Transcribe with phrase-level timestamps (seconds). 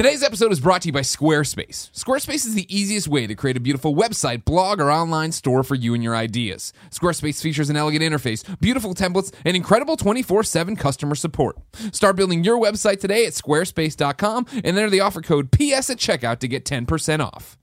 [0.00, 1.90] Today's episode is brought to you by Squarespace.
[1.92, 5.74] Squarespace is the easiest way to create a beautiful website, blog, or online store for
[5.74, 6.72] you and your ideas.
[6.88, 11.58] Squarespace features an elegant interface, beautiful templates, and incredible 24 7 customer support.
[11.92, 16.38] Start building your website today at squarespace.com and enter the offer code PS at checkout
[16.38, 17.58] to get 10% off.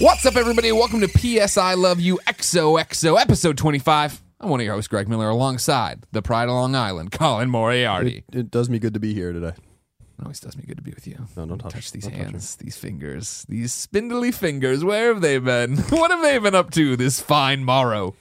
[0.00, 0.72] What's up, everybody?
[0.72, 4.22] Welcome to PS I Love You XOXO, episode 25.
[4.40, 8.24] I'm one of your hosts, Greg Miller, alongside the Pride of Long Island, Colin Moriarty.
[8.32, 9.48] It, it does me good to be here today.
[9.58, 11.26] It always does me good to be with you.
[11.36, 14.82] No, don't touch- these don't touch hands, these fingers, these spindly fingers.
[14.84, 15.76] Where have they been?
[15.90, 18.14] what have they been up to this fine morrow?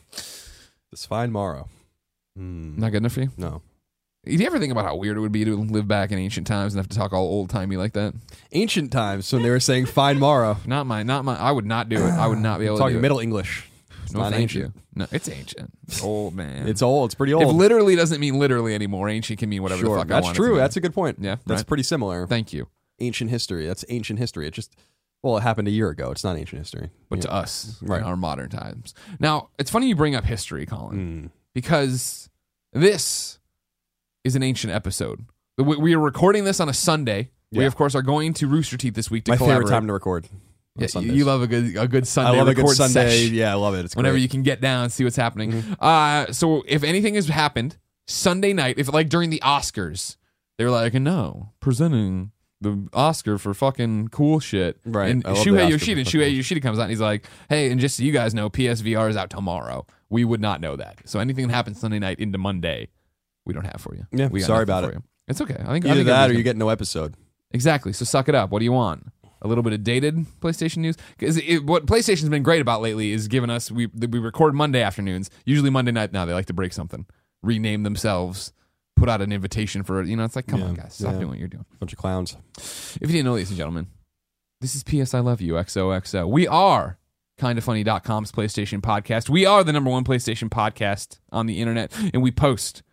[0.91, 1.69] This fine morrow.
[2.37, 3.31] Mm, Not good enough for you?
[3.37, 3.61] no.
[4.25, 6.45] Do you ever think about how weird it would be to live back in ancient
[6.45, 8.13] times and have to talk all old timey like that?
[8.51, 11.35] Ancient times when they were saying fine Mara." Not my, not my.
[11.37, 12.11] I would not do it.
[12.11, 13.69] I would not be able to Talking do Middle English.
[14.03, 14.13] It's.
[14.13, 14.75] No, not thank ancient.
[14.75, 14.81] you.
[14.95, 15.71] No, it's ancient.
[15.87, 16.67] It's old man.
[16.67, 17.07] It's old.
[17.09, 17.55] It's pretty If old.
[17.55, 20.35] literally doesn't mean literally anymore, ancient can mean whatever sure, the fuck I that's want.
[20.35, 20.49] it to true.
[20.53, 20.57] mean.
[20.59, 21.17] That's a good point.
[21.21, 21.67] Yeah, that's right.
[21.67, 22.27] pretty similar.
[22.27, 22.67] Thank you.
[22.99, 23.65] ancient history.
[23.67, 24.47] That's ancient history.
[24.47, 24.75] It just
[25.23, 26.11] well, it happened a year ago.
[26.11, 26.89] It's not ancient history.
[27.09, 27.99] But to us, Right.
[28.01, 28.93] in our modern times.
[29.19, 31.29] Now, it's funny you bring up history, Colin, Mm.
[31.53, 32.29] because
[32.73, 33.38] this
[34.29, 35.25] is an ancient episode.
[35.57, 37.31] We, we are recording this on a Sunday.
[37.51, 37.67] We, Yeah.
[37.67, 40.25] of course, are going to Rooster Teeth this week to my favorite time to record.
[40.25, 40.31] on
[40.77, 41.13] Yeah, you- Sundays.
[41.17, 42.31] you love a good a good Sunday.
[42.31, 43.23] I love a good record Sunday.
[43.25, 43.31] sesh.
[43.31, 43.85] Yeah, I love it.
[43.85, 44.21] It's whenever great.
[44.21, 45.63] you can get down and see what's happening.
[45.79, 47.77] Uh, so if anything has happened
[48.07, 50.15] Sunday night, if like during the Oscars,
[50.57, 54.79] they were like, no, presenting the Oscar for fucking cool shit.
[54.85, 55.09] Right.
[55.09, 56.91] And I love the Shuhei Oscar Yoshida, for and fucking Shuhei Yoshida comes out and
[56.91, 59.85] he's like, hey, and just so you guys know, PSVR is out tomorrow.
[60.09, 60.97] We would not know that.
[61.05, 62.89] So anything that happens Sunday night into Monday,
[63.49, 64.05] we don't have for you.
[64.11, 64.95] Yeah, we got sorry nothing about for it.
[64.95, 65.03] You.
[65.27, 65.55] It's okay.
[65.55, 67.15] I think I Either think that or you get no episode.
[67.51, 67.93] Exactly.
[67.93, 68.51] So suck it up.
[68.51, 69.07] What do you want?
[69.41, 73.27] A little bit of dated PlayStation news because what PlayStation's been great about lately is
[73.27, 75.31] giving us we we record Monday afternoons.
[75.45, 77.05] Usually Monday night now they like to break something,
[77.41, 78.53] rename themselves,
[78.95, 80.25] put out an invitation for you know.
[80.25, 81.19] It's like come on Yeah, guys, stop yeah.
[81.19, 81.65] doing what you're doing.
[81.79, 82.37] Bunch of clowns.
[82.57, 83.87] If you didn't know, ladies and gentlemen,
[84.61, 86.29] this is PS I Love You XOXO.
[86.29, 86.99] We are
[87.39, 89.29] kindafunny.com's PlayStation podcast.
[89.29, 92.83] We are the number one PlayStation podcast on the internet, and we post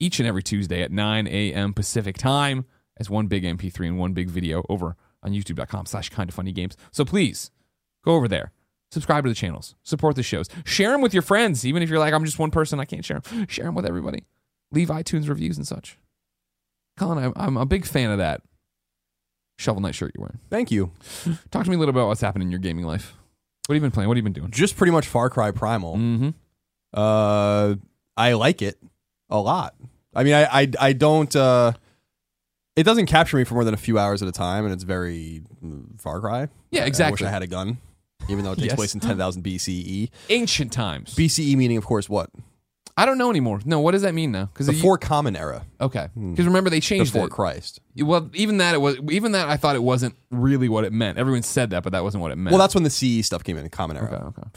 [0.00, 1.74] each and every Tuesday at 9 a.m.
[1.74, 2.64] Pacific time
[2.96, 6.52] as one big MP3 and one big video over on youtube.com slash kind of funny
[6.52, 6.76] games.
[6.90, 7.50] So please
[8.04, 8.52] go over there.
[8.90, 9.74] Subscribe to the channels.
[9.82, 10.48] Support the shows.
[10.64, 11.66] Share them with your friends.
[11.66, 13.46] Even if you're like, I'm just one person, I can't share them.
[13.46, 14.24] Share them with everybody.
[14.72, 15.98] Leave iTunes reviews and such.
[16.96, 18.42] Colin, I'm, I'm a big fan of that
[19.58, 20.38] Shovel Knight shirt you're wearing.
[20.50, 20.92] Thank you.
[21.50, 23.14] Talk to me a little bit about what's happening in your gaming life.
[23.66, 24.08] What have you been playing?
[24.08, 24.50] What have you been doing?
[24.50, 25.96] Just pretty much Far Cry Primal.
[25.96, 26.30] Mm-hmm.
[26.94, 27.74] Uh,
[28.16, 28.78] I like it
[29.30, 29.74] a lot.
[30.14, 31.34] I mean, I I, I don't.
[31.34, 31.72] Uh,
[32.76, 34.84] it doesn't capture me for more than a few hours at a time, and it's
[34.84, 36.48] very mm, Far Cry.
[36.70, 37.12] Yeah, I- I exactly.
[37.24, 37.78] wish I had a gun,
[38.28, 38.76] even though it takes Yes.
[38.76, 40.10] place in 10,000 BCE.
[40.30, 41.14] Ancient times.
[41.14, 42.30] BCE meaning, of course, what?
[42.96, 43.60] I don't know anymore.
[43.64, 44.46] No, what does that mean now?
[44.46, 47.30] Because the Before Common Era, okay, because remember they changed before it.
[47.30, 47.78] Christ.
[47.96, 48.96] Well, even that it was.
[49.10, 51.16] Even that I thought it wasn't really what it meant.
[51.16, 52.52] Everyone said that, but that wasn't what it meant.
[52.52, 54.40] Well, that's when the CE stuff came in, Common Era, okay.
[54.40, 54.50] Okay.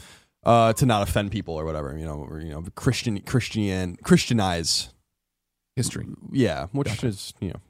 [0.44, 1.96] Uh, to not offend people or whatever.
[1.96, 4.88] You know, or, you know, Christian, Christian, Christianize.
[5.74, 6.06] History.
[6.30, 7.60] Yeah, which is you know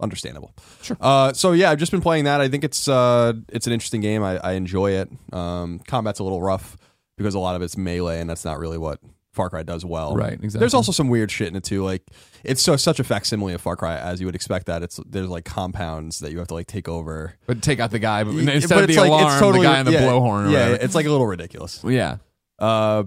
[0.00, 0.54] understandable.
[0.80, 0.96] Sure.
[0.98, 2.40] Uh, so yeah, I've just been playing that.
[2.40, 4.22] I think it's uh, it's an interesting game.
[4.22, 5.10] I, I enjoy it.
[5.30, 6.78] Um, combat's a little rough
[7.18, 8.98] because a lot of it's melee, and that's not really what
[9.40, 10.14] Far Cry does well.
[10.14, 10.58] Right, exactly.
[10.60, 11.82] There's also some weird shit in it too.
[11.82, 12.02] Like
[12.44, 14.66] it's so such a facsimile of Far Cry as you would expect.
[14.66, 17.36] That it's there's like compounds that you have to like take over.
[17.46, 19.80] But take out the guy, but instead but of the like- alarm, totally- the guy
[19.80, 20.52] in the yeah, blowhorn.
[20.52, 21.82] Yeah, it's like a little ridiculous.
[21.82, 22.18] yeah.
[22.58, 23.04] Uh,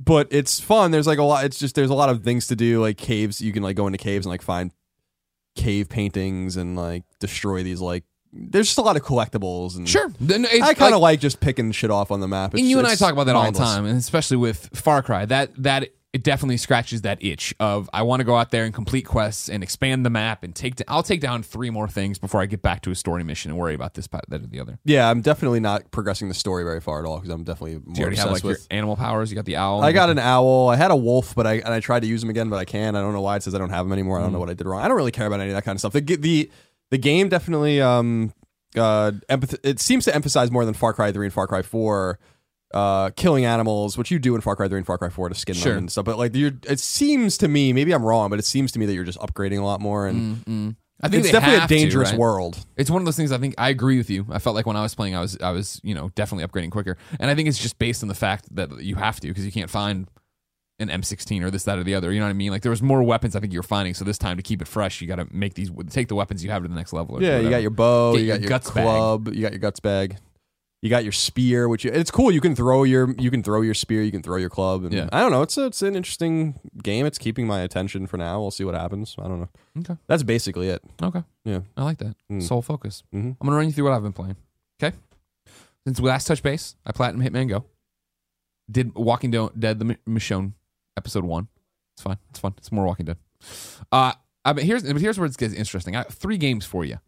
[0.00, 0.90] but it's fun.
[0.90, 1.44] There's like a lot.
[1.44, 2.80] It's just there's a lot of things to do.
[2.80, 4.72] Like caves, you can like go into caves and like find
[5.56, 7.80] cave paintings and like destroy these.
[7.80, 10.10] Like there's just a lot of collectibles and Sure.
[10.20, 12.54] Then it's I kind of like, just picking shit off on the map.
[12.54, 14.70] It's, and you and I it's talk about that all the time, and especially with
[14.74, 15.24] Far Cry.
[15.26, 18.72] That that it definitely scratches that itch of I want to go out there and
[18.72, 20.80] complete quests and expand the map and take.
[20.88, 23.60] I'll take down three more things before I get back to a story mission and
[23.60, 24.78] worry about this part, that, or the other.
[24.84, 27.94] Yeah, I'm definitely not progressing the story very far at all because I'm definitely more
[27.94, 28.66] Do you already have obsessed like with.
[28.70, 29.30] your animal powers?
[29.30, 29.82] You got the owl.
[29.82, 30.68] I got an owl.
[30.70, 32.64] I had a wolf, but I and I tried to use them again, but I
[32.64, 32.96] can't.
[32.96, 34.16] I don't know why it says I don't have them anymore.
[34.18, 34.24] I Mm.
[34.26, 34.80] don't know what I did wrong.
[34.80, 35.92] I don't really care about any of that kind of stuff.
[35.92, 36.50] The the
[36.90, 38.32] the game definitely um
[38.76, 42.18] uh empath- it seems to emphasize more than Far Cry 3 and Far Cry 4
[42.74, 45.34] uh killing animals, which you do in Far Cry 3 and Far Cry 4 to
[45.34, 45.72] skin Sure.
[45.72, 46.04] them and stuff.
[46.04, 48.86] But like you're it seems to me, maybe I'm wrong, but it seems to me
[48.86, 51.60] that you're just upgrading a lot more and Mm, I think it's they definitely a
[51.60, 52.18] have to, dangerous right?
[52.18, 52.64] world.
[52.76, 53.30] It's one of those things.
[53.30, 54.26] I think I agree with you.
[54.30, 56.70] I felt like when I was playing, I was I was you know definitely upgrading
[56.70, 59.44] quicker, and I think it's just based on the fact that you have to because
[59.44, 60.08] you can't find
[60.78, 62.12] an M16 or this, that, or the other.
[62.12, 62.50] You know what I mean?
[62.50, 63.94] Like there was more weapons I think you were finding.
[63.94, 66.44] So this time to keep it fresh, you got to make these take the weapons
[66.44, 67.16] you have to the next level.
[67.16, 68.84] Or Yeah, you got your bow, Get you got your guts bag.
[68.84, 70.16] club, you got your guts bag.
[70.82, 72.30] You got your spear, which you, it's cool.
[72.30, 74.84] You can throw your you can throw your spear, you can throw your club.
[74.84, 75.08] And Yeah.
[75.10, 75.40] I don't know.
[75.42, 77.06] It's a, it's an interesting game.
[77.06, 78.40] It's keeping my attention for now.
[78.40, 79.16] We'll see what happens.
[79.18, 79.48] I don't know.
[79.80, 79.96] Okay.
[80.06, 80.82] That's basically it.
[81.02, 81.24] Okay.
[81.44, 81.60] Yeah.
[81.76, 82.14] I like that.
[82.30, 82.42] Mm.
[82.42, 83.02] Soul focus.
[83.14, 83.30] Mm-hmm.
[83.40, 84.36] I'm gonna run you through what I've been playing.
[84.80, 84.94] Okay.
[85.86, 87.64] Since we last touch base, I platinum Hitman Go.
[88.70, 90.52] Did Walking Dead the Michonne
[90.96, 91.48] episode one.
[91.94, 92.18] It's fine.
[92.30, 92.54] It's fun.
[92.58, 93.16] It's more Walking Dead.
[93.90, 94.12] Uh,
[94.44, 95.96] I mean, here's but here's where it gets interesting.
[95.96, 96.98] I got three games for you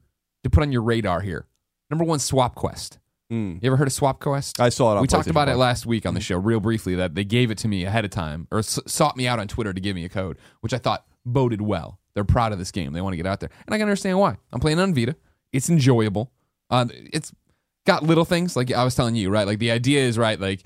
[0.44, 1.46] to put on your radar here.
[1.90, 2.99] Number one, Swap Quest.
[3.32, 3.62] Mm.
[3.62, 4.58] You ever heard of Swap Quest?
[4.61, 4.96] I saw it.
[4.96, 7.50] on we talked about it last week on the show, real briefly, that they gave
[7.50, 9.94] it to me ahead of time or s- sought me out on Twitter to give
[9.94, 11.99] me a code, which I thought boded well.
[12.14, 12.93] They're proud of this game.
[12.94, 13.50] They want to get out there.
[13.67, 14.37] And I can understand why.
[14.52, 15.14] I'm playing on Vita.
[15.52, 16.32] It's enjoyable.
[16.70, 17.32] Uh, it's
[17.87, 19.46] got little things like I was telling you, right?
[19.46, 20.40] Like the idea is, right?
[20.40, 20.62] Like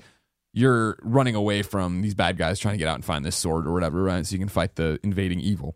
[0.53, 3.67] you're running away from these bad guys trying to get out and find this sword
[3.67, 4.25] or whatever, right?
[4.25, 5.75] So you can fight the invading evil.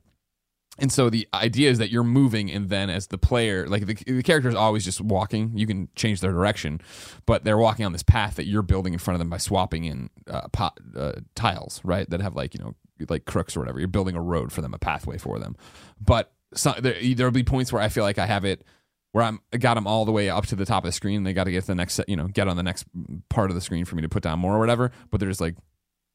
[0.80, 3.96] And so the idea is that you're moving, and then as the player, like the,
[3.96, 5.58] the character is always just walking.
[5.58, 6.82] You can change their direction,
[7.26, 9.86] but they're walking on this path that you're building in front of them by swapping
[9.86, 12.08] in uh, pot, uh, tiles, right?
[12.08, 12.76] That have like you know
[13.10, 13.80] like crooks or whatever.
[13.80, 15.56] You're building a road for them, a pathway for them.
[16.00, 18.64] But so, there there'll be points where I feel like I have it
[19.12, 21.24] where I'm got them all the way up to the top of the screen.
[21.24, 22.86] They got to get to the next, you know, get on the next
[23.30, 24.92] part of the screen for me to put down more or whatever.
[25.10, 25.56] But they're just like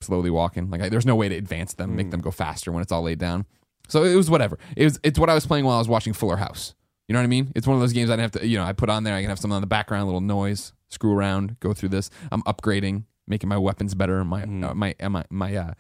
[0.00, 0.70] slowly walking.
[0.70, 3.02] Like I, there's no way to advance them, make them go faster when it's all
[3.02, 3.46] laid down.
[3.88, 4.58] So it was whatever.
[4.76, 6.74] It was it's what I was playing while I was watching Fuller House.
[7.08, 7.52] You know what I mean?
[7.54, 8.46] It's one of those games I didn't have to.
[8.46, 9.14] You know, I put on there.
[9.14, 12.08] I can have something on the background, a little noise, screw around, go through this.
[12.30, 15.74] I'm upgrading, making my weapons better, my uh, my uh, my my uh,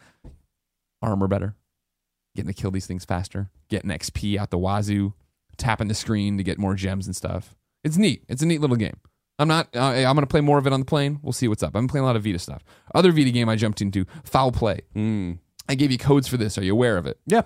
[1.00, 1.54] armor better,
[2.34, 5.14] getting to kill these things faster, getting XP out the wazoo,
[5.56, 7.54] tapping the screen to get more gems and stuff.
[7.84, 8.24] It's neat.
[8.28, 8.96] It's a neat little game.
[9.38, 9.68] I'm not.
[9.74, 11.18] Uh, I'm gonna play more of it on the plane.
[11.22, 11.74] We'll see what's up.
[11.74, 12.62] I'm playing a lot of Vita stuff.
[12.94, 14.80] Other Vita game I jumped into, Foul Play.
[14.94, 15.38] Mm.
[15.68, 16.58] I gave you codes for this.
[16.58, 17.18] Are you aware of it?
[17.26, 17.42] Yeah.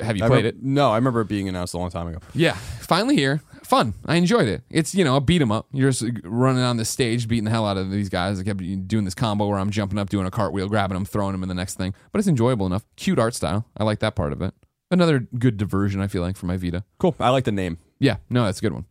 [0.00, 0.62] Have you I played remember- it?
[0.62, 2.18] No, I remember it being announced a long time ago.
[2.34, 3.42] Yeah, finally here.
[3.64, 3.94] Fun.
[4.06, 4.62] I enjoyed it.
[4.70, 5.66] It's you know a beat 'em up.
[5.72, 8.38] You're just running on the stage, beating the hell out of these guys.
[8.38, 11.32] I kept doing this combo where I'm jumping up, doing a cartwheel, grabbing them, throwing
[11.32, 11.94] them in the next thing.
[12.12, 12.84] But it's enjoyable enough.
[12.96, 13.66] Cute art style.
[13.76, 14.54] I like that part of it.
[14.92, 16.00] Another good diversion.
[16.00, 16.84] I feel like for my Vita.
[16.98, 17.16] Cool.
[17.18, 18.84] I like the name, Yeah, no, that's a good one.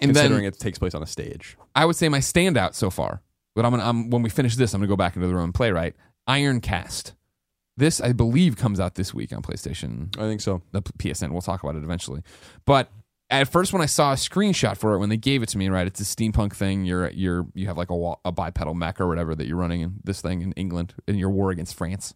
[0.00, 1.56] And considering then it takes place on a stage.
[1.74, 3.22] I would say my standout so far.
[3.54, 5.44] But I'm gonna I'm, when we finish this, I'm gonna go back into the room
[5.44, 5.72] and play.
[5.72, 5.96] Right,
[6.28, 7.14] Ironcast.
[7.78, 10.62] This I believe comes out this week on PlayStation I think so.
[10.72, 11.30] the PSN.
[11.32, 12.22] We'll talk about it eventually.
[12.66, 12.90] But
[13.30, 15.68] at first, when I saw a screenshot for it, when they gave it to me,
[15.68, 16.84] right, it's a steampunk thing.
[16.84, 19.94] You're you're you have like a, a bipedal mech or whatever that you're running in
[20.04, 22.14] this thing in England in your war against France.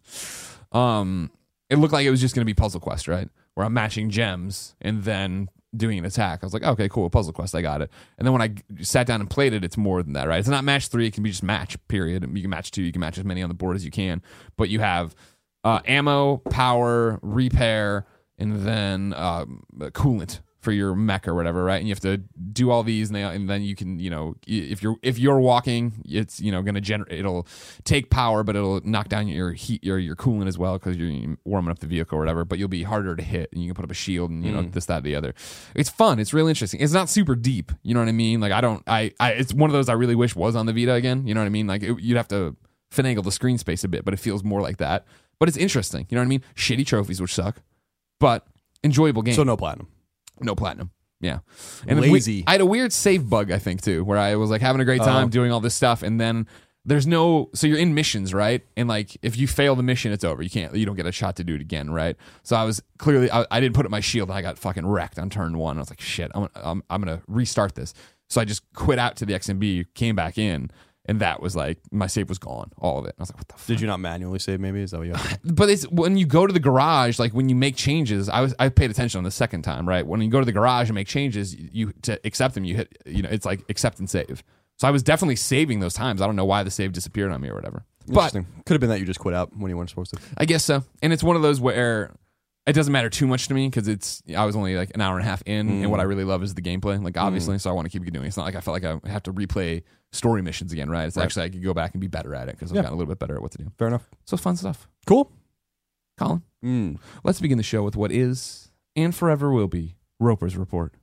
[0.71, 1.31] Um,
[1.71, 4.09] it looked like it was just going to be Puzzle Quest, right, where I'm matching
[4.09, 6.39] gems and then doing an attack.
[6.43, 7.89] I was like, okay, cool, Puzzle Quest, I got it.
[8.17, 10.37] And then when I sat down and played it, it's more than that, right?
[10.37, 11.77] It's not match three; it can be just match.
[11.87, 12.23] Period.
[12.23, 12.83] You can match two.
[12.83, 14.21] You can match as many on the board as you can,
[14.57, 15.15] but you have
[15.63, 18.05] uh, ammo, power, repair,
[18.37, 21.77] and then um, coolant for your mech or whatever, right?
[21.77, 24.35] And you have to do all these, and, they, and then you can, you know,
[24.45, 27.19] if you're if you're walking, it's you know going to generate.
[27.19, 27.47] It'll
[27.83, 31.35] take power, but it'll knock down your heat, your your coolant as well because you're
[31.45, 32.45] warming up the vehicle or whatever.
[32.45, 34.51] But you'll be harder to hit, and you can put up a shield, and you
[34.51, 34.71] know mm.
[34.71, 35.33] this, that, the other.
[35.75, 36.19] It's fun.
[36.19, 36.79] It's really interesting.
[36.79, 37.71] It's not super deep.
[37.81, 38.39] You know what I mean?
[38.39, 40.73] Like I don't, I, I it's one of those I really wish was on the
[40.73, 41.25] Vita again.
[41.25, 41.67] You know what I mean?
[41.67, 42.55] Like it, you'd have to
[42.93, 45.05] finagle the screen space a bit, but it feels more like that.
[45.39, 46.05] But it's interesting.
[46.09, 46.43] You know what I mean?
[46.55, 47.63] Shitty trophies, which suck,
[48.19, 48.45] but
[48.83, 49.33] enjoyable game.
[49.33, 49.87] So no platinum.
[50.43, 50.91] No platinum.
[51.19, 51.39] Yeah.
[51.87, 52.37] And Lazy.
[52.37, 54.81] we- I had a weird save bug, I think, too, where I was like having
[54.81, 55.29] a great time Oh.
[55.29, 56.47] doing all this stuff, and then
[56.83, 57.49] there's no.
[57.53, 58.63] So you're in missions, right?
[58.75, 60.41] And like if you fail the mission, it's over.
[60.41, 60.73] You can't.
[60.75, 62.15] You don't get a shot to do it again, right?
[62.41, 63.29] So I was clearly.
[63.29, 65.77] I, I didn't put up my shield, and I got fucking wrecked on turn one.
[65.77, 66.31] I was like, shit.
[66.33, 66.49] I'm.
[66.55, 67.93] I'm, I'm gonna restart this.
[68.29, 70.71] So I just quit out to the XMB, came back in.
[71.05, 73.15] And that was like my save was gone, all of it.
[73.17, 74.59] I was like, "What the fuck?" Did you not manually save?
[74.59, 75.15] Maybe is that what you?
[75.43, 78.55] But it's when you go to the garage like when you make changes i was
[78.59, 80.95] i paid attention on the second time right when you go to the garage and
[80.95, 84.43] make changes you to accept them you hit you know it's like accept and save
[84.77, 87.41] so i was definitely saving those times i don't know why the save disappeared on
[87.41, 88.33] me or whatever but
[88.65, 90.19] Could have been that you just quit out when you weren't supposed to.
[90.37, 92.11] i guess so and it's one of those where
[92.65, 95.17] it doesn't matter too much to me because it's i was only like an hour
[95.17, 96.09] and a half in and what i mm.
[96.09, 97.21] really love is the gameplay like mm.
[97.21, 99.09] obviously so i want to keep doing it it's not like i felt like i
[99.09, 102.07] have to replay story missions again right it's actually i could go back and be
[102.07, 102.81] better at it because i've Yeah.
[102.83, 104.09] gotten a little bit better at what to do Fair enough.
[104.25, 105.31] so fun stuff Cool.
[106.17, 106.99] colin Mm.
[107.23, 110.93] Let's begin the show with what is and forever will be Roper's Report.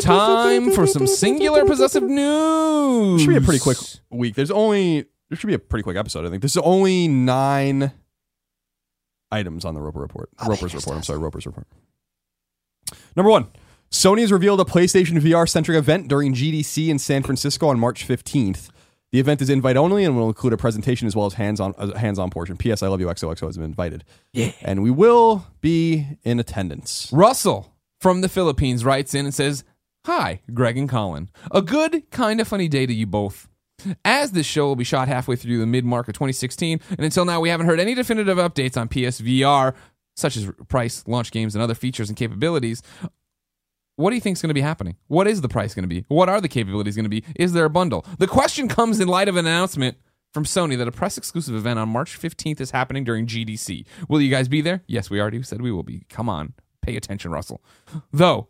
[0.00, 3.20] Time for some singular possessive news.
[3.20, 3.78] Should be a pretty quick
[4.10, 4.34] week.
[4.34, 6.26] There's only there should be a pretty quick episode.
[6.26, 7.92] I think there's only nine
[9.30, 10.30] items on the Roper report.
[10.40, 10.96] Oh, Roper's report.
[10.96, 11.66] I'm sorry, Roper's report.
[13.14, 13.46] Number one,
[13.90, 18.06] Sony has revealed a PlayStation VR centric event during GDC in San Francisco on March
[18.06, 18.68] 15th.
[19.12, 21.98] The event is invite only and will include a presentation as well as hands-on a
[21.98, 22.58] hands-on portion.
[22.58, 22.82] P.S.
[22.82, 23.06] I love you.
[23.06, 24.04] XOXO has been invited.
[24.34, 24.52] Yeah.
[24.60, 27.08] and we will be in attendance.
[27.10, 29.64] Russell from the Philippines writes in and says,
[30.04, 31.30] Hi, Greg and Colin.
[31.50, 33.48] A good, kind of funny day to you both.
[34.04, 37.24] As this show will be shot halfway through the mid mark of 2016, and until
[37.24, 39.74] now we haven't heard any definitive updates on PSVR,
[40.16, 42.82] such as price, launch games, and other features and capabilities.
[43.98, 44.94] What do you think is going to be happening?
[45.08, 46.04] What is the price going to be?
[46.06, 47.24] What are the capabilities going to be?
[47.34, 48.06] Is there a bundle?
[48.20, 49.96] The question comes in light of an announcement
[50.32, 53.84] from Sony that a press exclusive event on March 15th is happening during GDC.
[54.08, 54.84] Will you guys be there?
[54.86, 56.04] Yes, we already said we will be.
[56.08, 57.60] Come on, pay attention, Russell.
[58.12, 58.46] Though,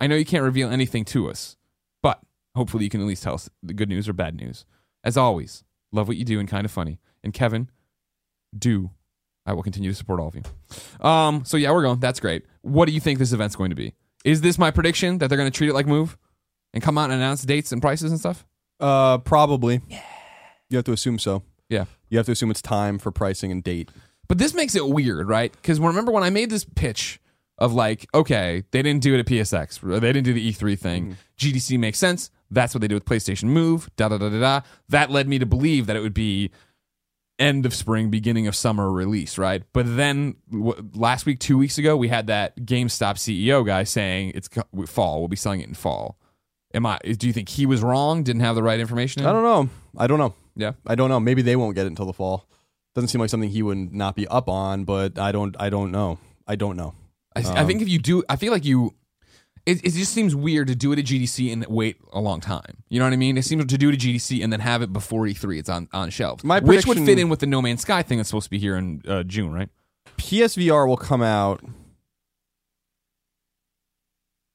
[0.00, 1.56] I know you can't reveal anything to us,
[2.02, 2.20] but
[2.54, 4.66] hopefully you can at least tell us the good news or bad news.
[5.02, 7.00] As always, love what you do and kind of funny.
[7.24, 7.70] And Kevin,
[8.54, 8.90] do.
[9.46, 10.42] I will continue to support all of you.
[11.00, 12.00] Um, so yeah, we're going.
[12.00, 12.44] That's great.
[12.60, 13.94] What do you think this event's going to be?
[14.24, 16.16] Is this my prediction that they're going to treat it like Move
[16.72, 18.44] and come out and announce dates and prices and stuff?
[18.78, 19.80] Uh, probably.
[19.88, 20.02] Yeah.
[20.68, 21.42] You have to assume so.
[21.68, 21.86] Yeah.
[22.08, 23.90] You have to assume it's time for pricing and date.
[24.28, 25.52] But this makes it weird, right?
[25.52, 27.20] Because remember when I made this pitch
[27.58, 31.16] of like, okay, they didn't do it at PSX, they didn't do the E3 thing.
[31.38, 32.30] GDC makes sense.
[32.50, 33.90] That's what they did with PlayStation Move.
[33.96, 34.60] Da da da da da.
[34.88, 36.50] That led me to believe that it would be
[37.40, 39.62] end of spring, beginning of summer release, right?
[39.72, 44.32] But then w- last week, two weeks ago, we had that GameStop CEO guy saying
[44.34, 45.20] it's co- fall.
[45.20, 46.18] We'll be selling it in fall.
[46.72, 46.98] Am I?
[46.98, 48.22] Do you think he was wrong?
[48.22, 49.22] Didn't have the right information?
[49.22, 49.28] In?
[49.28, 49.68] I don't know.
[49.98, 50.34] I don't know.
[50.54, 50.72] Yeah.
[50.86, 51.18] I don't know.
[51.18, 52.46] Maybe they won't get it until the fall.
[52.94, 55.56] Doesn't seem like something he would not be up on, but I don't.
[55.58, 56.18] I don't know.
[56.46, 56.94] I don't know.
[57.34, 58.94] I, I um, think if you do, I feel like you.
[59.66, 62.78] It, it just seems weird to do it at GDC and wait a long time.
[62.88, 63.36] You know what I mean?
[63.36, 65.58] It seems to do it at GDC and then have it before E3.
[65.58, 68.02] It's on on shelves, My which would prediction- fit in with the No Man's Sky
[68.02, 69.68] thing that's supposed to be here in uh, June, right?
[70.16, 71.62] PSVR will come out.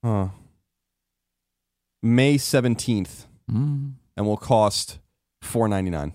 [0.03, 0.29] Huh.
[2.03, 3.93] May seventeenth, Mm.
[4.17, 4.99] and will cost
[5.41, 6.13] four ninety nine.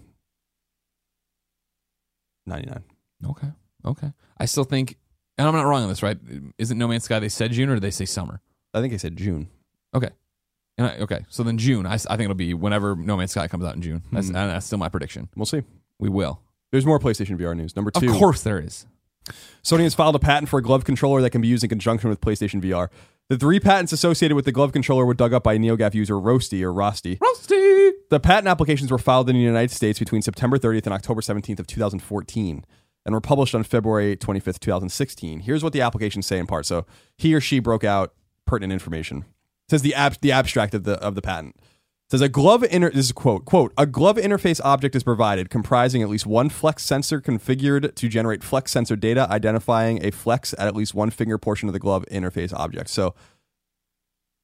[2.46, 2.84] Ninety nine.
[3.28, 3.48] Okay,
[3.84, 4.12] okay.
[4.38, 4.96] I still think,
[5.38, 6.18] and I'm not wrong on this, right?
[6.58, 7.18] Isn't No Man's Sky?
[7.18, 8.40] They said June or did they say summer?
[8.72, 9.48] I think I said June.
[9.94, 10.10] Okay.
[10.78, 11.86] And I, okay, so then June.
[11.86, 14.02] I, I think it'll be whenever No Man's Sky comes out in June.
[14.12, 14.36] That's, hmm.
[14.36, 15.28] and that's still my prediction.
[15.36, 15.62] We'll see.
[15.98, 16.40] We will.
[16.70, 17.76] There's more PlayStation VR news.
[17.76, 18.10] Number two.
[18.10, 18.86] Of course, there is.
[19.62, 22.08] Sony has filed a patent for a glove controller that can be used in conjunction
[22.08, 22.88] with PlayStation VR.
[23.28, 26.62] The three patents associated with the glove controller were dug up by NeoGAF user Roasty
[26.62, 27.20] or Rosty.
[27.20, 27.92] Rusty.
[28.08, 31.60] The patent applications were filed in the United States between September 30th and October 17th
[31.60, 32.64] of 2014
[33.06, 35.40] and were published on February 25th, 2016.
[35.40, 36.66] Here's what the applications say in part.
[36.66, 36.86] So
[37.16, 38.14] he or she broke out
[38.50, 39.18] pertinent information.
[39.18, 41.54] It says the ab- the abstract of the of the patent.
[41.56, 45.04] It says a glove inter this is a quote quote a glove interface object is
[45.04, 50.10] provided comprising at least one flex sensor configured to generate flex sensor data identifying a
[50.10, 52.90] flex at at least one finger portion of the glove interface object.
[52.90, 53.14] So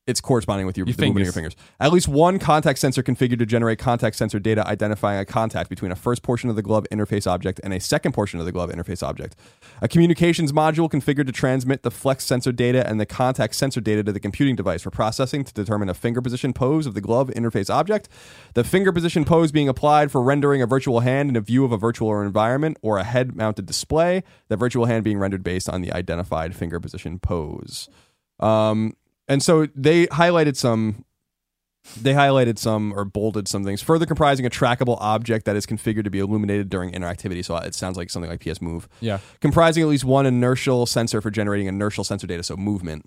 [0.06, 1.56] it's corresponding with your, Your the movement of your fingers.
[1.80, 5.90] At least one contact sensor configured to generate contact sensor data identifying a contact between
[5.90, 8.70] a first portion of the glove interface object and a second portion of the glove
[8.70, 9.34] interface object.
[9.82, 14.04] A communications module configured to transmit the flex sensor data and the contact sensor data
[14.04, 17.28] to the computing device for processing to determine a finger position pose of the glove
[17.30, 18.08] interface object.
[18.54, 21.72] The finger position pose being applied for rendering a virtual hand in a view of
[21.72, 24.22] a virtual environment or a head mounted display.
[24.48, 27.88] The virtual hand being rendered based on the identified finger position pose.
[28.38, 28.94] Um,
[29.28, 31.04] and so they highlighted some
[32.00, 36.04] they highlighted some or bolded some things further comprising a trackable object that is configured
[36.04, 37.44] to be illuminated during interactivity.
[37.44, 38.88] So it sounds like something like ps move.
[39.00, 39.18] Yeah.
[39.40, 43.06] comprising at least one inertial sensor for generating inertial sensor data so movement.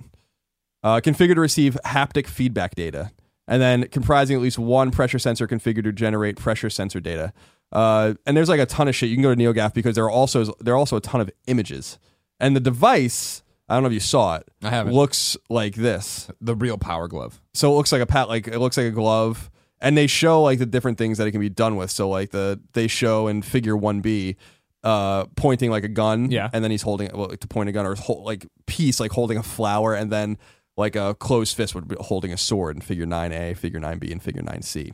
[0.82, 3.12] Uh, configured to receive haptic feedback data.
[3.50, 7.34] And then comprising at least one pressure sensor configured to generate pressure sensor data.
[7.72, 9.10] Uh, and there's like a ton of shit.
[9.10, 11.30] You can go to neogaf because there are also there are also a ton of
[11.48, 12.00] images.
[12.40, 14.48] And the device i don't know if you saw it.
[14.64, 14.94] I haven't.
[14.94, 16.30] looks like this.
[16.42, 17.42] The real power glove.
[17.54, 19.50] so it looks like a pat like it looks like a glove.
[19.82, 21.90] And they show like the different things that it can be done with.
[21.90, 24.36] So like the they show in figure 1b
[24.84, 26.32] uh pointing like a gun.
[26.32, 26.50] Yeah.
[26.52, 29.12] and then he's holding well, like, to point a gun or hold, like piece like
[29.12, 29.94] holding a flower.
[29.96, 30.38] And then
[30.76, 34.22] like a closed fist would be holding a sword in figure 9a figure 9b and
[34.24, 34.94] figure 9c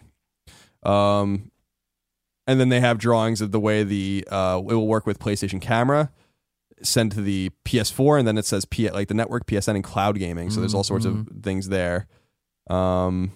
[0.87, 1.51] um
[2.47, 5.59] and then they have drawings of the way the uh it will work with PlayStation
[5.61, 6.11] camera
[6.85, 10.17] send to the PS4 and then it says P like the network PSN and cloud
[10.19, 12.07] gaming so there's all sorts of things there
[12.69, 13.31] um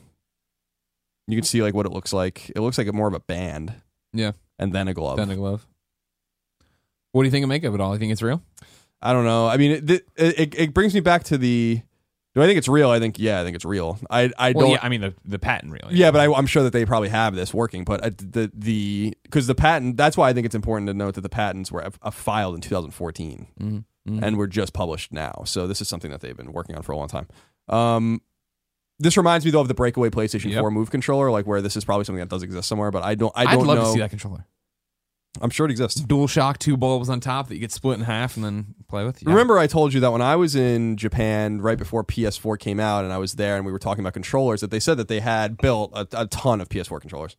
[1.27, 3.73] you can see like what it looks like it looks like more of a band
[4.13, 4.31] Yeah.
[4.57, 5.67] and then a glove Then a glove.
[7.11, 7.93] What do you think of make of it all?
[7.93, 8.41] I think it's real?
[9.01, 11.81] I don't know I mean it, it it it brings me back to the
[12.39, 14.65] do I think it's real I think yeah I think it's real I I Well,
[14.65, 15.89] don't yeah, I mean the the patent real.
[15.91, 17.83] Yeah, but I, I'm sure that they probably have this working.
[17.83, 21.15] But uh, the the because the patent that's why I think it's important to note
[21.15, 23.83] that the patents were uh, filed in 2014 Mhm.
[24.07, 24.23] Mhm.
[24.23, 25.43] and were just published now.
[25.45, 27.27] So this is something that they've been working on for a long time.
[27.67, 28.21] Um,
[28.97, 30.59] this reminds me though of the breakaway PlayStation Yep.
[30.61, 33.15] 4 Move controller, like where this is probably something that does exist somewhere, but I
[33.15, 33.31] don't.
[33.35, 33.83] I I'd don't love know.
[33.85, 34.45] to see that controller.
[35.41, 36.01] I'm sure it exists.
[36.01, 39.05] Dual shock, two bulbs on top that you get split in half and then play
[39.05, 39.21] with.
[39.21, 39.29] Yeah.
[39.29, 43.03] Remember, I told you that when I was in Japan right before PS4 came out,
[43.03, 45.19] and I was there, and we were talking about controllers, that they said that they
[45.19, 47.37] had built a, a ton of PS4 controllers,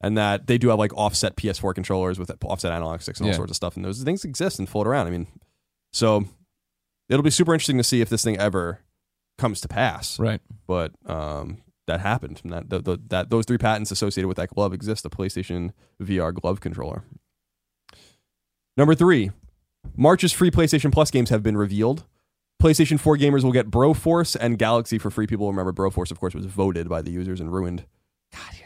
[0.00, 3.32] and that they do have like offset PS4 controllers with offset analog sticks and all
[3.32, 3.36] Yeah.
[3.36, 5.08] sorts of stuff, and those things exist and float around.
[5.08, 5.26] I mean,
[5.92, 6.24] so
[7.08, 8.80] it'll be super interesting to see if this thing ever
[9.38, 10.18] comes to pass.
[10.20, 10.40] Right.
[10.68, 12.40] But um, that happened.
[12.44, 15.02] That, the, the, that those three patents associated with that glove exist.
[15.02, 17.02] The PlayStation VR glove controller.
[18.76, 19.30] Number three,
[19.96, 22.04] March's free PlayStation Plus games have been revealed.
[22.62, 25.26] PlayStation 4 gamers will get Broforce and Galak-Z for free.
[25.26, 27.84] People remember Broforce, of course, was voted by the users and ruined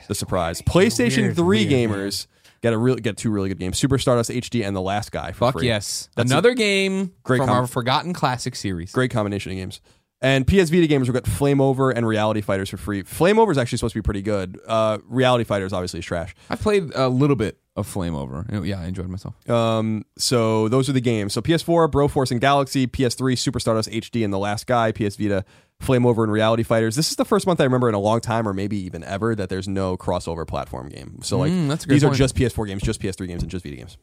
[0.06, 0.62] the surprise.
[0.62, 2.26] PlayStation Weird, 3 weird, gamers
[2.62, 5.32] get a real get two really good games: Super Stardust HD and The Last Guy.
[5.32, 5.66] For Fuck free.
[5.66, 6.08] yes.
[6.14, 8.92] That's Another game great from com- our forgotten classic series.
[8.92, 9.80] Great combination of games.
[10.20, 13.02] And PS Vita gamers will get Flame Over and Reality Fighters for free.
[13.02, 14.58] Flame Over is actually supposed to be pretty good.
[14.66, 16.34] Uh, Reality Fighters obviously is trash.
[16.50, 18.44] I've played a little bit of Flame Over.
[18.64, 19.34] Yeah, I enjoyed myself.
[19.48, 21.32] Um, so those are the games.
[21.32, 25.44] So PS4, Broforce and Galak-Z, PS3, Super Stardust HD and The Last Guy, PS Vita,
[25.80, 26.96] Flame Over and Reality Fighters.
[26.96, 29.34] This is the first month I remember in a long time, or maybe even ever,
[29.36, 31.20] that there's no crossover platform game.
[31.22, 32.14] So like Mm, that's a good these point.
[32.14, 33.96] are just PS4 games, just PS3 games, and just Vita games.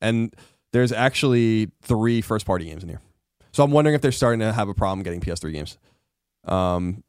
[0.00, 0.32] And
[0.72, 3.00] there's actually three first party games in here.
[3.52, 5.78] So I'm wondering if they're starting to have a problem getting PS3 games.
[6.44, 7.02] Um,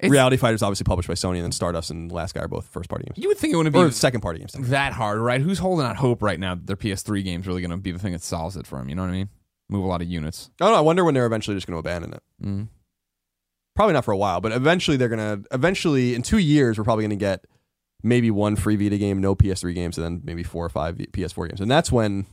[0.00, 2.66] It's- Reality Fighters obviously published by Sony, and then Stardust and Last Guy are both
[2.66, 3.18] first party games.
[3.22, 4.52] You would think it wouldn't Or be second party games.
[4.58, 5.40] that hard, right?
[5.40, 7.98] Who's holding out hope right now that their PS3 game's really going to be the
[7.98, 8.88] thing that solves it for them?
[8.88, 9.28] You know what I mean?
[9.68, 10.50] Move a lot of units.
[10.60, 10.78] I don't know.
[10.78, 12.22] I wonder when they're eventually just going to abandon it.
[12.44, 12.68] Mm.
[13.76, 15.48] Probably not for a while, but eventually they're going to.
[15.54, 17.44] Eventually, in two years, we're probably going to get
[18.02, 21.48] maybe one free Vita game, no PS3 games, and then maybe four or five PS4
[21.48, 21.60] games.
[21.60, 22.26] And that's when.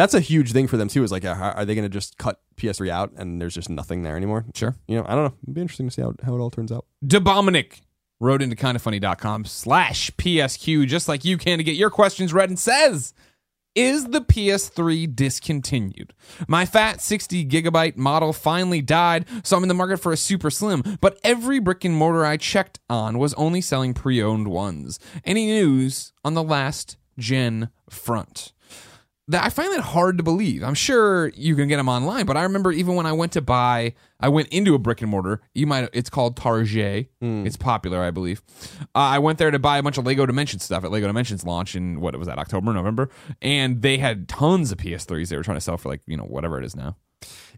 [0.00, 1.04] That's a huge thing for them too.
[1.04, 4.02] Is like, are are they going to just cut PS3 out and there's just nothing
[4.02, 4.46] there anymore?
[4.54, 4.74] Sure.
[4.88, 5.34] You know, I don't know.
[5.42, 6.86] It'd be interesting to see how, how it all turns out.
[7.06, 7.82] Dominic
[8.18, 12.58] wrote into kindafunny.com slash PSQ just like you can to get your questions read and
[12.58, 13.12] says,
[13.74, 16.14] Is the PS3 discontinued?
[16.48, 20.48] My fat 60 gigabyte model finally died, so I'm in the market for a super
[20.48, 24.98] slim, but every brick and mortar I checked on was only selling pre owned ones.
[25.26, 28.54] Any news on the last gen front?
[29.30, 30.64] That I find that hard to believe.
[30.64, 33.40] I'm sure you can get them online, but I remember even when I went to
[33.40, 35.40] buy, I went into a brick and mortar.
[35.54, 37.10] You might, it's called Target.
[37.46, 38.42] It's popular, I believe.
[38.82, 41.44] Uh, I went there to buy a bunch of Lego Dimensions stuff at Lego Dimensions
[41.44, 43.08] launch in what was that October, November,
[43.40, 46.24] and they had tons of PS3s they were trying to sell for like you know
[46.24, 46.96] whatever it is now.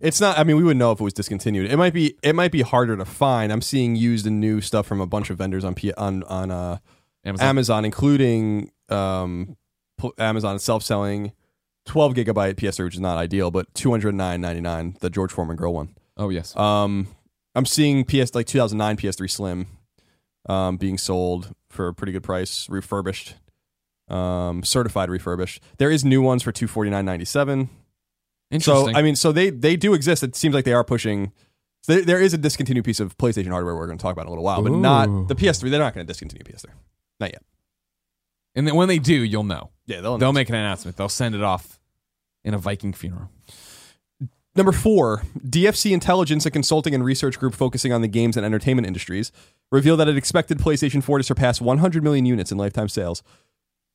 [0.01, 0.39] It's not.
[0.39, 1.71] I mean, we would know if it was discontinued.
[1.71, 2.17] It might be.
[2.23, 3.53] It might be harder to find.
[3.53, 6.51] I'm seeing used and new stuff from a bunch of vendors on P, on on
[6.51, 6.79] uh,
[7.25, 7.47] Amazon.
[7.47, 9.57] Amazon, including um,
[10.19, 11.33] Amazon self selling
[11.87, 15.95] 12 gigabyte PS3, which is not ideal, but 209.99, the George Foreman Grill one.
[16.17, 17.09] oh yes, Um,
[17.55, 19.67] I'm seeing PS like 2009 PS3 Slim
[20.49, 23.35] um, being sold for a pretty good price, refurbished,
[24.09, 25.63] um, certified refurbished.
[25.79, 27.69] There is new ones for 249.97.
[28.51, 28.93] interesting.
[28.93, 30.23] So I mean, so they they do exist.
[30.23, 31.33] It seems like they are pushing.
[31.83, 34.23] So there, there is a discontinued piece of PlayStation hardware we're going to talk about
[34.23, 35.69] in a little while, but not the PS3.
[35.69, 36.67] They're not going to discontinue PS3.
[37.19, 37.43] Not yet.
[38.55, 39.71] and then when they do, you'll know.
[39.93, 40.19] Yeah, they'll.
[40.19, 40.97] They'll make an announcement.
[40.97, 41.79] They'll send it off
[42.45, 43.31] in a Viking funeral.
[44.55, 48.87] Number four, DFC Intelligence, a consulting and research group focusing on the games and entertainment
[48.87, 49.33] industries,
[49.71, 53.23] revealed that it expected PlayStation 4 to surpass 100 million units in lifetime sales,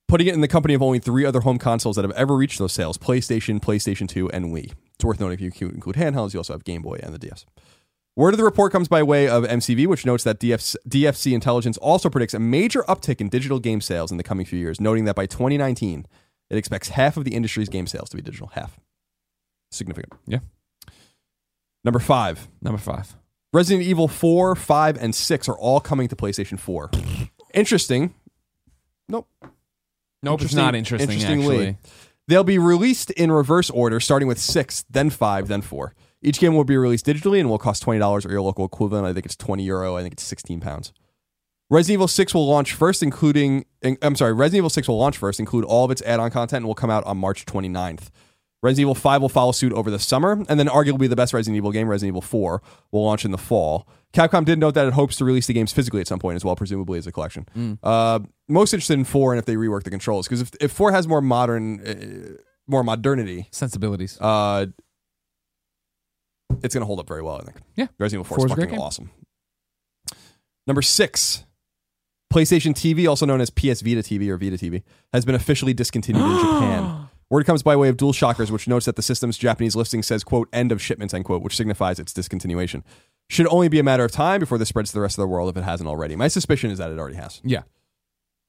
[0.08, 2.58] putting it in the company of only three other home consoles that have ever reached
[2.58, 4.74] those sales PlayStation, PlayStation 2, and Wii.
[4.96, 7.46] It's worth noting if you include handhelds, you also have Game Boy and the DS.
[8.18, 11.78] Word of the report comes by way of MCV, which notes that DFC, DFC Intelligence
[11.78, 15.06] also predicts a major uptick in digital game sales in the coming few years, noting
[15.06, 16.08] that by 2019,
[16.50, 18.48] it expects half of the industry's game sales to be digital.
[18.48, 18.80] Half.
[19.72, 20.14] Significant.
[20.26, 20.40] Yeah.
[21.84, 22.48] Number five.
[22.60, 23.16] Number five.
[23.54, 26.90] Resident Evil 4, 5, and 6 are all coming to PlayStation 4.
[27.54, 28.16] Interesting.
[29.08, 29.28] Nope.
[30.24, 31.12] Nope, it's not interesting.
[31.12, 31.68] interestingly.
[31.68, 31.78] Actually,
[32.28, 35.94] They'll be released in reverse order, starting with 6, then 5, then 4.
[36.28, 39.06] Each game will be released digitally and will cost $20 or your local equivalent.
[39.08, 39.96] I think it's 20 euro.
[39.96, 40.92] I think it's 16 pounds.
[41.70, 43.66] Resident Evil 6 will launch first, including,
[44.02, 46.58] I'm sorry, Resident Evil 6 will launch first, include all of its add on content,
[46.58, 48.10] and will come out on March 29th.
[48.62, 51.58] Resident Evil 5 will follow suit over the summer, and then arguably the best Resident
[51.58, 52.62] Evil game, Resident Evil 4,
[52.92, 53.88] will launch in the fall.
[54.14, 56.44] Capcom did note that it hopes to release the games physically at some point as
[56.46, 57.46] well, presumably as a collection.
[57.84, 60.92] Uh, most interested in 4 and if they rework the controls, because if, if 4
[60.92, 64.18] has more modern, uh, more modernity, sensibilities.
[64.22, 64.66] uh,
[66.64, 67.58] it's going to hold up very well, I think.
[67.76, 67.88] Yeah.
[68.00, 69.12] Resident Evil 4 Four is is a great fucking awesome.
[70.66, 71.46] Number six,
[72.32, 76.24] PlayStation TV, also known as PS Vita TV or Vita TV, has been officially discontinued
[76.24, 77.08] in Japan.
[77.30, 80.48] Word comes by way of DualShockers, which notes that the system's Japanese listing says, quote,
[80.54, 82.84] end of shipments, end quote, which signifies its discontinuation.
[83.30, 85.28] Should only be a matter of time before this spreads to the rest of the
[85.28, 86.16] world if it hasn't already.
[86.16, 87.42] My suspicion is that it already has.
[87.44, 87.64] Yeah.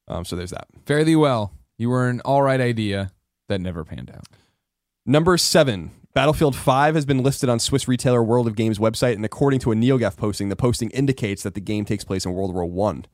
[0.07, 0.67] Um, so there's that.
[0.85, 1.53] Fare thee well.
[1.77, 3.11] You were an all right idea
[3.49, 4.25] that never panned out.
[5.05, 9.23] Number seven, Battlefield 5 has been listed on Swiss retailer World of Games website, and
[9.23, 12.53] according to a NeoGAF posting, the posting indicates that the game takes place in World
[12.53, 13.05] War One.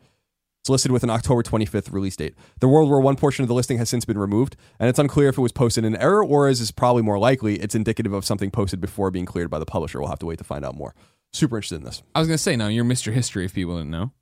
[0.64, 2.34] It's listed with an October 25th release date.
[2.62, 5.30] The World War One portion of the listing has since been removed, and it's unclear
[5.30, 8.26] if it was posted in error or, as is probably more likely, it's indicative of
[8.26, 10.00] something posted before being cleared by the publisher.
[10.00, 10.96] We'll have to wait to find out more.
[11.32, 12.02] Super interested in this.
[12.16, 13.14] I was gonna say now you're Mr.
[13.14, 14.14] History if people didn't know.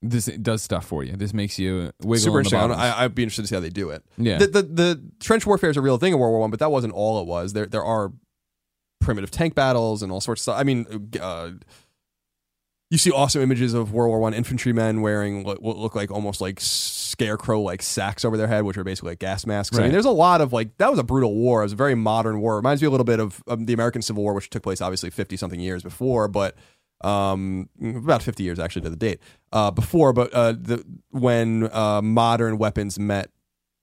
[0.00, 1.16] This does stuff for you.
[1.16, 2.22] This makes you wiggle.
[2.22, 2.70] Super in interesting.
[2.70, 4.04] I, would be interested to see how they do it.
[4.16, 4.38] Yeah.
[4.38, 6.70] The, the the trench warfare is a real thing in World War One, but that
[6.70, 7.52] wasn't all it was.
[7.52, 8.12] There there are
[9.00, 10.60] primitive tank battles and all sorts of stuff.
[10.60, 11.50] I mean, uh,
[12.90, 16.58] you see awesome images of World War One infantrymen wearing what, look like almost like
[16.60, 19.76] scarecrow like sacks over their head, which are basically like gas masks.
[19.76, 21.60] I mean, there's a lot of like that was a brutal war.
[21.60, 22.54] It was a very modern war.
[22.54, 24.80] It reminds me a little bit of, of the American Civil War, which took place
[24.80, 26.56] obviously 50 something years before, but
[27.02, 29.20] um about 50 years actually to the date
[29.52, 33.30] uh before but uh the when uh modern weapons met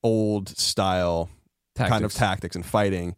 [0.04, 1.30] old style
[1.75, 2.15] kind of Tactics.
[2.15, 3.15] tactics and fighting.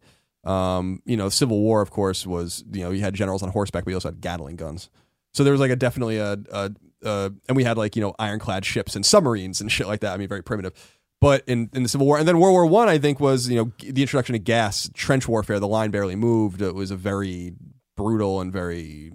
[0.48, 3.84] Um, you know, Civil War, of course, was you know you had generals on horseback,
[3.84, 4.88] but you also had Gatling guns.
[5.34, 6.72] So there was like a definitely a, a,
[7.04, 10.14] a and we had like you know ironclad ships and submarines and shit like that.
[10.14, 10.72] I mean, very primitive.
[11.20, 13.56] But in, in the Civil War, and then World War One, I, think was you
[13.56, 15.60] know the introduction of gas, trench warfare.
[15.60, 16.62] The line barely moved.
[16.62, 17.54] It was a very
[17.96, 19.12] brutal and very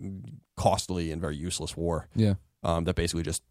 [0.57, 2.35] costly and very useless war yeah.
[2.61, 3.41] um, that basically just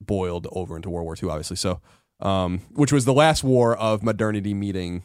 [0.00, 1.56] boiled over into World War II, obviously.
[1.56, 1.80] So,
[2.20, 5.02] um, which was the last war of modernity meeting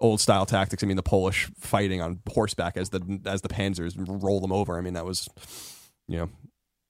[0.00, 0.82] old style tactics.
[0.82, 4.76] I mean, the Polish fighting on horseback as the as the Panzers roll them over.
[4.78, 5.28] I mean, that was
[6.08, 6.28] you know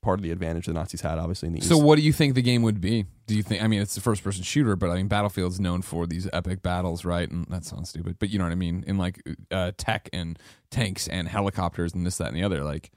[0.03, 1.85] part of the advantage the Nazis had, obviously in the So East.
[1.85, 3.05] what do you think the game would be?
[3.27, 3.62] Do you think?
[3.62, 6.62] I mean, it's a first person shooter, but I mean, Battlefield's known for these epic
[6.62, 7.31] battles, right?
[7.31, 8.83] And that sounds stupid, but you know what I mean.
[8.87, 10.38] In like uh, tech and
[10.70, 12.64] tanks and helicopters and this, that, and the other.
[12.64, 12.90] Like,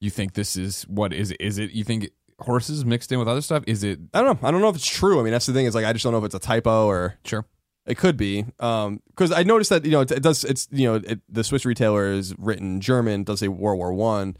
[0.00, 1.38] you think this is what is it?
[1.40, 1.72] Is it?
[1.72, 3.64] You think horses mixed in with other stuff?
[3.66, 3.98] Is it?
[4.12, 4.48] I don't know.
[4.48, 5.18] I don't know if it's true.
[5.18, 6.86] I mean, that's the thing is like I just don't know if it's a typo
[6.86, 7.44] or Sure.
[7.86, 10.42] It could be because I noticed that you know it, it does.
[10.44, 13.24] It's you know it, the Swiss retailer is written German.
[13.24, 14.36] Does say World War One.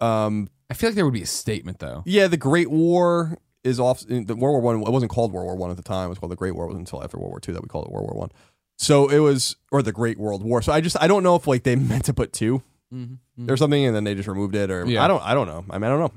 [0.00, 2.02] Um, I feel like there would be a statement though.
[2.06, 4.00] yeah, the Great War is off.
[4.06, 4.82] The World War One.
[4.82, 6.06] It wasn't called World War One at the time.
[6.06, 6.64] It was called the Great War.
[6.64, 8.30] It wasn't until after World War Two that we called it World War One.
[8.78, 10.60] So it was, or the Great World War.
[10.62, 12.62] So I just I don't know if like they meant to put 2
[12.94, 13.50] Mm-hmm.
[13.50, 15.04] or something, and then they just removed it, or Yeah.
[15.04, 15.64] I don't I don't know.
[15.70, 16.12] I mean I don't know.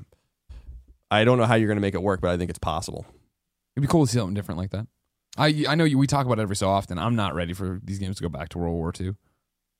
[1.10, 3.04] I don't know how you're going to make it work, but I think it's possible.
[3.74, 4.86] It'd be cool to see something different like that.
[5.36, 6.98] I I know you, we talk about it every so often.
[6.98, 9.14] I'm not ready for these games to go back to World War II.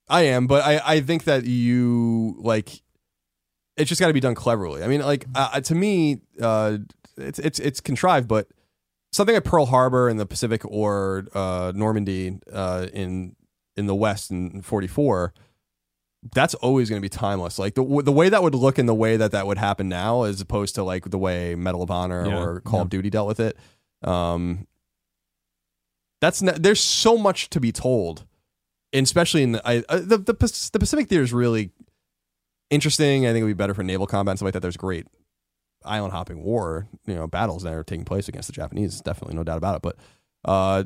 [0.08, 2.82] I am, but I, I think that you like
[3.76, 4.82] it's just got to be done cleverly.
[4.82, 6.78] I mean, like uh, to me, uh,
[7.16, 8.48] it's it's it's contrived, but
[9.12, 13.36] something like Pearl Harbor in the Pacific or uh, Normandy uh, in
[13.76, 15.32] in the West in '44,
[16.34, 17.58] that's always going to be timeless.
[17.58, 20.24] Like the the way that would look and the way that that would happen now,
[20.24, 22.82] as opposed to like the way Medal of Honor Yeah, or Call yeah.
[22.82, 23.56] of Duty dealt with it.
[24.02, 24.66] Um,
[26.20, 28.26] that's ne- there's so much to be told,
[28.92, 31.70] and especially in the I, uh, the the the Pacific theater is really
[32.70, 33.26] interesting.
[33.26, 34.60] I think it would be better for naval combat and stuff like that.
[34.60, 35.06] There's great
[35.84, 39.00] island hopping war, you know, battles that are taking place against the Japanese.
[39.00, 39.82] Definitely, no doubt about it.
[39.82, 39.96] But
[40.44, 40.84] uh,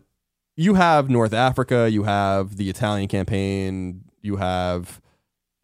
[0.57, 5.01] you have North Africa, you have the Italian campaign, you have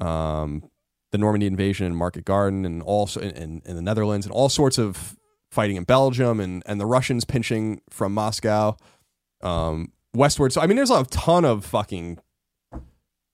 [0.00, 0.68] um,
[1.12, 4.48] the Normandy invasion in Market Garden, and also in, in, in the Netherlands, and all
[4.48, 5.16] sorts of
[5.50, 8.76] fighting in Belgium, and and the Russians pinching from Moscow
[9.42, 10.52] um, westward.
[10.52, 12.18] So I mean, there's a ton of fucking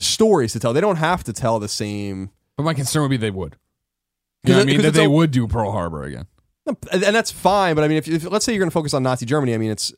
[0.00, 0.72] stories to tell.
[0.72, 2.30] They don't have to tell the same.
[2.56, 3.56] But my concern would be they would.
[4.44, 4.82] You know what I mean?
[4.82, 6.26] That they a- would do Pearl Harbor again.
[6.66, 7.74] and that's fine.
[7.74, 9.58] But I mean, if, if let's say you're going to focus on Nazi Germany, I
[9.58, 9.92] mean, it's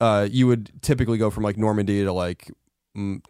[0.00, 2.50] uh, you would typically go from like Normandy to like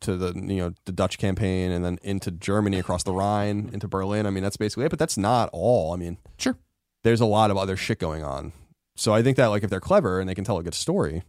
[0.01, 3.88] to the you know the Dutch campaign, and then into Germany across the Rhine into
[3.88, 4.27] Berlin.
[4.27, 4.90] I mean, that's basically it.
[4.90, 5.92] But that's not all.
[5.92, 6.57] I mean, Sure.
[7.05, 8.53] there's a lot of other shit going on.
[8.96, 11.22] So I think that like if they're clever and they can tell a good story,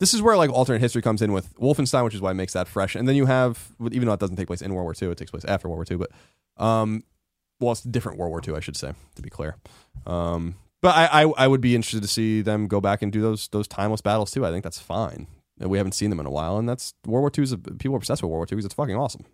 [0.00, 2.52] this is where like alternate history comes in with Wolfenstein, which is why it makes
[2.52, 2.94] that fresh.
[2.94, 5.18] And then you have, even though it doesn't take place in World War II, it
[5.18, 6.06] takes place after World War II.
[6.56, 7.02] But um,
[7.60, 9.56] well, it's a different World War II, I should say, to be clear.
[10.06, 13.20] Um, but I, I I would be interested to see them go back and do
[13.20, 14.46] those those timeless battles too.
[14.46, 15.26] I think that's fine.
[15.60, 17.42] And we haven't seen them in a while, and that's World War II.
[17.42, 19.24] Is a, people are obsessed with World War II because it's fucking awesome.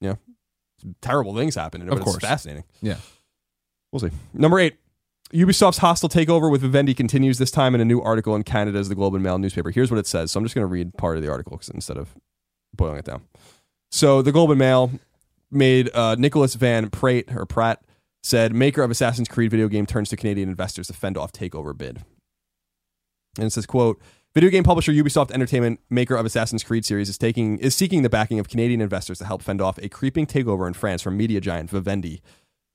[0.00, 0.14] Yeah,
[1.02, 2.16] terrible things happen, in it, Of but course.
[2.16, 2.64] it's fascinating.
[2.80, 2.96] Yeah.
[3.92, 4.10] we'll see.
[4.32, 4.76] Number eight.
[5.32, 8.94] Ubisoft's hostile takeover with Vivendi continues this time in a new article in Canada's The
[8.94, 9.70] Globe and Mail newspaper.
[9.70, 10.30] Here's what it says.
[10.30, 12.14] So I'm just going to read part of the article instead of
[12.74, 13.22] boiling it down.
[13.90, 14.90] So the Globe and Mail
[15.50, 17.82] made uh, Nicholas Van Praet or Pratt
[18.22, 21.76] said, maker of Assassin's Creed video game turns to Canadian investors to fend off takeover
[21.76, 22.04] bid.
[23.36, 24.00] And it says, quote,
[24.34, 28.10] video game publisher Ubisoft Entertainment, maker of Assassin's Creed series, is taking is seeking the
[28.10, 31.40] backing of Canadian investors to help fend off a creeping takeover in France from media
[31.40, 32.20] giant Vivendi.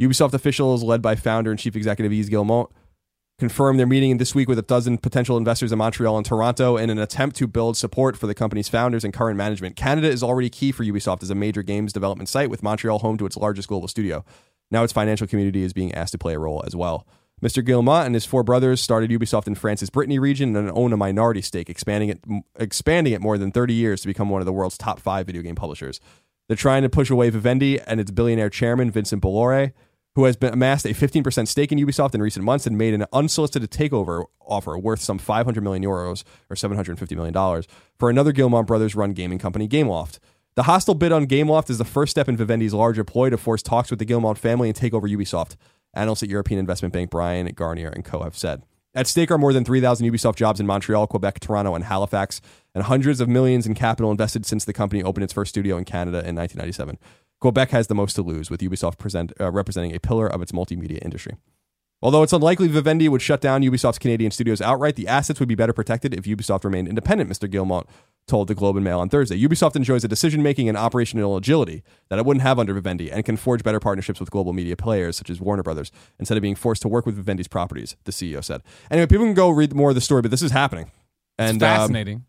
[0.02, 2.68] Ubisoft officials, led by founder and chief executive Yves Guillemot,
[3.38, 6.90] confirmed they're meeting this week with a dozen potential investors in Montreal and Toronto in
[6.90, 9.76] an attempt to build support for the company's founders and current management.
[9.76, 13.18] Canada is already key for Ubisoft as a major games development site, with Montreal home
[13.18, 14.26] to its largest global studio.
[14.72, 17.06] Now its financial community is being asked to play a role as well.
[17.44, 17.64] Mr.
[17.64, 21.42] Guillemot and his four brothers started Ubisoft in France's Brittany region and own a minority
[21.42, 22.20] stake, expanding it
[22.60, 25.42] expanding it more than 30 years to become one of the world's top five video
[25.42, 26.00] game publishers.
[26.48, 29.74] They're trying to push away Vivendi and its billionaire chairman, Vincent Bolloré,
[30.16, 33.06] who has been amassed a 15% stake in Ubisoft in recent months and made an
[33.14, 38.66] unsolicited takeover offer worth some 500 million euros or 750 million dollars for another Guillemot
[38.66, 40.20] brothers run gaming company, Gameloft.
[40.56, 43.64] The hostile bid on Gameloft is the first step in Vivendi's larger ploy to force
[43.64, 45.56] talks with the Guillemot family and take over Ubisoft.
[45.94, 48.24] Analysts at European investment bank Bryan Garnier and Co.
[48.24, 48.64] have said.
[48.94, 52.42] At stake are more than 3,000 Ubisoft jobs in Montreal, Quebec, Toronto, and Halifax,
[52.76, 55.86] and hundreds of millions in capital invested since the company opened its first studio in
[55.86, 56.98] Canada in 1997.
[57.42, 60.52] Quebec has the most to lose, with Ubisoft present, uh, representing a pillar of its
[60.52, 61.36] multimedia industry.
[62.04, 65.56] Although it's unlikely Vivendi would shut down Ubisoft's Canadian studios outright, the assets would be
[65.56, 67.50] better protected if Ubisoft remained independent, Mr.
[67.50, 67.88] Guillemot
[68.28, 69.40] told the Globe and Mail on Thursday.
[69.40, 73.26] Ubisoft enjoys a decision making and operational agility that it wouldn't have under Vivendi and
[73.26, 76.56] can forge better partnerships with global media players such as Warner Brothers instead of being
[76.56, 78.62] forced to work with Vivendi's properties, the CEO said.
[78.90, 80.92] Anyway, people can go read more of the story, but this is happening.
[81.38, 82.26] And it's um, fascinating.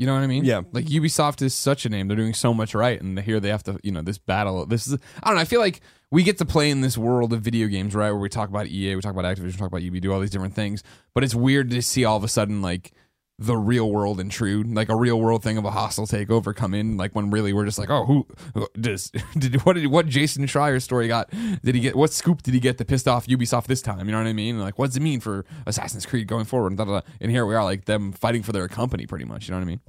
[0.00, 0.46] You know what I mean?
[0.46, 0.62] yeah.
[0.72, 3.62] Like Ubisoft is such a name; they're doing so much right, and here they have
[3.64, 4.64] to, you know, this battle.
[4.64, 5.42] This is I don't know.
[5.42, 8.10] I feel like we get to play in this world of video games, right?
[8.10, 10.20] Where we talk about EA, we talk about Activision, we talk about EB, do all
[10.20, 10.82] these different things.
[11.12, 12.92] But it's weird to see all of a sudden like
[13.42, 16.98] the real world intrude, like a real world thing of a hostile takeover come in,
[16.98, 20.44] like when really we're just like, oh, who who- does did what did what Jason
[20.44, 21.30] Schreier story got?
[21.64, 24.04] Did he get what scoop did he get that pissed off Ubisoft this time?
[24.06, 24.60] You know what I mean?
[24.60, 26.68] Like, what's it mean for Assassin's Creed going forward?
[26.72, 27.06] And, da, da, da.
[27.18, 29.48] and here we are, like them fighting for their company, pretty much.
[29.48, 29.80] You know what I mean?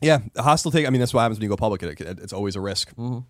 [0.00, 0.84] Yeah, a hostile take.
[0.84, 1.82] I mean, that's what happens when you go public.
[1.84, 2.90] It, it- it's always a risk.
[2.96, 3.20] Mm-hmm.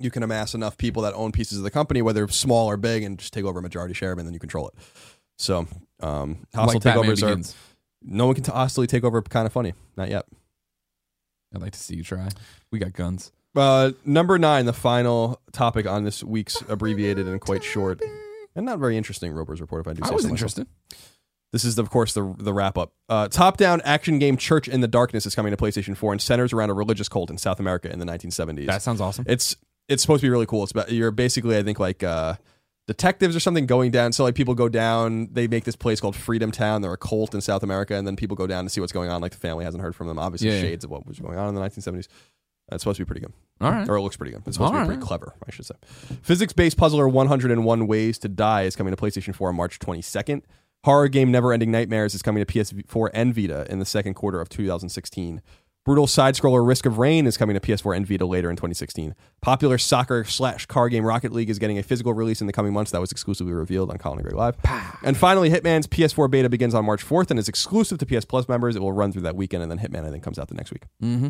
[0.00, 3.02] You can amass enough people that own pieces of the company, whether small or big,
[3.02, 4.74] and just take over a majority share of it, and then you control it.
[5.38, 5.66] So,
[6.00, 7.34] um, hostile like takeovers are.
[8.02, 9.20] No one can t- hostily take over.
[9.22, 10.24] Kind of funny, not yet.
[11.54, 12.28] I'd like to see you try.
[12.70, 13.32] We got guns.
[13.56, 18.00] Uh, number nine, the final topic on this week's abbreviated and quite short
[18.54, 19.80] and not very interesting Roper's report.
[19.80, 20.66] If I do, say I was so interested.
[21.52, 22.92] This is, of course, the the wrap up.
[23.08, 26.20] Uh, Top down action game Church in the Darkness is coming to PlayStation 4 and
[26.20, 28.66] centers around a religious cult in South America in the 1970s.
[28.66, 29.24] That sounds awesome.
[29.28, 29.56] it's
[29.88, 30.62] it's supposed to be really cool.
[30.64, 32.34] It's about, you're basically, I think, like uh,
[32.88, 34.12] detectives or something going down.
[34.12, 36.82] So like people go down, they make this place called Freedom Town.
[36.82, 39.10] They're a cult in South America, and then people go down to see what's going
[39.10, 39.20] on.
[39.20, 40.18] Like the family hasn't heard from them.
[40.18, 40.60] Obviously, Yeah, yeah.
[40.62, 42.08] shades of what was going on in the 1970s.
[42.70, 43.88] Uh, It's supposed to be pretty good All right.
[43.88, 44.42] or it looks pretty good.
[44.46, 45.06] It's supposed to be All pretty right.
[45.06, 45.74] clever, I should say.
[46.22, 50.42] Physics based puzzler 101 Ways to Die is coming to PlayStation 4 on March 22nd.
[50.84, 54.40] Horror game Never Ending Nightmares is coming to PS4 and Vita in the second quarter
[54.40, 55.42] of 2016.
[55.88, 59.14] Brutal side scroller Risk of Rain is coming to PS4 and Vita later in 2016.
[59.40, 62.74] Popular soccer slash car game Rocket League is getting a physical release in the coming
[62.74, 64.56] months that was exclusively revealed on Colin and Greg Live.
[65.02, 68.50] And finally, Hitman's PS4 beta begins on March 4th and is exclusive to PS Plus
[68.50, 68.76] members.
[68.76, 70.72] It will run through that weekend, and then Hitman I think comes out the next
[70.72, 70.82] week.
[71.02, 71.28] Mm-hmm.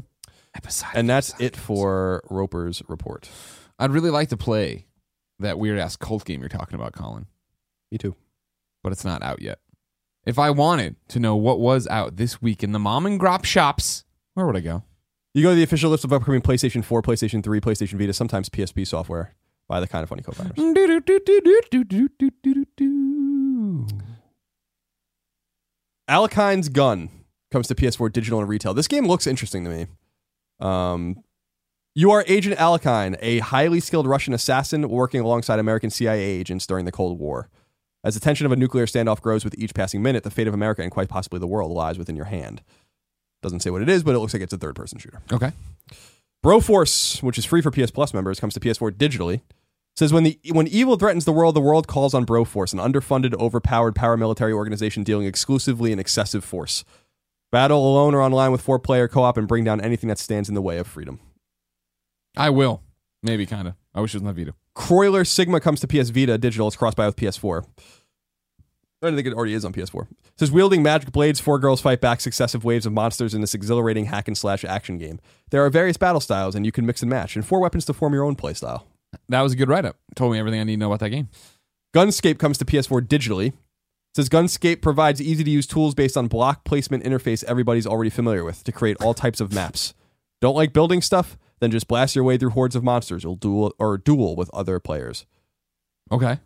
[0.56, 0.88] Episode.
[0.92, 3.30] And that's it for Roper's report.
[3.78, 4.86] I'd really like to play
[5.38, 7.26] that weird ass cult game you're talking about, Colin,
[7.92, 8.16] Me too.
[8.82, 9.60] but it's not out yet.
[10.26, 13.44] If I wanted to know what was out this week in the mom and grop
[13.44, 14.04] shops,
[14.38, 14.84] where would I go?
[15.34, 18.48] You go to the official list of upcoming PlayStation 4, PlayStation 3, PlayStation Vita, sometimes
[18.48, 19.34] PSP software
[19.66, 20.56] by the kind of funny co-founders.
[26.08, 27.10] Alekhine's Gun
[27.50, 28.74] comes to PS4 digital and retail.
[28.74, 29.86] This game looks interesting to me.
[30.60, 31.16] Um,
[31.96, 36.84] you are Agent Alekine, a highly skilled Russian assassin working alongside American CIA agents during
[36.84, 37.48] the Cold War.
[38.04, 40.54] As the tension of a nuclear standoff grows with each passing minute, the fate of
[40.54, 42.62] America and quite possibly the world lies within your hand.
[43.42, 45.20] Doesn't say what it is, but it looks like it's a third person shooter.
[45.32, 45.52] Okay.
[46.44, 49.40] Broforce, which is free for PS Plus members, comes to PS4 digitally.
[49.96, 53.34] Says when the when evil threatens the world, the world calls on Broforce, an underfunded,
[53.34, 56.84] overpowered paramilitary organization dealing exclusively in excessive force.
[57.50, 60.48] Battle alone or online with four player co op and bring down anything that stands
[60.48, 61.18] in the way of freedom.
[62.36, 62.82] I will.
[63.24, 63.74] Maybe, kind of.
[63.94, 64.54] I wish it was not Vita.
[64.76, 66.68] Croixleur Sigma comes to PS Vita digital.
[66.68, 67.64] It's cross buy with PS4.
[69.00, 70.10] I don't think it already is on PS4.
[70.10, 73.54] It says wielding magic blades, four girls fight back successive waves of monsters in this
[73.54, 75.20] exhilarating hack and slash action game.
[75.50, 77.94] There are various battle styles, and you can mix and match, and four weapons to
[77.94, 78.82] form your own playstyle.
[79.28, 79.96] That was a good write up.
[80.16, 81.28] Told me everything I need to know about that game.
[81.94, 83.48] Gunscape comes to PS4 digitally.
[83.48, 83.54] It
[84.16, 88.42] says Gunscape provides easy to use tools based on block placement interface everybody's already familiar
[88.42, 89.94] with to create all types of maps.
[90.40, 91.38] Don't like building stuff?
[91.60, 94.78] Then just blast your way through hordes of monsters or duel or duel with other
[94.80, 95.24] players.
[96.10, 96.38] Okay.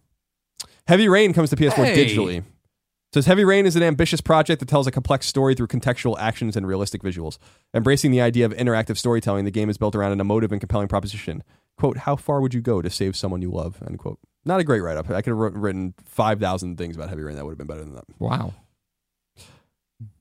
[0.86, 2.04] Heavy Rain comes to PS4 Hey.
[2.06, 2.38] digitally.
[2.38, 6.16] It says Heavy Rain is an ambitious project that tells a complex story through contextual
[6.18, 7.36] actions and realistic visuals.
[7.74, 10.88] Embracing the idea of interactive storytelling, the game is built around an emotive and compelling
[10.88, 11.42] proposition.
[11.76, 14.18] quote, how far would you go to save someone you love, end quote.
[14.44, 15.10] Not a great write up.
[15.10, 17.94] I could have written 5,000 things about Heavy Rain that would have been better than
[17.94, 18.04] that.
[18.18, 18.54] Wow.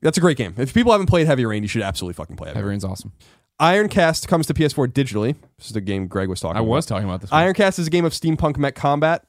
[0.00, 0.54] That's a great game.
[0.58, 2.56] If people haven't played Heavy Rain, you should absolutely fucking play it.
[2.56, 3.12] Heavy Rain's awesome.
[3.60, 5.34] Ironcast comes to PS4 digitally.
[5.58, 6.68] This is the game Greg was talking I about.
[6.70, 7.30] was talking about this.
[7.30, 7.42] One.
[7.44, 9.24] Ironcast is a game of steampunk mech combat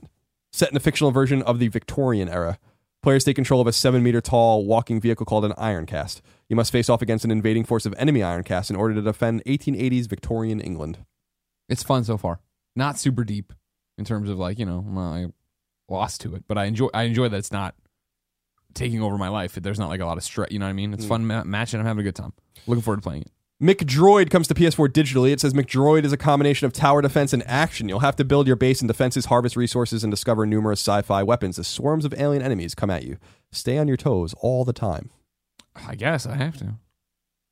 [0.54, 2.58] set in a fictional version of the Victorian era.
[3.02, 6.22] Players take control of a seven meter tall walking vehicle called an Ironcast.
[6.48, 9.44] You must face off against an invading force of enemy Ironcast in order to defend
[9.44, 11.00] 1880s Victorian England.
[11.68, 12.40] It's fun so far.
[12.76, 13.52] Not super deep
[13.98, 15.28] in terms of like you know I
[15.92, 16.88] lost to it, but I enjoy.
[16.94, 17.76] I enjoy that it's not
[18.74, 19.54] taking over my life.
[19.56, 20.52] There's not like a lot of stress.
[20.52, 20.94] You know what I mean?
[20.94, 21.10] It's hmm.
[21.10, 22.34] fun ma- match, and I'm having a good time.
[22.68, 23.32] Looking forward to playing it.
[23.64, 25.32] McDroid comes to PS4 digitally.
[25.32, 27.88] It says McDroid is a combination of tower defense and action.
[27.88, 31.24] You'll have to build your base and defenses, harvest resources, and discover numerous sci fi
[31.24, 33.16] weapons as swarms of alien enemies come at you.
[33.54, 35.12] Stay on your toes all the time.
[35.88, 36.74] I guess I have to.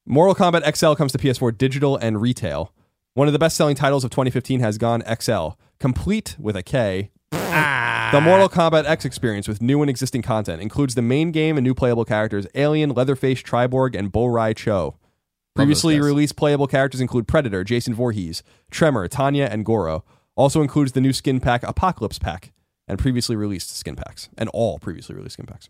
[0.05, 2.73] Mortal Kombat XL comes to PS4 digital and retail.
[3.13, 7.11] One of the best selling titles of 2015 has gone XL, complete with a K.
[7.31, 8.21] The ah.
[8.21, 11.73] Mortal Kombat X experience with new and existing content includes the main game and new
[11.73, 14.97] playable characters Alien, Leatherface, Triborg, and Bo Rai Cho.
[15.55, 20.05] Previously released playable characters include Predator, Jason Voorhees, Tremor, Tanya, and Goro.
[20.35, 22.53] Also includes the new skin pack Apocalypse Pack
[22.87, 25.69] and previously released skin packs, and all previously released skin packs.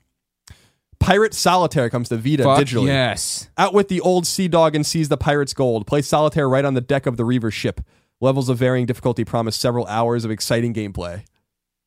[1.00, 2.86] Pirate Solitaire comes to Vita Fuck digitally.
[2.88, 3.50] yes.
[3.58, 5.88] Out with the old sea dog and seize the pirate's gold.
[5.88, 7.82] Play solitaire right on the deck of the Reaver's ship.
[8.20, 11.24] Levels of varying difficulty promise several hours of exciting gameplay.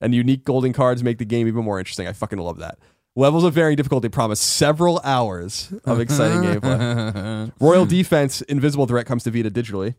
[0.01, 2.09] And unique golden cards make the game even more interesting.
[2.09, 2.79] I fucking love that.
[3.17, 7.53] Levels of varying difficulty promise several hours of exciting gameplay.
[7.61, 9.95] Royal Defense Invisible Threat comes to Vita digitally.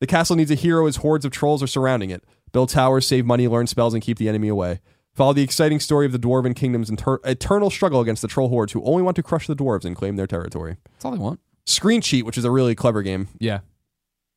[0.00, 2.22] The castle needs a hero as hordes of trolls are surrounding it.
[2.52, 4.80] Build towers, save money, learn spells, and keep the enemy away.
[5.14, 8.72] Follow the exciting story of the Dwarven Kingdom's inter- eternal struggle against the troll hordes
[8.74, 10.76] who only want to crush the dwarves and claim their territory.
[10.92, 11.40] That's all they want.
[11.66, 13.28] Screen Cheat, which is a really clever game.
[13.40, 13.60] Yeah.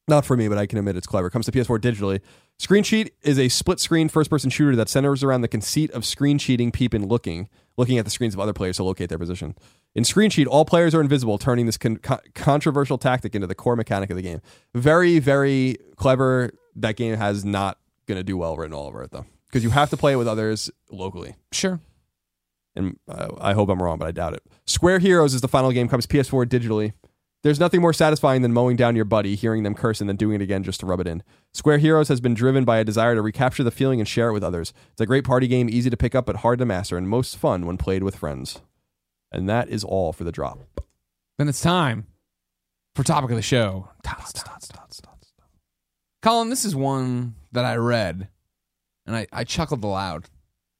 [0.08, 1.30] Not for me, but I can admit it's clever.
[1.30, 2.22] Comes to PS4 digitally.
[2.58, 6.04] Screen Cheat is a split screen first person shooter that centers around the conceit of
[6.06, 9.18] screen cheating peep and looking, looking at the screens of other players to locate their
[9.18, 9.56] position.
[9.96, 13.56] In Screen Cheat, all players are invisible, turning this con- co- controversial tactic into the
[13.56, 14.42] core mechanic of the game.
[14.74, 16.52] Very, very clever.
[16.76, 19.70] That game has not going to do well written all over it, though, because you
[19.72, 21.36] have to play it with others locally.
[21.52, 21.80] Sure.
[22.76, 24.44] And uh, I hope I'm wrong, but I doubt it.
[24.66, 26.94] Square Heroes is the final game, comes PS4 digitally.
[27.44, 30.36] There's nothing more satisfying than mowing down your buddy, hearing them curse, and then doing
[30.36, 31.24] it again just to rub it in.
[31.54, 34.34] Square Heroes has been driven by a desire to recapture the feeling and share it
[34.34, 34.74] with others.
[34.92, 37.38] It's a great party game, easy to pick up but hard to master, and most
[37.38, 38.62] fun when played with friends.
[39.32, 40.60] And that is all for the drop.
[41.40, 42.06] Then it's time
[42.96, 43.90] for topic of the show.
[46.22, 48.28] Colin, this is one that I read,
[49.08, 50.26] and I, I chuckled aloud,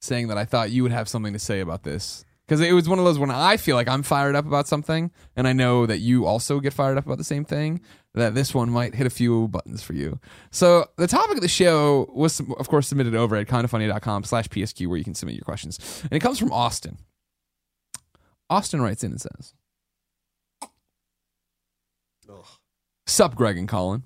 [0.00, 2.24] saying that I thought you would have something to say about this.
[2.52, 5.10] Because it was one of those when I feel like I'm fired up about something,
[5.36, 7.80] and I know that you also get fired up about the same thing,
[8.12, 10.20] that this one might hit a few buttons for you.
[10.50, 14.86] So the topic of the show was, of course, submitted over at kindafunny.com slash PSQ,
[14.86, 16.02] where you can submit your questions.
[16.02, 16.98] And it comes from Austin.
[18.50, 19.54] Austin writes in and says,
[23.06, 24.02] Sup, Greg and Colin.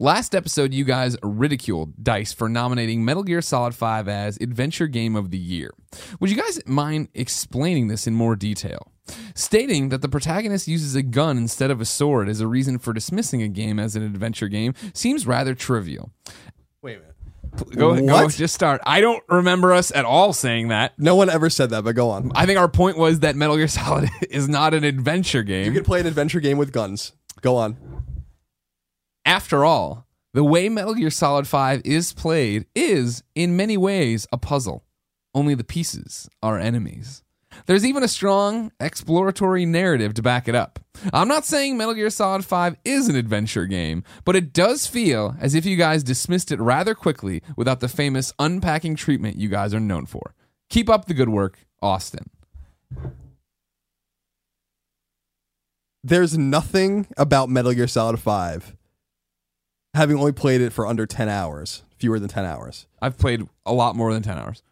[0.00, 5.16] Last episode, you guys ridiculed DICE for nominating Metal Gear Solid 5 as Adventure Game
[5.16, 5.72] of the Year.
[6.20, 8.92] Would you guys mind explaining this in more detail?
[9.34, 12.92] Stating that the protagonist uses a gun instead of a sword as a reason for
[12.92, 16.12] dismissing a game as an adventure game seems rather trivial.
[16.80, 17.76] Wait a minute.
[17.76, 18.32] Go, ahead, go What?
[18.34, 18.80] just start.
[18.86, 20.96] I don't remember us at all saying that.
[20.96, 22.30] No one ever said that, but go on.
[22.36, 25.64] I think our point was that Metal Gear Solid is not an adventure game.
[25.66, 27.14] You can play an adventure game with guns.
[27.40, 27.97] Go on.
[29.28, 34.38] After all, the way Metal Gear Solid 5 is played is, in many ways, a
[34.38, 34.86] puzzle.
[35.34, 37.22] Only the pieces are enemies.
[37.66, 40.78] There's even a strong exploratory narrative to back it up.
[41.12, 45.36] I'm not saying Metal Gear Solid 5 is an adventure game, but it does feel
[45.38, 49.74] as if you guys dismissed it rather quickly without the famous unpacking treatment you guys
[49.74, 50.34] are known for.
[50.70, 52.30] Keep up the good work, Austin.
[56.02, 58.74] There's nothing about Metal Gear Solid 5,
[59.94, 63.72] having only played it for under 10 hours, fewer than 10 hours, I've played a
[63.72, 64.62] lot more than 10 hours.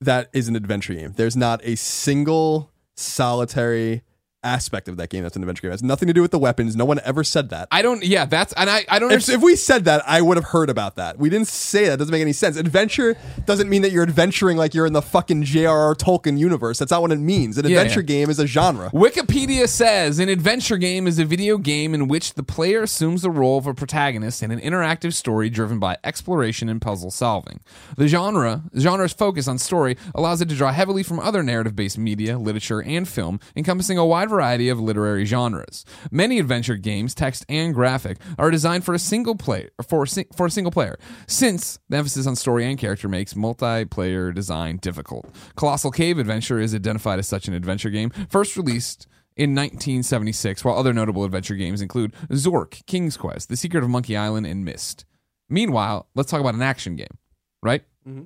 [0.00, 1.14] that is an adventure game.
[1.16, 4.02] There's not a single solitary
[4.46, 5.70] aspect of that game that's an adventure game.
[5.70, 6.76] It has nothing to do with the weapons.
[6.76, 7.68] No one ever said that.
[7.70, 10.36] I don't, yeah, that's, and I, I don't If, if we said that, I would
[10.36, 11.18] have heard about that.
[11.18, 11.94] We didn't say that.
[11.94, 12.56] It doesn't make any sense.
[12.56, 15.94] Adventure doesn't mean that you're adventuring like you're in the fucking J.R.R.
[15.94, 16.78] Tolkien universe.
[16.78, 17.58] That's not what it means.
[17.58, 18.06] An Yeah, adventure yeah.
[18.06, 18.90] game is a genre.
[18.90, 23.30] Wikipedia says an adventure game is a video game in which the player assumes the
[23.30, 27.60] role of a protagonist in an interactive story driven by exploration and puzzle solving.
[27.96, 32.38] The genre, genre's focus on story allows it to draw heavily from other narrative-based media,
[32.38, 35.84] literature, and film, encompassing a wide variety of literary genres.
[36.10, 40.04] Many adventure games, text and graphic, are designed for a single play for
[40.36, 45.24] for a single player, since the emphasis on story and character makes multiplayer design difficult.
[45.56, 49.06] Colossal Cave Adventure is identified as such an adventure game, first released
[49.36, 54.16] in 1976, while other notable adventure games include Zork, King's Quest, The Secret of Monkey
[54.16, 55.04] Island, and Myst.
[55.48, 57.18] Meanwhile, let's talk about an action game,
[57.62, 57.82] right?
[58.06, 58.24] Mm-hmm.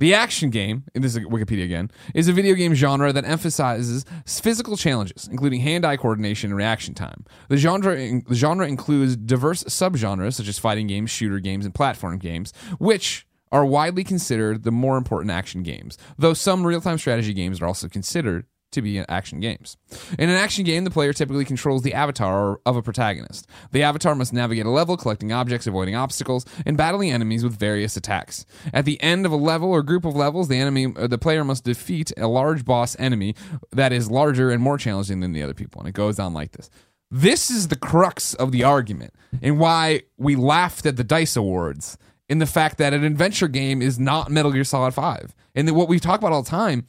[0.00, 4.06] The action game, and this is Wikipedia again, is a video game genre that emphasizes
[4.24, 7.26] physical challenges, including hand-eye coordination and reaction time.
[7.50, 12.16] The genre, the genre includes diverse subgenres such as fighting games, shooter games, and platform
[12.16, 17.60] games, which are widely considered the more important action games, though some real-time strategy games
[17.60, 19.76] are also considered to be action games.
[20.18, 23.46] In an action game, the player typically controls the avatar of a protagonist.
[23.72, 27.96] The avatar must navigate a level, collecting objects, avoiding obstacles, and battling enemies with various
[27.96, 28.46] attacks.
[28.72, 31.44] At the end of a level or group of levels, the enemy uh, the player
[31.44, 33.34] must defeat a large boss enemy
[33.72, 36.52] that is larger and more challenging than the other people, and it goes on like
[36.52, 36.70] this.
[37.10, 41.98] This is the crux of the argument and why we laughed at the Dice Awards
[42.28, 45.34] in the fact that an adventure game is not Metal Gear Solid 5.
[45.56, 46.86] And that what we talk about all the time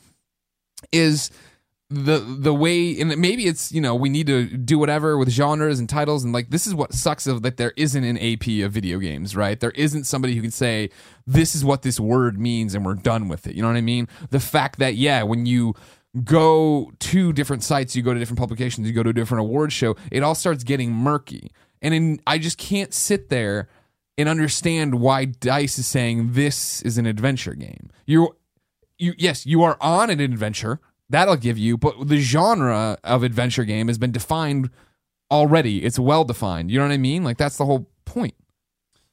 [0.91, 1.31] is
[1.91, 5.77] the the way and maybe it's you know we need to do whatever with genres
[5.77, 8.71] and titles and like this is what sucks of that there isn't an AP of
[8.71, 9.59] video games right?
[9.59, 10.89] There isn't somebody who can say
[11.27, 13.55] this is what this word means and we're done with it.
[13.55, 14.07] You know what I mean?
[14.29, 15.73] The fact that yeah when you
[16.23, 19.73] go to different sites you go to different publications you go to a different award
[19.73, 21.51] show it all starts getting murky.
[21.81, 23.67] And in, I just can't sit there
[24.17, 27.89] and understand why Dice is saying this is an adventure game.
[28.05, 28.37] You
[28.97, 30.79] you yes you are on an adventure
[31.11, 34.69] that'll give you but the genre of adventure game has been defined
[35.29, 38.33] already it's well defined you know what i mean like that's the whole point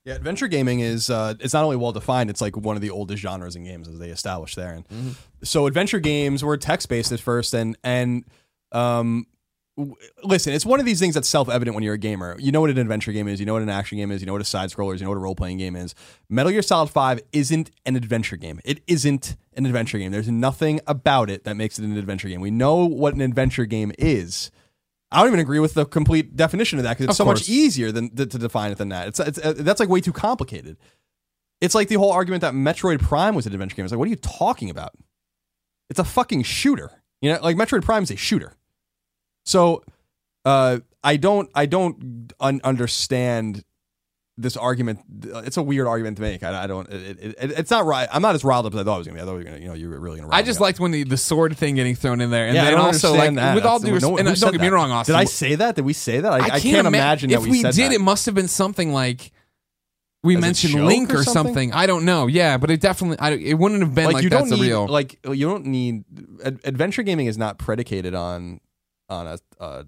[0.05, 2.89] Yeah, adventure gaming is uh, it's not only well defined; it's like one of the
[2.91, 4.73] oldest genres in games as they established there.
[4.73, 5.11] And Mm-hmm.
[5.45, 8.25] so, adventure games were text based at first, and and
[8.73, 9.27] um, w-
[10.25, 12.37] listen, it's one of these things that's self evident when you're a gamer.
[12.39, 14.27] You know what an adventure game is, you know what an action game is, you
[14.27, 15.95] know what a side scroller is, you know what a role playing game is.
[16.29, 18.61] Metal Gear Solid Five isn't an adventure game.
[18.65, 20.13] It isn't an adventure game.
[20.13, 22.41] There's nothing about it that makes it an adventure game.
[22.41, 24.51] We know what an adventure game is.
[25.11, 27.41] I don't even agree with the complete definition of that because it's Of so course.
[27.41, 29.09] much easier than to, to define it than that.
[29.09, 30.77] It's, it's uh, that's like way too complicated.
[31.63, 33.85] It's like the whole argument that Metroid Prime was an adventure game.
[33.87, 34.93] It's like, what are you talking about?
[35.89, 37.03] It's a fucking shooter.
[37.23, 38.55] You know, like Metroid Prime is a shooter.
[39.49, 39.83] So,
[40.45, 43.65] uh, I don't, I don't un- understand
[44.37, 45.01] this argument.
[45.25, 46.43] It's a weird argument to make.
[46.43, 46.89] I, I don't.
[46.91, 48.09] It, it, it, it's not right.
[48.13, 49.23] I'm not as riled up as I thought I was gonna be.
[49.23, 50.33] I thought we were gonna, you know, you were really gonna.
[50.33, 52.65] i just liked when the, the sword thing getting thrown in there and Yeah, I
[52.67, 53.55] then don't also like understand that.
[53.57, 54.75] with all That's- due respect no- and who don't get me that?
[54.75, 55.75] wrong austin Did I say that?
[55.77, 56.33] Did we say that?
[56.33, 57.95] I, I, can't, can't, ima- imagine that we, we said did that.
[57.95, 59.33] it must have been something like
[60.23, 61.45] we As a mentioned joke link or or something?
[61.55, 61.73] something?
[61.73, 64.51] i don't know yeah but it definitely I, it wouldn't have been like, you that's
[64.51, 66.05] don't a need real like you don't need
[66.45, 68.61] ad- adventure gaming is not predicated on
[69.09, 69.85] on a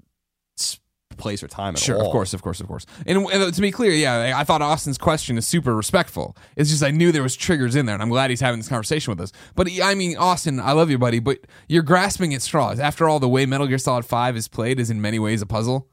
[1.16, 2.06] place or time at Sure, all.
[2.06, 2.86] of course, of course, of course.
[3.06, 6.34] And, and uh, to be clear, yeah, I thought Austin's question is super respectful.
[6.56, 8.68] It's just I knew there was triggers in there, and I'm glad he's having this
[8.68, 9.32] conversation with us.
[9.54, 12.78] But he- I mean, Austin, I love you, buddy, but you're grasping at straws.
[12.80, 15.46] After all, the way Metal Gear Solid Five is played is in many ways a
[15.46, 15.90] puzzle.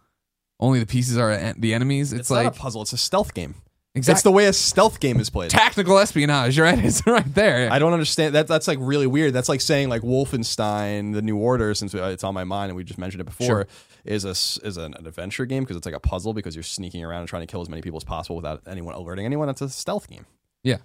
[0.59, 2.13] Only the pieces are the enemies.
[2.13, 2.81] It's, It's like not a puzzle.
[2.83, 3.55] It's a stealth game.
[3.97, 5.49] It's the way a stealth game is played.
[5.49, 6.59] tactical espionage.
[6.59, 7.71] Right, it's right there.
[7.71, 8.47] I don't understand that.
[8.47, 9.33] That's like really weird.
[9.33, 12.75] That's like saying like Wolfenstein: The New Order, since uh, it's on my mind and
[12.77, 13.67] we just mentioned it before, Sure.
[14.05, 14.31] is a
[14.65, 17.29] is an, an adventure game because it's like a puzzle because you're sneaking around and
[17.29, 19.49] trying to kill as many people as possible without anyone alerting anyone.
[19.49, 20.25] It's a stealth game.
[20.63, 20.77] Yeah.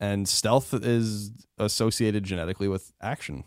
[0.00, 3.44] and stealth is associated genetically with action,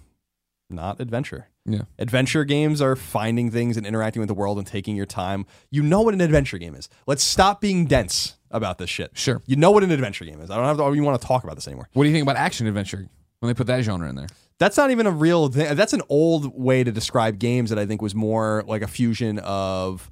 [0.69, 1.49] not adventure.
[1.65, 1.81] Yeah.
[1.99, 5.45] Adventure games are finding things and interacting with the world and taking your time.
[5.69, 6.87] You know what an adventure game is.
[7.05, 9.11] Let's stop being dense about this shit.
[9.13, 9.41] Sure.
[9.45, 10.49] You know what an adventure game is.
[10.49, 11.89] I don't have to even want to talk about this anymore.
[11.93, 13.07] What do you think about action adventure
[13.39, 14.27] when they put that genre in there?
[14.59, 15.75] That's not even a real thing.
[15.75, 19.39] That's an old way to describe games that I think was more like a fusion
[19.39, 20.09] of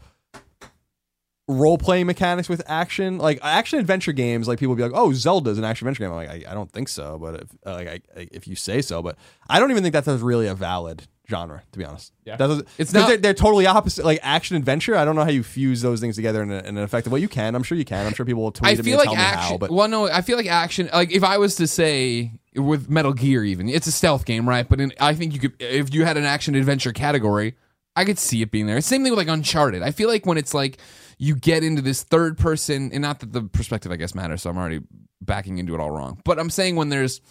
[1.47, 3.17] role playing mechanics with action.
[3.17, 6.11] Like action adventure games, like people would be like, "Oh, Zelda's an action adventure game."
[6.11, 8.55] I'm like, I, I don't think so, but if, uh, like, I, I, if you
[8.55, 9.17] say so, but
[9.49, 12.13] I don't even think that's really a valid genre, to be honest.
[12.25, 12.35] Yeah.
[12.37, 14.05] That doesn't- It's not- They're, they're totally opposite.
[14.05, 16.77] Like action adventure, I don't know how you fuse those things together in, a, in
[16.77, 17.19] an effective way.
[17.19, 17.55] You can.
[17.55, 18.05] I'm sure you can.
[18.05, 19.51] I'm sure people will tweet I at me feel and like tell me action.
[19.53, 19.57] how.
[19.57, 20.89] But well, no, I feel like action.
[20.93, 24.67] Like if I was to say with Metal Gear, even it's a stealth game, right?
[24.67, 27.55] But in, I think you could, if you had an action adventure category,
[27.95, 28.79] I could see it being there.
[28.81, 29.81] Same thing with like Uncharted.
[29.81, 30.77] I feel like when it's like
[31.17, 34.49] you get into this third person, and not that the perspective I guess matters, so
[34.49, 34.81] I'm already
[35.21, 36.19] backing into it all wrong.
[36.25, 37.21] But I'm saying when there's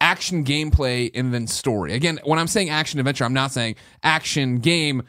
[0.00, 1.92] action gameplay and then story.
[1.92, 5.02] Again, when I'm saying action adventure, I'm not saying action game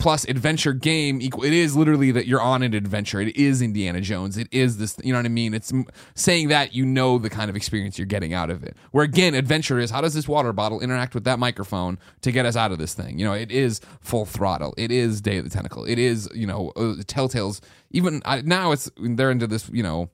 [0.00, 3.20] plus adventure game equal it is literally that you're on an adventure.
[3.20, 4.36] It is indiana jones.
[4.36, 5.54] It is this you know what i mean?
[5.54, 5.72] It's
[6.14, 8.76] saying that you know the kind of experience you're getting out of it.
[8.90, 12.46] Where again adventure is how does this water bottle interact with that microphone to get
[12.46, 13.18] us out of this thing?
[13.18, 14.74] You know it is full throttle.
[14.76, 15.84] It is day of the tentacle.
[15.84, 17.60] It is you know uh, telltales.
[17.90, 20.10] Even I, now it's they're into this you know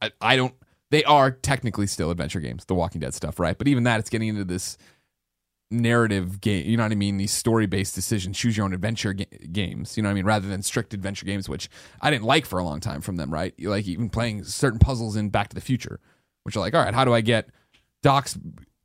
[0.00, 0.54] I, I don't
[0.90, 4.10] they are technically still adventure games the walking dead stuff right but even that it's
[4.10, 4.76] getting into this
[5.70, 6.66] narrative game.
[6.66, 7.16] You know what I mean?
[7.16, 9.96] These story based decisions, choose your own adventure ga- games.
[9.96, 10.24] You know what I mean?
[10.24, 11.68] Rather than strict adventure games, which
[12.00, 13.32] I didn't like for a long time from them.
[13.32, 13.54] Right?
[13.60, 16.00] Like even playing certain puzzles in Back to the Future,
[16.44, 17.48] which are like, all right, how do I get
[18.02, 18.38] Doc's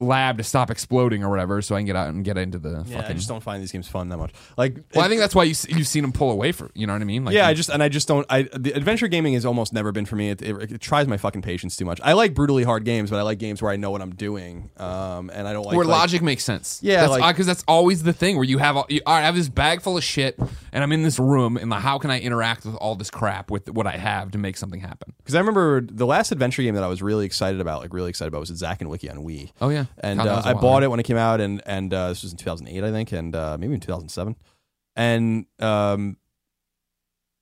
[0.04, 2.84] lab to stop exploding or whatever, so I can get out and get into the
[2.88, 4.32] Yeah, I just don't find these games fun that much.
[4.58, 6.70] Like, well, it- I think that's why you you've seen them pull away from.
[6.74, 7.26] You know what I mean?
[7.26, 8.26] Like yeah, I just and I just don't.
[8.30, 10.30] I the adventure gaming has almost never been for me.
[10.30, 11.99] It, it, it tries my fucking patience too much.
[12.04, 14.70] I like brutally hard games, but I like games where I know what I'm doing.
[14.78, 16.80] Um, and I don't like where like- logic makes sense.
[16.84, 19.26] Yeah, because like- that's always the thing where you have all, you, all right, I
[19.26, 20.38] have this bag full of shit,
[20.72, 23.51] and I'm in this room, and like, how can I interact with all this crap
[23.51, 25.14] with what I have to make something happen?
[25.20, 28.10] Because I remember the last adventure game that I was really excited about, like really
[28.10, 29.51] excited about, was Zack and Wiki on Wii.
[29.62, 32.10] Oh yeah, and God, uh, I bought it when it came out, and and uh,
[32.10, 34.36] this was in 2008, I think, and uh, maybe in 2007.
[34.96, 36.18] And um,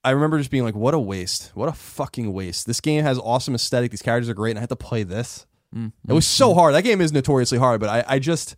[0.04, 1.52] I remember just being like, "What a waste!
[1.54, 2.66] What a fucking waste!
[2.66, 3.92] This game has awesome aesthetic.
[3.92, 5.46] These characters are great, and I had to play this.
[5.76, 6.74] Mm, It was so hard.
[6.74, 8.56] That game is notoriously hard, but I, I just,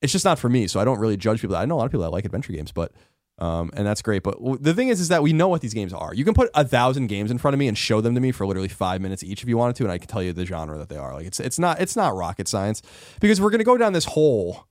[0.00, 0.66] it's just not for me.
[0.68, 1.56] So I don't really judge people.
[1.56, 2.92] I know a lot of people that like adventure games, but.
[3.38, 5.92] Um, and that's great, but the thing is, is that we know what these games
[5.92, 6.14] are.
[6.14, 8.32] You can put a thousand games in front of me and show them to me
[8.32, 10.46] for literally five minutes each if you wanted to, and I can tell you the
[10.46, 11.12] genre that they are.
[11.12, 12.80] Like it's it's not it's not rocket science
[13.20, 14.66] because we're gonna go down this hole.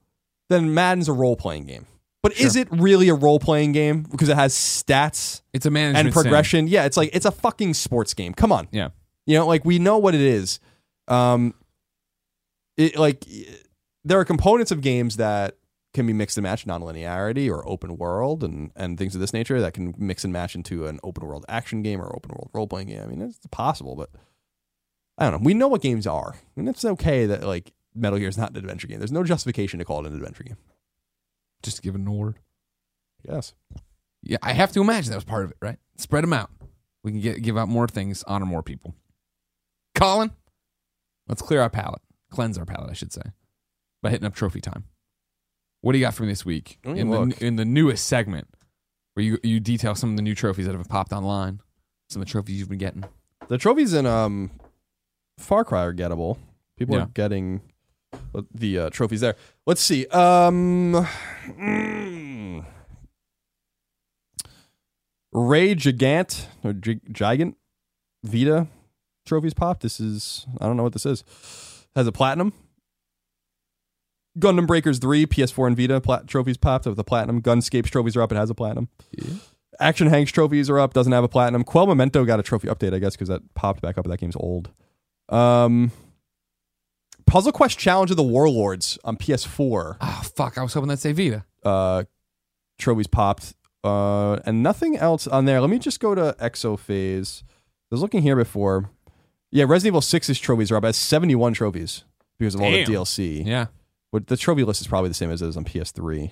[0.49, 1.85] Then Madden's a role playing game,
[2.23, 6.07] but is it really a role playing game because it has stats It's a management
[6.07, 6.67] and progression?
[6.67, 8.33] Yeah, it's like it's a fucking sports game.
[8.33, 8.89] Come on, Yeah,
[9.27, 10.59] you know, like we know what it is.
[11.07, 11.53] Um,
[12.77, 13.25] it like
[14.03, 15.55] there are components of games that
[15.95, 19.59] can be mixed and matched, non-linearity or open world and and things of this nature
[19.59, 22.67] that can mix and match into an open world action game or open world role
[22.67, 23.01] playing game.
[23.01, 24.09] I mean, it's possible, but
[25.17, 25.45] I don't know.
[25.45, 28.57] We know what games are, and it's okay that like Metal Gear is not an
[28.57, 28.99] adventure game.
[28.99, 30.57] There's no justification to call it an adventure game.
[31.63, 32.37] just give it an award.
[33.27, 33.53] Yes.
[34.21, 35.77] Yeah, I have to imagine that was part of it, right?
[35.97, 36.51] Spread them out.
[37.03, 38.95] We can get give out more things, honor more people.
[39.93, 40.31] Colin,
[41.27, 43.21] let's clear our palate, cleanse our palate, I should say,
[44.01, 44.85] by hitting up trophy time.
[45.85, 48.07] What do you got for me this week Let me in the in the newest
[48.07, 48.47] segment
[49.13, 51.61] where you you detail some of the new trophies that have popped online,
[52.09, 53.03] some of the trophies you've been getting?
[53.49, 54.49] The trophies in um
[55.37, 56.39] Far Cry are gettable.
[56.75, 57.03] People Yeah.
[57.03, 57.61] are getting
[58.51, 59.35] the uh, trophies there.
[59.67, 60.07] Let's see.
[60.07, 61.07] Um
[61.47, 62.65] mm.
[65.33, 67.53] Ray Gigant or Gi- Gigant
[68.23, 68.65] Vita
[69.27, 69.81] trophies pop.
[69.81, 71.23] This is I don't know what this is.
[71.95, 72.53] Has a platinum.
[74.39, 77.41] Gundam Breakers 3, PS4 and Vita plat- trophies popped with a platinum.
[77.41, 78.31] Gunscapes trophies are up.
[78.31, 78.89] It has a platinum.
[79.79, 80.93] Action Henk's trophies are up.
[80.93, 81.63] Doesn't have a platinum.
[81.63, 84.05] Quell Memento got a trophy update, I guess, because that popped back up.
[84.07, 84.71] That game's old.
[85.29, 85.91] Um,
[87.25, 89.97] Puzzle Quest Challenge of the Warlords on PS4.
[89.99, 90.57] Oh fuck!
[90.57, 91.43] I was hoping that'd say Vita.
[91.63, 92.03] Uh,
[92.77, 93.53] trophies popped.
[93.83, 95.61] Uh, and nothing else on there.
[95.61, 97.43] Let me just go to Exophase.
[97.43, 97.47] I
[97.91, 98.89] was looking here before.
[99.51, 100.83] Yeah, Resident Evil 6's trophies are up.
[100.83, 102.03] It has 71 trophies
[102.39, 103.45] because of all the DLC.
[103.45, 103.67] Yeah,
[104.15, 106.31] But the trophy list is probably the same as it is on PS3.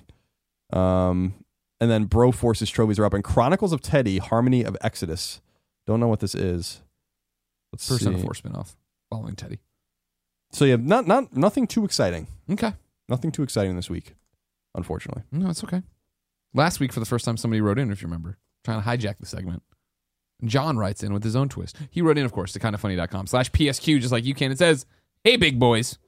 [0.72, 1.34] Um,
[1.78, 3.12] and then Broforce's trophies are up.
[3.12, 5.42] And Chronicles of Teddy, Harmony of Exodus.
[5.86, 6.80] Don't know what this is.
[7.74, 8.22] Let's Persona see.
[8.24, 8.74] Four spinoff
[9.10, 9.58] following Teddy.
[10.50, 12.26] So yeah, not not nothing too exciting.
[12.50, 12.72] Okay,
[13.10, 14.14] Nothing too exciting this week,
[14.74, 15.24] unfortunately.
[15.30, 15.82] no, it's okay.
[16.54, 19.18] Last week, for the first time, somebody wrote in, if you remember, trying to hijack
[19.18, 19.62] the segment.
[20.42, 21.76] John writes in with his own twist.
[21.90, 24.50] He wrote in, of course, to kindafunny.com slash PSQ, just like you can.
[24.52, 24.86] It says,
[25.22, 25.98] Hey, big boys.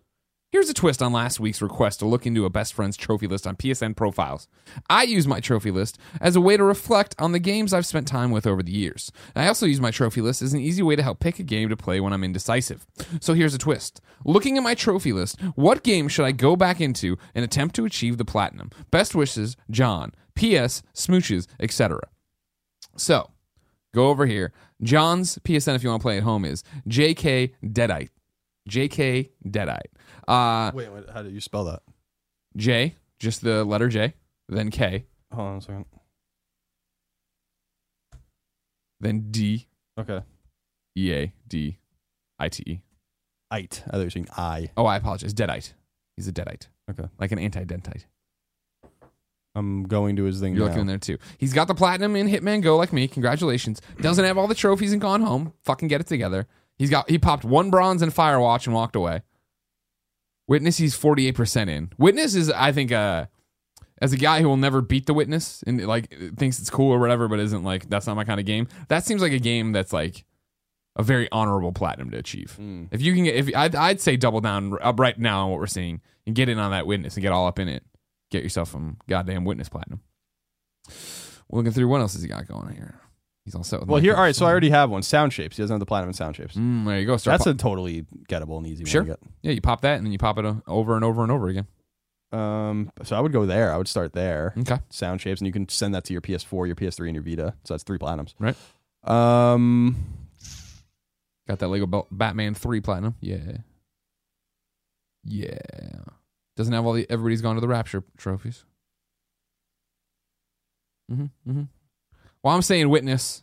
[0.57, 3.47] Here's a twist on last week's request to look into a best friend's trophy list
[3.47, 4.49] on PSN profiles.
[4.89, 8.09] I use my trophy list as a way to reflect on the games I've spent
[8.09, 9.13] time with over the years.
[9.35, 11.69] I also use my trophy list as an easy way to help pick a game
[11.69, 12.87] to play when I'm indecisive.
[13.21, 14.01] So here's a twist.
[14.25, 17.85] Looking at my trophy list, what game should I go back into and attempt to
[17.85, 18.71] achieve the platinum?
[18.91, 20.15] Best wishes, John.
[20.37, 20.83] P.S.
[20.95, 22.01] Smooches, etc.
[22.97, 23.29] So,
[23.95, 24.55] go over here.
[24.83, 28.09] John's PSN, if you want to play at home, is JK Deadite.
[28.71, 29.93] JK Deadite.
[30.29, 31.83] Uh, Wait, wait, how do you spell that?
[32.57, 34.15] J, just the letter J,
[34.49, 35.85] then K, Hold on a second.
[39.01, 39.67] then D,
[39.99, 40.21] Okay.
[40.97, 41.79] E A D
[42.39, 42.81] I T E.
[43.51, 43.83] Ite.
[43.87, 44.71] I thought you were saying I.
[44.77, 45.33] Oh, I apologize.
[45.33, 45.73] Deadite.
[46.17, 46.67] He's a Deadite.
[46.91, 47.05] Okay.
[47.19, 48.05] Like an anti dentite.
[49.55, 50.69] I'm going to his thing You're now.
[50.69, 51.19] looking in there too.
[51.39, 53.07] He's got the platinum in Hitman Go like me.
[53.09, 53.81] Congratulations.
[54.01, 55.53] Doesn't have all the trophies and gone home.
[55.65, 56.47] Fucking get it together.
[56.77, 59.23] He's got he popped one bronze in Firewatch and walked away.
[60.49, 61.91] Witness he's 48% in.
[61.99, 63.27] Witness is I think uh
[64.01, 66.99] as a guy who will never beat the witness and like thinks it's cool or
[66.99, 68.69] whatever, but isn't like that's not my kind of game.
[68.89, 70.25] That seems like a game that's like
[70.97, 72.57] a very honorable platinum to achieve.
[72.61, 72.89] Mm.
[72.91, 75.61] If you can get, if I'd, I'd say double down up right now on what
[75.61, 77.85] we're seeing and get in on that witness and get all up in it,
[78.31, 80.01] get yourself some goddamn witness platinum.
[81.49, 83.01] We're looking through what else has he got going here.
[83.47, 84.35] He's all set with Well, here, all right.
[84.37, 85.03] So I already have one.
[85.03, 85.57] Sound shapes.
[85.57, 86.57] He doesn't have the platinum sound shapes.
[86.57, 87.17] Mm, there you go.
[87.17, 89.03] Start That's pop- a totally gettable and easy Sure.
[89.03, 89.31] one to get.
[89.43, 89.53] yeah.
[89.53, 91.67] You pop that and then you pop it uh, over and over and over again.
[92.33, 93.73] Um, so I would go there.
[93.73, 94.53] I would start there.
[94.59, 94.79] Okay.
[94.91, 97.55] Sound shapes, and you can send that to your PS4, your PS3, and your Vita.
[97.65, 98.35] So that's three platinums.
[98.41, 98.57] Right.
[99.05, 99.95] Um,
[101.49, 103.15] Got that Lego Bel- Batman three platinum.
[103.21, 103.59] Yeah.
[105.25, 105.57] Yeah.
[106.57, 108.65] Doesn't have all the everybody's gone to the Rapture trophies.
[111.13, 111.25] Mm-hmm.
[111.49, 111.63] Mm-hmm.
[112.47, 113.43] Well, I'm saying witness.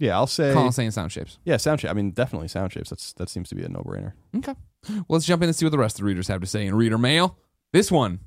[0.00, 0.52] yeah, I'll say.
[0.52, 1.38] Colin saying sound shapes.
[1.44, 1.92] Yeah, sound shape.
[1.92, 2.90] I mean, definitely sound shapes.
[2.90, 4.14] That's that seems to be a no brainer.
[4.34, 4.56] Okay.
[4.88, 6.66] Well, let's jump in and see what the rest of the readers have to say
[6.66, 7.38] in reader mail.
[7.72, 8.18] This one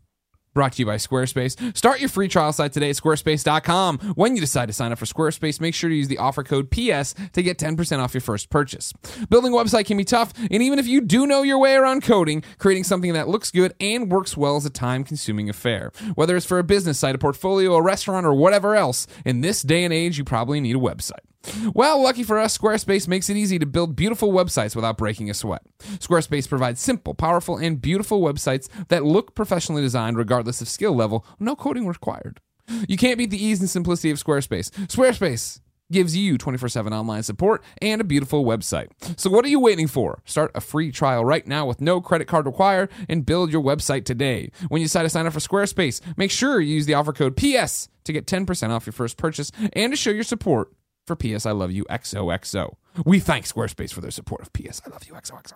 [0.54, 1.76] brought to you by Squarespace.
[1.76, 3.99] Start your free trial site today at squarespace.com.
[4.16, 6.70] When you decide to sign up for Squarespace, make sure to use the offer code
[6.70, 8.93] PS to get 10% off your first purchase.
[9.30, 12.04] Building a website can be tough, and even if you do know your way around
[12.04, 15.91] coding, creating something that looks good and works well is a time consuming affair.
[16.16, 19.62] Whether it's for a business site, a portfolio, a restaurant, or whatever else, in this
[19.62, 21.32] day and age, you probably need a website.
[21.73, 25.33] Well, lucky for us, Squarespace makes it easy to build beautiful websites without breaking a
[25.33, 25.63] sweat.
[25.99, 31.25] Squarespace provides simple, powerful, and beautiful websites that look professionally designed regardless of skill level,
[31.39, 32.39] no coding required.
[32.87, 34.71] You can't beat the ease and simplicity of Squarespace.
[34.87, 35.59] Squarespace
[35.91, 38.87] gives you 24/7 online support and a beautiful website.
[39.19, 40.21] So what are you waiting for?
[40.25, 44.05] Start a free trial right now with no credit card required and build your website
[44.05, 44.49] today.
[44.69, 47.35] When you decide to sign up for Squarespace, make sure you use the offer code
[47.35, 50.71] PS to get 10% off your first purchase and to show your support
[51.06, 52.76] for PS I Love You XOXO.
[53.06, 55.54] We thank Squarespace for their support of PS I Love You XOXO.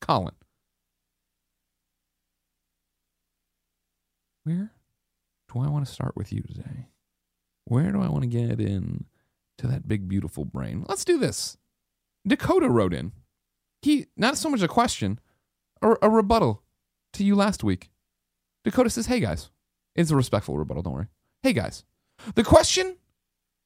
[0.00, 0.34] Colin.
[4.44, 4.72] Where
[5.52, 6.88] do I want to start with you today?
[7.64, 9.04] Where do I want to get in
[9.58, 10.84] to that big beautiful brain?
[10.88, 11.56] Let's do this.
[12.26, 13.12] Dakota wrote in.
[13.82, 15.20] He not so much a question,
[15.80, 16.62] or a rebuttal
[17.14, 17.90] to you last week.
[18.64, 19.50] Dakota says, "Hey guys."
[19.94, 21.08] It's a respectful rebuttal, don't worry.
[21.42, 21.84] Hey guys.
[22.34, 22.96] The question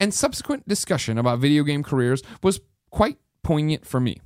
[0.00, 4.20] and subsequent discussion about video game careers was quite poignant for me.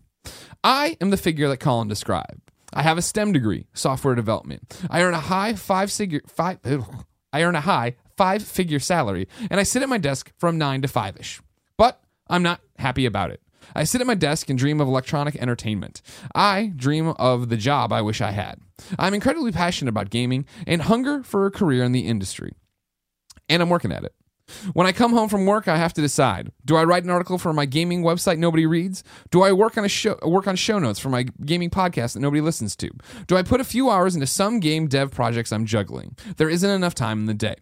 [0.62, 2.50] I am the figure that Colin described.
[2.72, 4.80] I have a STEM degree, software development.
[4.90, 6.58] I earn a high five figure five.
[6.64, 7.04] ugh.
[7.32, 10.82] I earn a high five figure salary, and I sit at my desk from nine
[10.82, 11.40] to five ish.
[11.76, 13.40] But I'm not happy about it.
[13.74, 16.02] I sit at my desk and dream of electronic entertainment.
[16.34, 18.58] I dream of the job I wish I had.
[18.98, 22.52] I'm incredibly passionate about gaming and hunger for a career in the industry.
[23.48, 24.14] And I'm working at it.
[24.72, 27.38] When I come home from work, I have to decide: Do I write an article
[27.38, 29.03] for my gaming website nobody reads?
[29.30, 32.20] Do I work on a show work on show notes for my gaming podcast that
[32.20, 32.90] nobody listens to?
[33.26, 36.16] Do I put a few hours into some game dev projects I'm juggling?
[36.36, 37.57] There isn't enough time in the day.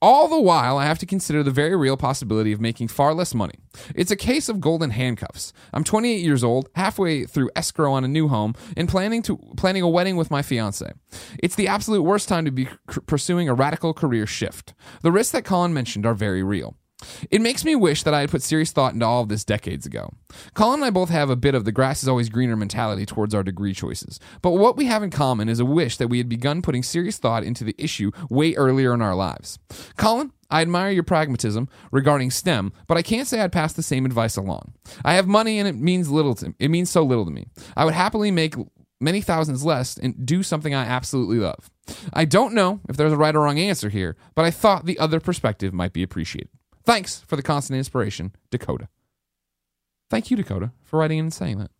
[0.00, 3.34] All the while, I have to consider the very real possibility of making far less
[3.34, 3.54] money.
[3.94, 5.52] It's a case of golden handcuffs.
[5.72, 9.82] I'm 28 years old, halfway through escrow on a new home, and planning to planning
[9.82, 10.92] a wedding with my fiance.
[11.38, 12.68] It's the absolute worst time to be
[13.06, 14.74] pursuing a radical career shift.
[15.02, 16.76] The risks that Colin mentioned are very real.
[17.30, 19.86] It makes me wish that I had put serious thought into all of this decades
[19.86, 20.12] ago.
[20.54, 23.34] Colin and I both have a bit of the grass is always greener mentality towards
[23.34, 24.18] our degree choices.
[24.40, 27.18] But what we have in common is a wish that we had begun putting serious
[27.18, 29.58] thought into the issue way earlier in our lives.
[29.96, 34.04] Colin, I admire your pragmatism regarding STEM, but I can't say I'd pass the same
[34.04, 34.74] advice along.
[35.04, 37.46] I have money and it means little to it means so little to me.
[37.76, 38.54] I would happily make
[39.00, 41.70] many thousands less and do something I absolutely love.
[42.12, 44.98] I don't know if there's a right or wrong answer here, but I thought the
[44.98, 46.50] other perspective might be appreciated.
[46.84, 48.88] Thanks for the constant inspiration, Dakota.
[50.10, 51.70] Thank you, Dakota, for writing in and saying that.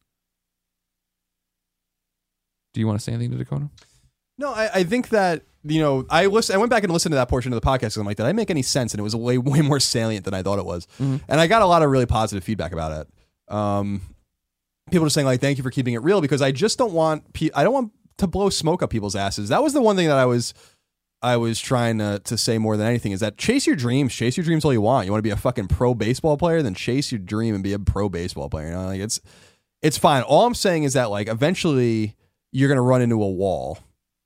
[2.72, 3.68] Do you want to say anything to Dakota?
[4.38, 6.54] No, I, I think that you know I listen.
[6.54, 7.96] I went back and listened to that portion of the podcast.
[7.96, 8.92] And I'm like, did I make any sense?
[8.92, 10.86] And it was way way more salient than I thought it was.
[10.98, 11.16] Mm-hmm.
[11.28, 13.54] And I got a lot of really positive feedback about it.
[13.54, 14.00] Um,
[14.90, 17.32] people just saying like, thank you for keeping it real because I just don't want
[17.32, 19.50] pe- I don't want to blow smoke up people's asses.
[19.50, 20.54] That was the one thing that I was
[21.22, 24.36] I was trying to, to say more than anything is that chase your dreams, chase
[24.36, 25.06] your dreams all you want.
[25.06, 27.72] You want to be a fucking pro baseball player, then chase your dream and be
[27.72, 28.66] a pro baseball player.
[28.66, 29.20] You know, like it's
[29.82, 30.22] it's fine.
[30.22, 32.16] All I'm saying is that like eventually
[32.50, 33.78] you're gonna run into a wall,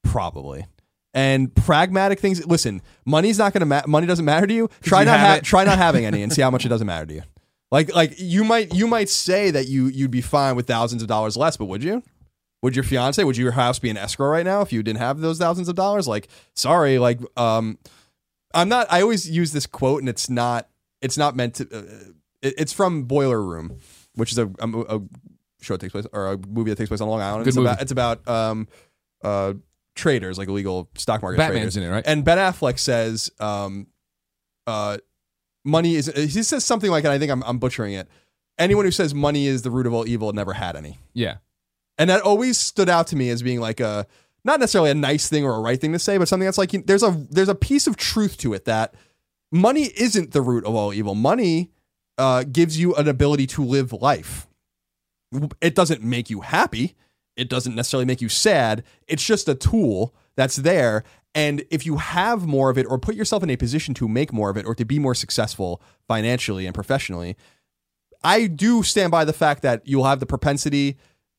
[0.03, 0.67] probably.
[1.15, 2.45] And pragmatic things.
[2.47, 3.65] Listen, money's not gonna.
[3.67, 4.69] Ma- money doesn't matter to you.
[4.83, 7.07] Try you not ha- try not having any and see how much it doesn't matter
[7.07, 7.23] to you.
[7.71, 11.09] Like like you might you might say that you you'd be fine with thousands of
[11.09, 12.03] dollars less, but would you?
[12.63, 15.21] Would your fiance, would your house be in escrow right now if you didn't have
[15.21, 16.09] those thousands of dollars?
[16.09, 17.79] Like, sorry, like, um,
[18.55, 18.87] I'm not.
[18.91, 20.69] I always use this quote, and it's not.
[21.03, 21.65] It's not meant to.
[21.65, 21.83] Uh,
[22.43, 23.79] it, it's from Boiler Room,
[24.15, 25.03] which is a, a, a
[25.61, 27.45] show that takes place or a movie that takes place on Long Island.
[27.45, 27.69] Good it's movie.
[27.69, 27.83] about.
[27.83, 28.69] It's about um,
[29.23, 29.55] uh,
[29.95, 31.77] traders, like illegal stock market Batman's traders.
[31.77, 32.05] in it, right?
[32.07, 33.87] And Ben Affleck says, um,
[34.67, 34.99] uh,
[35.65, 36.07] money is.
[36.07, 38.09] He says something like, and I think I'm, I'm butchering it.
[38.59, 41.37] Anyone who says money is the root of all evil never had any, yeah.
[41.99, 44.07] And that always stood out to me as being like a
[44.45, 46.71] not necessarily a nice thing or a right thing to say, but something that's like
[46.87, 48.95] there's a there's a piece of truth to it that
[49.51, 51.15] money isn't the root of all evil.
[51.15, 51.73] Money
[52.19, 54.47] uh, gives you an ability to live life.
[55.61, 56.95] It doesn't make you happy.
[57.37, 58.85] It doesn't necessarily make you sad.
[59.07, 61.05] It's just a tool that's there.
[61.35, 64.33] And if you have more of it or put yourself in a position to make
[64.33, 67.37] more of it or to be more successful financially and professionally,
[68.25, 70.97] I do stand by the fact that you'll have the propensity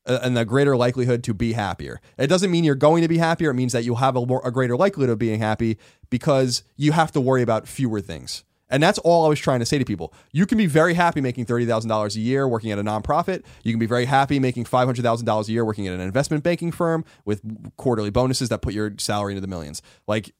[0.07, 1.99] and the greater likelihood to be happier.
[2.17, 3.51] It doesn't mean you're going to be happier.
[3.51, 5.77] It means that you'll have a, more, a greater likelihood of being happy
[6.09, 8.43] because you have to worry about fewer things.
[8.69, 10.13] And that's all I was trying to say to people.
[10.33, 13.43] You can be very happy making $30,000 a year working at a nonprofit.
[13.63, 17.05] You can be very happy making $500,000 a year working at an investment banking firm
[17.23, 17.41] with
[17.77, 19.81] quarterly bonuses that put your salary into the millions.
[20.05, 20.33] Like,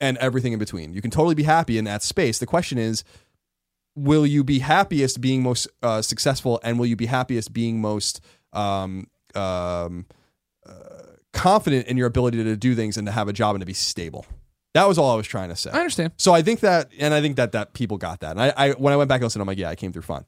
[0.00, 0.92] and everything in between.
[0.92, 2.38] You can totally be happy in that space.
[2.40, 3.04] The question is,
[3.94, 8.20] will you be happiest being most uh, successful and will you be happiest being most
[8.52, 9.06] um,
[9.36, 10.06] um,
[10.66, 10.72] uh,
[11.32, 13.72] confident in your ability to do things and to have a job and to be
[13.74, 14.26] stable.
[14.74, 15.70] That was all i was trying to say.
[15.70, 16.12] I understand.
[16.16, 18.32] so i think that and i think that that people got that.
[18.32, 20.02] And i, I when i went back and listened i'm like yeah i came through
[20.02, 20.24] fine.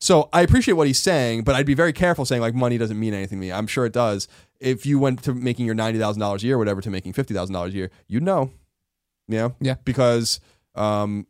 [0.00, 2.98] So i appreciate what he's saying but i'd be very careful saying like money doesn't
[3.00, 3.52] mean anything to me.
[3.52, 4.28] I'm sure it does.
[4.60, 7.70] If you went to making your $90000 a year or whatever to making $50000 a
[7.70, 8.50] year you know.
[9.28, 9.76] You know Yeah.
[9.84, 10.40] because
[10.74, 11.26] um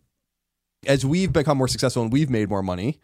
[0.87, 2.99] as we've become more successful and we've made more money,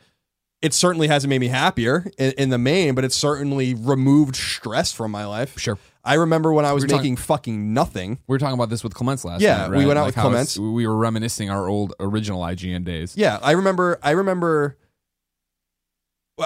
[0.62, 4.92] it certainly hasn't made me happier in, in the main, but it's certainly removed stress
[4.92, 5.58] from my life.
[5.58, 5.76] Sure.
[6.04, 8.18] I remember when I was We making fucking nothing.
[8.26, 9.86] We were talking about this with Clements last Yeah, night, we right?
[9.88, 10.58] went out Like with Clements.
[10.58, 13.16] We were reminiscing our old original IGN days.
[13.16, 13.98] Yeah, I remember.
[14.02, 14.78] I remember.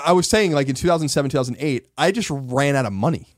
[0.04, 3.28] I was saying like in 2007, 2008, I just ran out of money.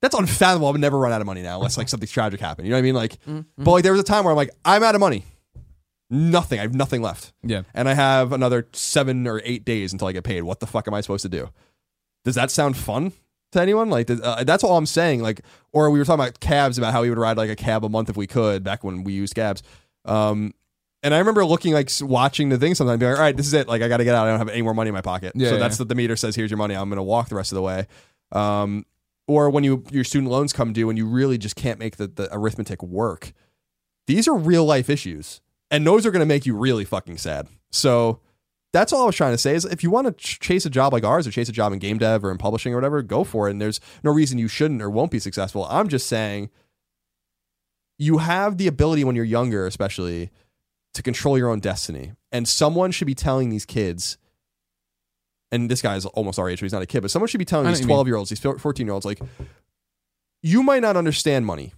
[0.00, 0.68] That's unfathomable.
[0.68, 2.66] I would never run out of money now unless like something tragic happened.
[2.68, 2.94] You know what I mean?
[2.94, 3.64] Like, Mm-hmm.
[3.64, 5.24] but like there was a time where I'm like, I'm out of money.
[6.10, 6.58] Nothing.
[6.58, 7.32] I have nothing left.
[7.42, 7.62] Yeah.
[7.74, 10.42] and I have another seven or eight days until I get paid.
[10.42, 11.50] What the fuck am I supposed to do?
[12.24, 13.12] Does that sound fun
[13.52, 13.90] to anyone?
[13.90, 15.20] Like, does- uh, that's all I'm saying.
[15.22, 15.42] Like,
[15.72, 17.88] or we were talking about cabs about how we would ride like a cab a
[17.88, 19.62] month if we could back when we used cabs.
[20.04, 20.54] Um,
[21.02, 23.52] and I remember looking like watching the thing sometimes, being like, all right, this is
[23.54, 23.68] it.
[23.68, 24.26] Like, I got to get out.
[24.26, 25.32] I don't have any more money in my pocket.
[25.36, 26.34] Yeah, so yeah, that's what the meter says.
[26.34, 26.74] Here's your money.
[26.74, 27.86] I'm going to walk the rest of the way.
[28.32, 28.84] Um,
[29.28, 32.08] or when you your student loans come due and you really just can't make the,
[32.08, 33.32] the arithmetic work.
[34.06, 35.40] These are real life issues,
[35.70, 37.48] and those are going to make you really fucking sad.
[37.70, 38.20] So
[38.72, 40.70] that's all I was trying to say is if you want to ch- chase a
[40.70, 43.02] job like ours or chase a job in game dev or in publishing or whatever,
[43.02, 43.52] go for it.
[43.52, 45.66] And there's no reason you shouldn't or won't be successful.
[45.70, 46.50] I'm just saying
[47.98, 50.30] you have the ability when you're younger, especially,
[50.94, 52.12] to control your own destiny.
[52.30, 54.18] And someone should be telling these kids,
[55.50, 57.38] and this guy is almost our age, but he's not a kid, but someone should
[57.38, 57.96] be telling these what you mean.
[57.96, 59.20] 12 year olds, these 14 year olds, like,
[60.42, 61.72] you might not understand money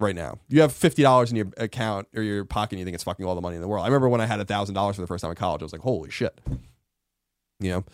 [0.00, 0.38] right now.
[0.48, 3.24] You have fifty dollars in your account or your pocket, and you think it's fucking
[3.24, 3.84] all the money in the world.
[3.84, 5.72] I remember when I had thousand dollars for the first time in college, I was
[5.72, 6.40] like, "Holy shit!"
[7.60, 7.84] You know,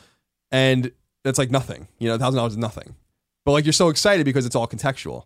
[0.50, 0.92] and
[1.22, 1.88] that's like nothing.
[1.98, 2.94] You know, thousand dollars is nothing,
[3.44, 5.24] but like you're so excited because it's all contextual.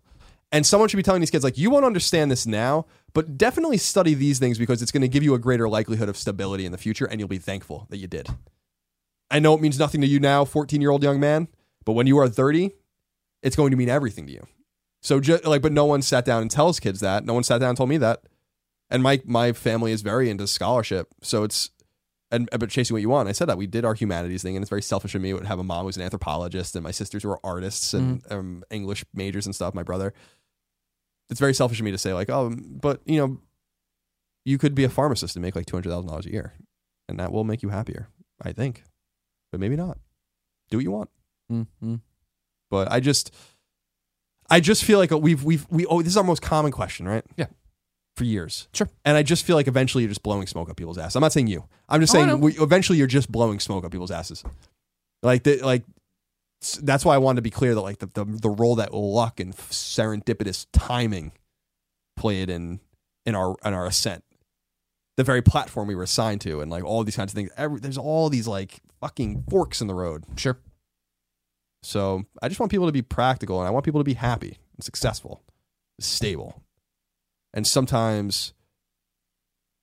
[0.51, 3.77] And someone should be telling these kids like, "You won't understand this now, but definitely
[3.77, 6.73] study these things because it's going to give you a greater likelihood of stability in
[6.73, 8.29] the future, and you'll be thankful that you did."
[9.31, 11.49] I know it means nothing to you now, fourteen year old young man,
[11.85, 12.71] but when you are thirty,
[13.43, 14.47] it's going to mean everything to you.
[15.01, 17.25] So just like, but no one sat down and tells kids that.
[17.25, 18.23] No one sat down and told me that.
[18.91, 21.71] And my my family is very into scholarship, so it's
[22.31, 23.29] and but chasing what you want.
[23.29, 25.47] I said that we did our humanities thing, and it's very selfish of me to
[25.47, 29.05] have a mom who's an anthropologist and my sisters who are artists and um, English
[29.13, 29.75] majors and stuff.
[29.75, 30.15] My brother.
[31.31, 33.39] It's very selfish of me to say like, oh, but you know,
[34.47, 36.55] you could be a pharmacist and make like two hundred thousand dollars a year,
[37.11, 38.09] and that will make you happier.
[38.41, 38.85] I think,
[39.53, 39.99] but maybe not.
[40.71, 41.11] Do what you want
[41.53, 41.97] Mm-hmm.
[42.71, 43.35] but I just
[44.51, 47.25] I just feel like we've we've we oh this is our most common question, right?
[47.37, 47.47] Yeah.
[48.17, 48.67] For years.
[48.75, 48.89] Sure.
[49.05, 51.15] And I just feel like eventually you're just blowing smoke up people's ass.
[51.15, 51.65] I'm not saying you.
[51.89, 52.33] I'm just Oh, I know.
[52.33, 54.43] saying we, eventually you're just blowing smoke up people's asses.
[55.23, 55.85] Like the, like
[56.63, 58.93] s- that's why I wanted to be clear that like the the, the role that
[58.93, 61.33] luck and serendipitous timing
[62.17, 62.81] played in
[63.27, 64.25] in our in our ascent.
[65.17, 67.51] The very platform we were assigned to and like all these kinds of things.
[67.57, 70.25] Every, there's all these like fucking forks in the road.
[70.37, 70.59] Sure.
[71.83, 74.59] So I just want people to be practical and I want people to be happy
[74.77, 75.43] and successful,
[76.01, 76.63] stable.
[77.55, 78.53] And sometimes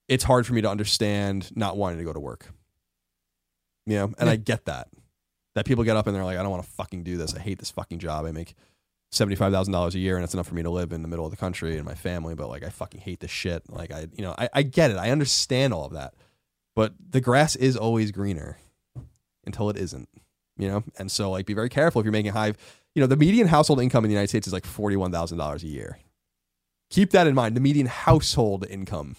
[0.08, 2.48] it's hard for me to understand not wanting to go to work.
[3.86, 4.30] You know, and.
[4.30, 4.90] I get that.
[5.56, 7.34] That people get up and they're like, I don't want to fucking do this.
[7.34, 8.26] I hate this fucking job.
[8.26, 8.56] I make
[9.12, 11.24] seventy-five thousand dollars a year and it's enough for me to live in the middle
[11.24, 13.64] of the country and my family, but like I fucking hate this shit.
[13.70, 14.98] Like I you know, I, I get it.
[14.98, 16.14] I understand all of that.
[16.76, 18.58] But the grass is always greener
[19.46, 20.10] until it isn't
[20.58, 22.54] you know and so like be very careful if you're making high
[22.94, 26.00] you know the median household income in the united states is like $41000 a year
[26.90, 27.56] keep that in mind.
[27.56, 29.16] The median household income.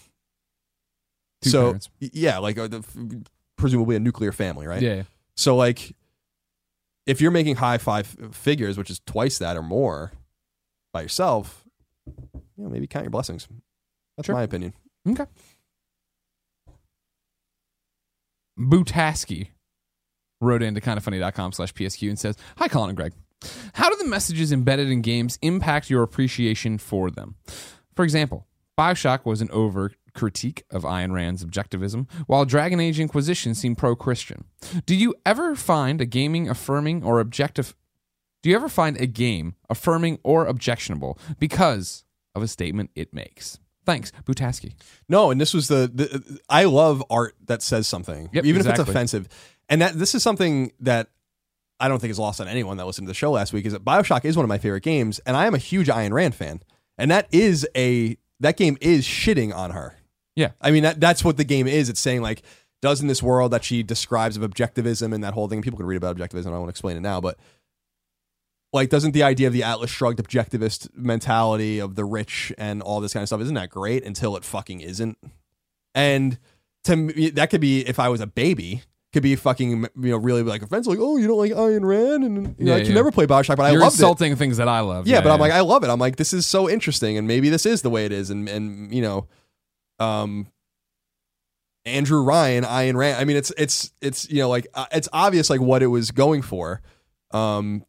[1.41, 1.89] Two so parents.
[1.99, 3.23] yeah, like uh, the,
[3.57, 4.81] presumably a nuclear family, right?
[4.81, 5.03] Yeah.
[5.35, 5.95] So like,
[7.05, 10.11] if you're making high five figures, which is twice that or more,
[10.93, 11.63] by yourself,
[12.05, 13.47] you know, maybe count your blessings.
[14.15, 14.35] That's Sure.
[14.35, 14.73] my opinion.
[15.07, 15.25] Okay.
[18.59, 19.49] Butaski
[20.41, 23.13] wrote into kindafunny.com slash PSQ and says, Hi, Colin and Greg.
[23.73, 27.35] How do the messages embedded in games impact your appreciation for them?
[27.95, 33.53] For example, Bioshock was an over critique of Ayn Rand's objectivism, while Dragon Age Inquisition
[33.53, 34.45] seemed pro Christian.
[34.85, 37.75] Do you ever find a gaming affirming or objective?
[38.41, 42.03] Do you ever find a game affirming or objectionable because
[42.35, 43.59] of a statement it makes?
[43.87, 44.73] Thanks, Butaski.
[45.07, 48.67] No, and this was the, the I love art that says something, Yep, even if
[48.67, 49.29] it's offensive.
[49.69, 51.07] And that this is something that
[51.79, 53.65] I don't think is lost on anyone that listened to the show last week.
[53.65, 56.11] Is that Bioshock is one of my favorite games, and I am a huge Ayn
[56.11, 56.61] Rand fan,
[56.97, 59.95] and that is a that game is shitting on her.
[60.35, 60.51] Yeah.
[60.59, 61.87] I mean that that's what the game is.
[61.87, 62.41] It's saying like,
[62.81, 65.61] does in this world that she describes of objectivism and that whole thing.
[65.61, 66.47] People can read about objectivism.
[66.47, 67.37] I won't explain it now, but
[68.73, 72.99] like, doesn't the idea of the Atlas Shrugged objectivist mentality of the rich and all
[72.99, 75.17] this kind of stuff isn't that great until it fucking isn't?
[75.95, 76.37] And
[76.83, 78.83] to me, that could be if I was a baby.
[79.13, 82.25] Could be fucking you know really like offensive like oh you don't like Ayn Rand
[82.25, 82.95] and you know, Yeah, I can yeah.
[82.95, 85.07] never play Bioshock but I You're loved it insulting things that I love.
[85.07, 85.89] yeah, but I'm like, I love it.
[85.89, 88.49] I'm like, this is so interesting, and maybe this is the way it is, and
[88.49, 89.27] and you know,
[89.97, 90.47] um,
[91.85, 93.17] Andrew Ryan, Ayn Rand.
[93.17, 96.11] I mean, it's it's it's you know like uh, it's obvious like what it was
[96.11, 96.81] going for,
[97.31, 97.85] um,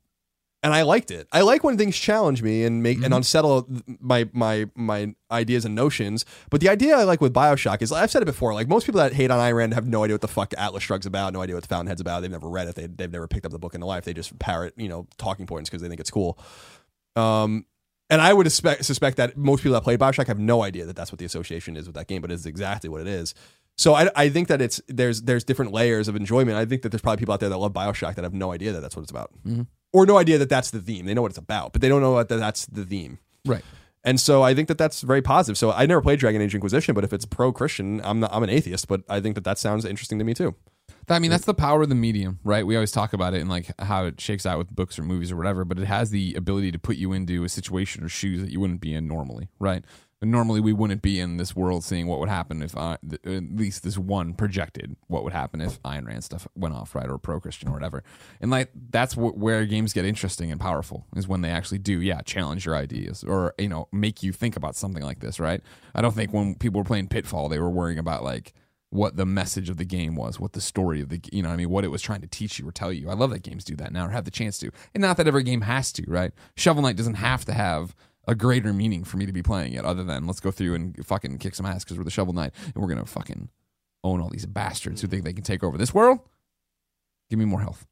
[0.62, 1.28] and I liked it.
[1.32, 3.18] I like when things challenge me and make and Mhm.
[3.18, 3.68] unsettle
[4.00, 6.24] my my my ideas and notions.
[6.50, 8.54] But the idea I like with Bioshock is I've said it before.
[8.54, 11.06] Like most people that hate on Rand have no idea what the fuck Atlas Shrugg's
[11.06, 12.22] about, no idea what the Fountainhead's about.
[12.22, 12.74] They've never read it.
[12.74, 14.04] They, they've never picked up the book in their life.
[14.04, 16.38] They just parrot you know talking points because they think it's cool.
[17.16, 17.64] Um,
[18.10, 20.96] and I would suspect, suspect that most people that play Bioshock have no idea that
[20.96, 23.34] that's what the association is with that game, but it's exactly what it is.
[23.76, 26.56] So I, I think that it's there's there's different layers of enjoyment.
[26.56, 28.72] I think that there's probably people out there that love Bioshock that have no idea
[28.72, 29.66] that that's what it's about, Mhm.
[29.92, 31.06] Or no idea that that's the theme.
[31.06, 33.18] They know what it's about, but they don't know that that's the theme.
[33.44, 33.64] right.
[34.04, 35.58] And so I think that that's very positive.
[35.58, 38.42] So I never played Dragon Age Inquisition, but if it's pro Christian, I'm not, I'm
[38.42, 40.54] an atheist, but I think that that sounds interesting to me too.
[41.10, 42.66] I mean, that's the power of the medium, right?
[42.66, 45.32] We always talk about it and like how it shakes out with books or movies
[45.32, 48.40] or whatever, but it has the ability to put you into a situation or shoes
[48.40, 49.84] that you wouldn't be in normally, right?
[50.20, 53.56] Normally, we wouldn't be in this world seeing what would happen if, I, th- at
[53.56, 57.18] least this one projected what would happen if Ayn Rand stuff went off, right, or
[57.18, 58.02] pro Christian or whatever.
[58.40, 62.00] And like that's wh- where games get interesting and powerful is when they actually do,
[62.00, 65.60] yeah, challenge your ideas or you know make you think about something like this, right?
[65.94, 68.54] I don't think when people were playing Pitfall, they were worrying about like
[68.90, 71.56] what the message of the game was, what the story of the you know I
[71.56, 73.08] mean what it was trying to teach you or tell you.
[73.08, 75.28] I love that games do that now or have the chance to, and not that
[75.28, 76.32] every game has to, right?
[76.56, 77.94] Shovel Knight doesn't have to have
[78.28, 81.04] a greater meaning for me to be playing it, other than let's go through and
[81.04, 83.48] fucking kick some ass because we're the Shovel Knight and we're gonna fucking
[84.04, 86.20] own all these bastards who think they can take over this world.
[87.30, 87.86] Give me more health.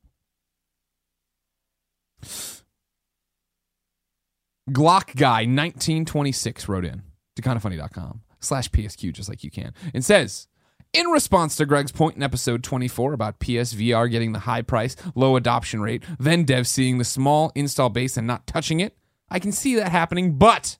[4.70, 7.02] Glock Guy 1926 wrote in
[7.36, 10.48] to kindafunny.com slash PSQ just like you can and says,
[10.92, 15.36] in response to Greg's point in episode 24 about PSVR getting the high price, low
[15.36, 18.96] adoption rate, then devs seeing the small install base and not touching it,
[19.30, 20.78] I can see that happening, but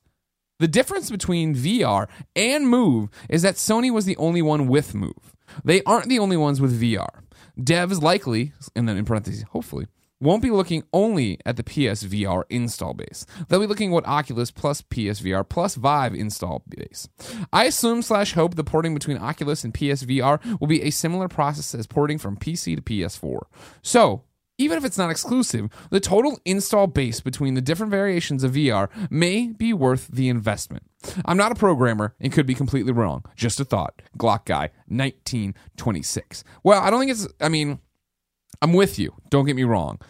[0.58, 5.34] the difference between VR and Move is that Sony was the only one with Move.
[5.64, 7.22] They aren't the only ones with VR.
[7.58, 9.86] Devs likely, and then in parentheses, hopefully,
[10.20, 13.26] won't be looking only at the PSVR install base.
[13.48, 17.08] They'll be looking at Oculus plus PSVR plus Vive install base.
[17.52, 21.74] I assume slash hope the porting between Oculus and PSVR will be a similar process
[21.74, 23.40] as porting from PC to PS4.
[23.82, 24.22] So,
[24.58, 28.88] even if it's not exclusive, the total install base between the different variations of VR
[29.10, 30.84] may be worth the investment.
[31.24, 33.24] I'm not a programmer and could be completely wrong.
[33.36, 34.02] Just a thought.
[34.18, 36.44] Glock guy, 1926.
[36.62, 37.78] Well, I don't think it's, I mean,
[38.62, 39.14] I'm with you.
[39.30, 40.00] Don't get me wrong.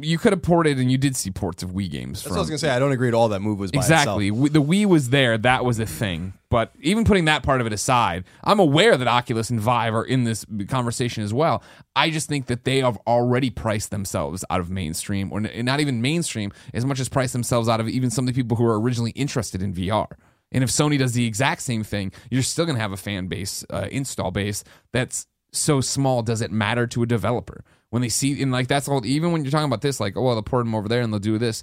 [0.00, 2.18] You could have ported, and you did see ports of Wii games.
[2.18, 2.70] That's from, what I was gonna say.
[2.70, 4.28] I don't agree at all that move was by exactly.
[4.28, 4.52] itself.
[4.52, 5.36] The Wii was there.
[5.36, 6.32] That was a thing.
[6.48, 10.04] But even putting that part of it aside, I'm aware that Oculus and Vive are
[10.04, 11.62] in this conversation as well.
[11.94, 16.00] I just think that they have already priced themselves out of mainstream, or not even
[16.00, 18.80] mainstream, as much as priced themselves out of even some of the people who are
[18.80, 20.06] originally interested in VR.
[20.52, 23.26] And if Sony does the exact same thing, you're still going to have a fan
[23.26, 26.22] base, uh, install base that's so small.
[26.22, 27.64] Does it matter to a developer
[27.96, 28.40] when they see?
[28.42, 29.04] And like that's all.
[29.04, 31.12] Even when you're talking about this, like oh, well, they'll port them over there and
[31.12, 31.62] they'll do this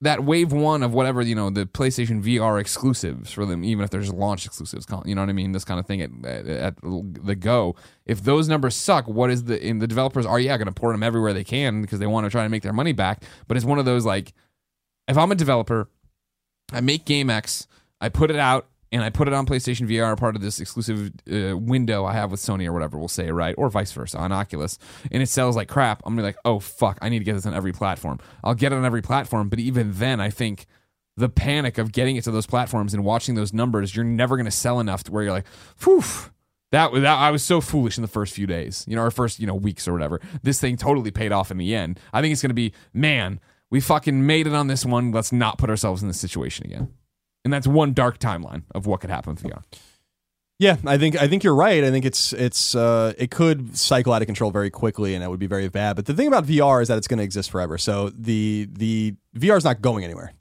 [0.00, 3.90] that wave one of whatever you know the PlayStation VR exclusives for them, even if
[3.90, 6.46] they're just launch exclusives, you know what I mean, this kind of thing at, at,
[6.46, 7.74] at the go.
[8.04, 9.62] If those numbers suck, what is the?
[9.64, 12.24] And the developers are yeah going to port them everywhere they can because they want
[12.24, 13.24] to try to make their money back.
[13.48, 14.34] But it's one of those like,
[15.08, 15.88] if I'm a developer
[16.72, 17.66] I make GameX,
[18.00, 21.10] I put it out, and I put it on PlayStation VR, part of this exclusive
[21.30, 23.52] uh, window I have with Sony or whatever we'll say, right?
[23.58, 24.78] Or vice versa on Oculus,
[25.10, 26.00] and it sells like crap.
[26.04, 28.20] I'm gonna be like, oh fuck, I need to get this on every platform.
[28.44, 30.66] I'll get it on every platform, but even then, I think
[31.16, 34.52] the panic of getting it to those platforms and watching those numbers, you're never gonna
[34.52, 35.46] sell enough to where you're like,
[35.82, 36.04] whew.
[36.70, 39.40] That, that I was so foolish in the first few days, you know, or first
[39.40, 40.20] you know weeks or whatever.
[40.42, 42.00] This thing totally paid off in the end.
[42.12, 43.40] I think it's going to be man,
[43.70, 45.10] we fucking made it on this one.
[45.12, 46.92] Let's not put ourselves in this situation again.
[47.44, 49.62] And that's one dark timeline of what could happen with VR.
[50.58, 51.82] Yeah, I think I think you're right.
[51.82, 55.28] I think it's it's uh, it could cycle out of control very quickly, and that
[55.28, 55.96] would be very bad.
[55.96, 57.76] But the thing about VR is that it's going to exist forever.
[57.76, 60.32] So the the VR is not going anywhere.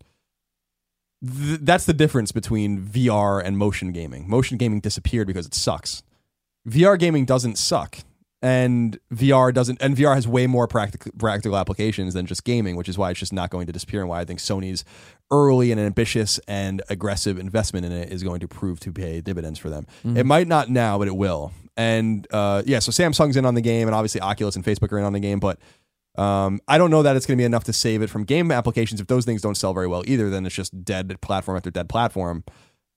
[1.26, 4.30] Th- that's the difference between VR and motion gaming.
[4.30, 6.04] Motion gaming disappeared because it sucks.
[6.68, 7.97] VR gaming doesn't suck,
[8.44, 9.82] and VR doesn't.
[9.82, 13.20] And VR has way more practical practical applications than just gaming, which is why it's
[13.20, 14.84] just not going to disappear, and why I think Sony's
[15.32, 19.58] early and ambitious and aggressive investment in it is going to prove to pay dividends
[19.58, 19.88] for them.
[20.18, 21.54] It might not now, but it will.
[21.78, 25.00] And uh, yeah, so Samsung's in on the game, and obviously Oculus and Facebook are
[25.00, 25.58] in on the game, but.
[26.16, 28.52] Um, I don't know that it's going to be enough to save it from game
[28.52, 29.02] applications.
[29.02, 31.89] If those things don't sell very well either, then it's just dead platform after dead
[31.89, 32.44] platform.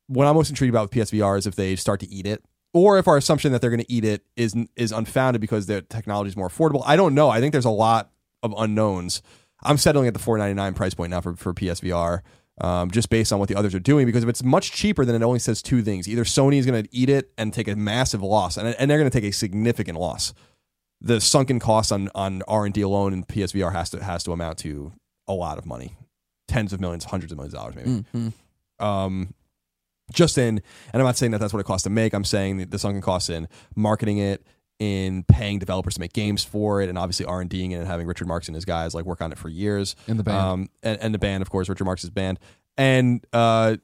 [0.06, 2.44] What I'm most intrigued about with PSVR is if they start to eat it,
[2.76, 5.80] or if our assumption that they're going to eat it is is unfounded because their
[5.80, 6.82] technology is more affordable.
[6.84, 7.30] I don't know.
[7.30, 8.10] I think there's a lot
[8.42, 9.22] of unknowns.
[9.62, 12.20] I'm settling at the 4.99 price point now for for PSVR.
[12.58, 15.14] Um, just based on what the others are doing, because if it's much cheaper, then
[15.14, 17.76] it only says two things: either Sony is going to eat it and take a
[17.76, 20.32] massive loss, and, and they're going to take a significant loss.
[21.00, 24.32] The sunken cost on on R and D alone in PSVR has to has to
[24.32, 24.92] amount to
[25.26, 25.96] a lot of money,
[26.48, 28.04] tens of millions, hundreds of millions of dollars, maybe
[28.78, 29.34] um,
[30.12, 30.60] just in,
[30.92, 32.12] and I'm not saying that that's what it costs to make.
[32.12, 34.46] I'm saying that the sunken costs in marketing it,
[34.78, 37.86] in paying developers to make games for it, and obviously R and Ding it and
[37.86, 39.96] having Richard Marks and his guys like work on it for years.
[40.06, 40.36] And the band.
[40.38, 42.38] um, and, and the band, of course, Richard Marks' band,
[42.76, 43.76] and uh,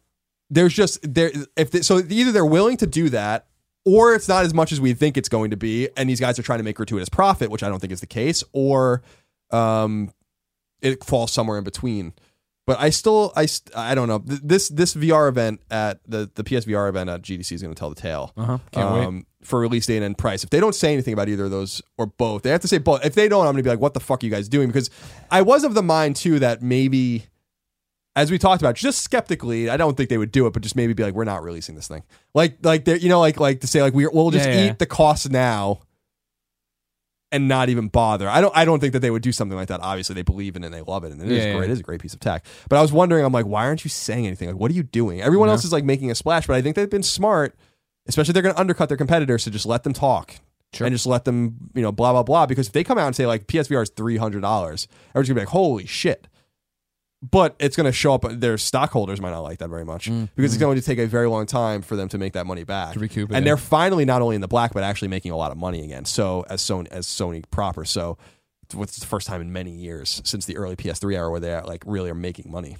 [0.50, 3.46] there's just there if they, so either they're willing to do that.
[3.84, 6.38] Or it's not as much as we think it's going to be, and these guys
[6.38, 8.44] are trying to make gratuitous profit, which I don't think is the case.
[8.52, 9.02] Or
[9.50, 10.12] um,
[10.80, 12.12] it falls somewhere in between.
[12.64, 14.18] But I still, I, I don't know.
[14.24, 17.88] This this VR event at the the PSVR event at GDC is going to tell
[17.88, 18.32] the tale.
[18.36, 18.58] Uh-huh.
[18.70, 19.04] Can't wait.
[19.04, 20.44] um, For release date and price.
[20.44, 22.78] If they don't say anything about either of those or both, they have to say
[22.78, 23.04] both.
[23.04, 24.68] If they don't, I'm going to be like, "What the fuck are you guys doing?"
[24.68, 24.90] Because
[25.28, 27.26] I was of the mind too that maybe,
[28.14, 30.76] as we talked about, just skeptically, I don't think they would do it, but just
[30.76, 33.60] maybe be like, "We're not releasing this thing." Like, like they, you know, like like
[33.62, 35.80] to say like we we'll just Yeah, yeah, eat the cost now
[37.32, 38.28] and not even bother.
[38.28, 39.80] I don't I don't think that they would do something like that.
[39.80, 41.70] Obviously, they believe in it and they love it, and it is Yeah, yeah, great.
[41.70, 42.44] It is a great piece of tech.
[42.68, 44.48] But I was wondering, I'm like, why aren't you saying anything?
[44.48, 45.20] Like, what are you doing?
[45.20, 45.52] Everyone Yeah.
[45.52, 47.56] else is like making a splash, but I think they've been smart.
[48.06, 50.34] Especially, they're going to undercut their competitors, so just let them talk.
[50.74, 50.86] Sure.
[50.86, 52.46] And just let them, you know, blah blah blah.
[52.46, 55.40] Because if they come out and say like PSVR is three hundred dollars, everyone's gonna
[55.40, 56.26] be like, "Holy shit!"
[57.30, 58.24] But it's gonna show up.
[58.28, 61.28] Their stockholders might not like that very much because it's going to take a very
[61.28, 62.90] long time for them to make that money back.
[62.90, 62.94] Mm.
[62.94, 65.36] To recoup it, and they're finally not only in the black but actually making a
[65.36, 66.04] lot of money again.
[66.04, 67.84] So as Sony as Sony proper.
[67.84, 68.18] So
[68.74, 71.84] it's the first time in many years since the early PS3 era where they like
[71.86, 72.76] really are making money.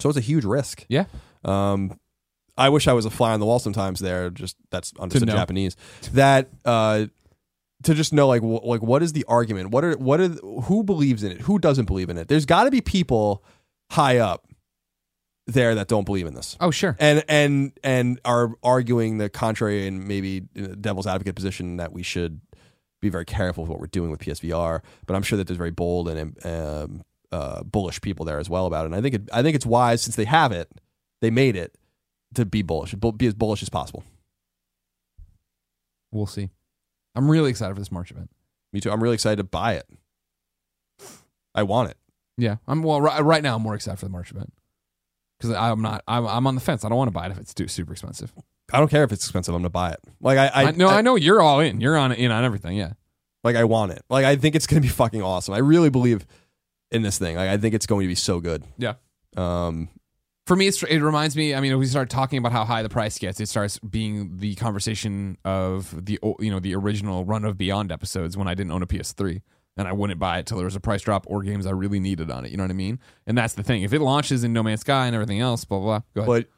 [0.00, 0.84] So it's a huge risk.
[0.88, 1.04] Yeah.
[1.44, 1.98] Um,
[2.56, 4.00] I wish I was a fly on the wall sometimes.
[4.00, 5.28] There, just that's understood.
[5.28, 5.76] Japanese.
[6.12, 7.06] That uh,
[7.84, 9.70] to just know like wh- like what is the argument?
[9.70, 11.42] What are what are who believes in it?
[11.42, 12.28] Who doesn't believe in it?
[12.28, 13.44] There's got to be people
[13.90, 14.46] high up
[15.46, 16.94] there that don't believe in this Oh, sure.
[17.00, 22.40] and and and are arguing the contrary and maybe devil's advocate position that we should
[23.00, 24.82] be very careful with what we're doing with PSVR.
[25.06, 27.02] But I'm sure that there's very bold and um,
[27.32, 28.86] uh, bullish people there as well about it.
[28.86, 30.68] And I think it, I think it's wise since they have it,
[31.22, 31.78] they made it
[32.34, 34.02] to be bullish, be as bullish as possible.
[36.10, 36.50] We'll see.
[37.18, 38.30] I'm really excited for this March event.
[38.72, 38.92] Me too.
[38.92, 39.86] I'm really excited to buy it.
[41.52, 41.96] I want it.
[42.36, 43.56] Yeah, I'm well right, right now.
[43.56, 44.52] I'm more excited for the March event
[45.38, 46.04] because I'm not.
[46.06, 46.84] I'm, I'm on the fence.
[46.84, 48.32] I don't want to buy it if it's too super expensive.
[48.72, 49.52] I don't care if it's expensive.
[49.52, 50.00] I'm gonna buy it.
[50.20, 51.80] Like I, I, I, no, I, I, know you're all in.
[51.80, 52.76] You're on in on everything.
[52.76, 52.92] Yeah.
[53.42, 54.04] like I want it.
[54.08, 55.54] Like I think it's gonna be fucking awesome.
[55.54, 56.24] I really believe
[56.92, 57.34] in this thing.
[57.34, 58.62] Like I think it's going to be so good.
[58.76, 58.94] Yeah.
[59.36, 59.88] Um,
[60.48, 61.54] For me, it's, it reminds me.
[61.54, 64.38] I mean, if we start talking about how high the price gets, it starts being
[64.38, 68.72] the conversation of the you know the original run of Beyond episodes when I didn't
[68.72, 69.42] own a PS3
[69.76, 72.00] and I wouldn't buy it till there was a price drop or games I really
[72.00, 72.50] needed on it.
[72.50, 72.98] You know what I mean?
[73.26, 73.82] And that's the thing.
[73.82, 75.98] If it launches in No Man's Sky and everything else, blah blah.
[76.14, 76.46] blah go ahead.
[76.46, 76.50] but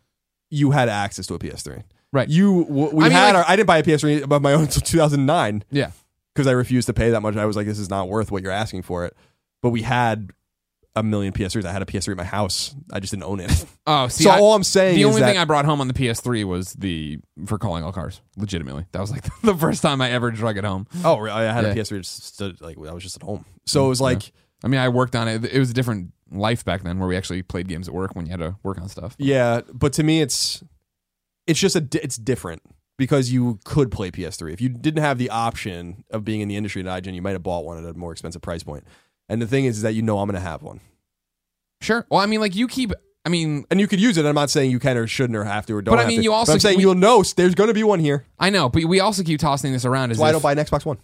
[0.50, 1.82] you had access to a PS3.
[2.12, 2.28] Right.
[2.28, 3.44] You we I mean, had like- our.
[3.52, 5.90] I didn't buy a PS3 of my own until 2009 yeah.
[6.32, 7.34] because I refused to pay that much.
[7.36, 9.16] I was like, this is not worth what you're asking for it.
[9.62, 10.30] But we had
[10.96, 11.64] a million PS3s.
[11.64, 12.74] I had a PS3 at my house.
[12.92, 13.64] I just didn't own it.
[13.86, 15.94] Oh, see, so I- all I'm saying the only thing I brought home on the
[15.94, 18.20] PS3 was the for calling all cars.
[18.36, 20.86] Legitimately, that was like the first time I ever drug it home.
[21.04, 21.32] oh, really?
[21.34, 21.70] I had Yeah.
[21.70, 23.44] a PS3 just stood, like I was just at home.
[23.66, 24.32] So it was like
[24.62, 25.44] I mean, I worked on it.
[25.44, 28.26] It was a different life back then where we actually played games at work when
[28.26, 29.16] you had to work on stuff.
[29.18, 30.62] Yeah, but to me, it's
[31.48, 32.62] it's just a it's different
[32.96, 36.54] because you could play PS3 if you didn't have the option of being in the
[36.56, 38.84] industry at IGN, you might have bought one at a more expensive price point.
[39.30, 40.80] And the thing is, is that you know I'm going to have one,
[41.80, 42.04] Sure.
[42.10, 42.92] Well, I mean, like you keep.
[43.24, 44.24] I mean, and you could use it.
[44.26, 45.92] I'm not saying you can or shouldn't or have to or don't.
[45.92, 46.24] But I have mean, to.
[46.24, 48.26] you also- I'm saying we- you'll know there's going to be one here.
[48.38, 50.52] I know, but we also keep tossing this around as That's why I don't buy
[50.52, 50.98] an Xbox One.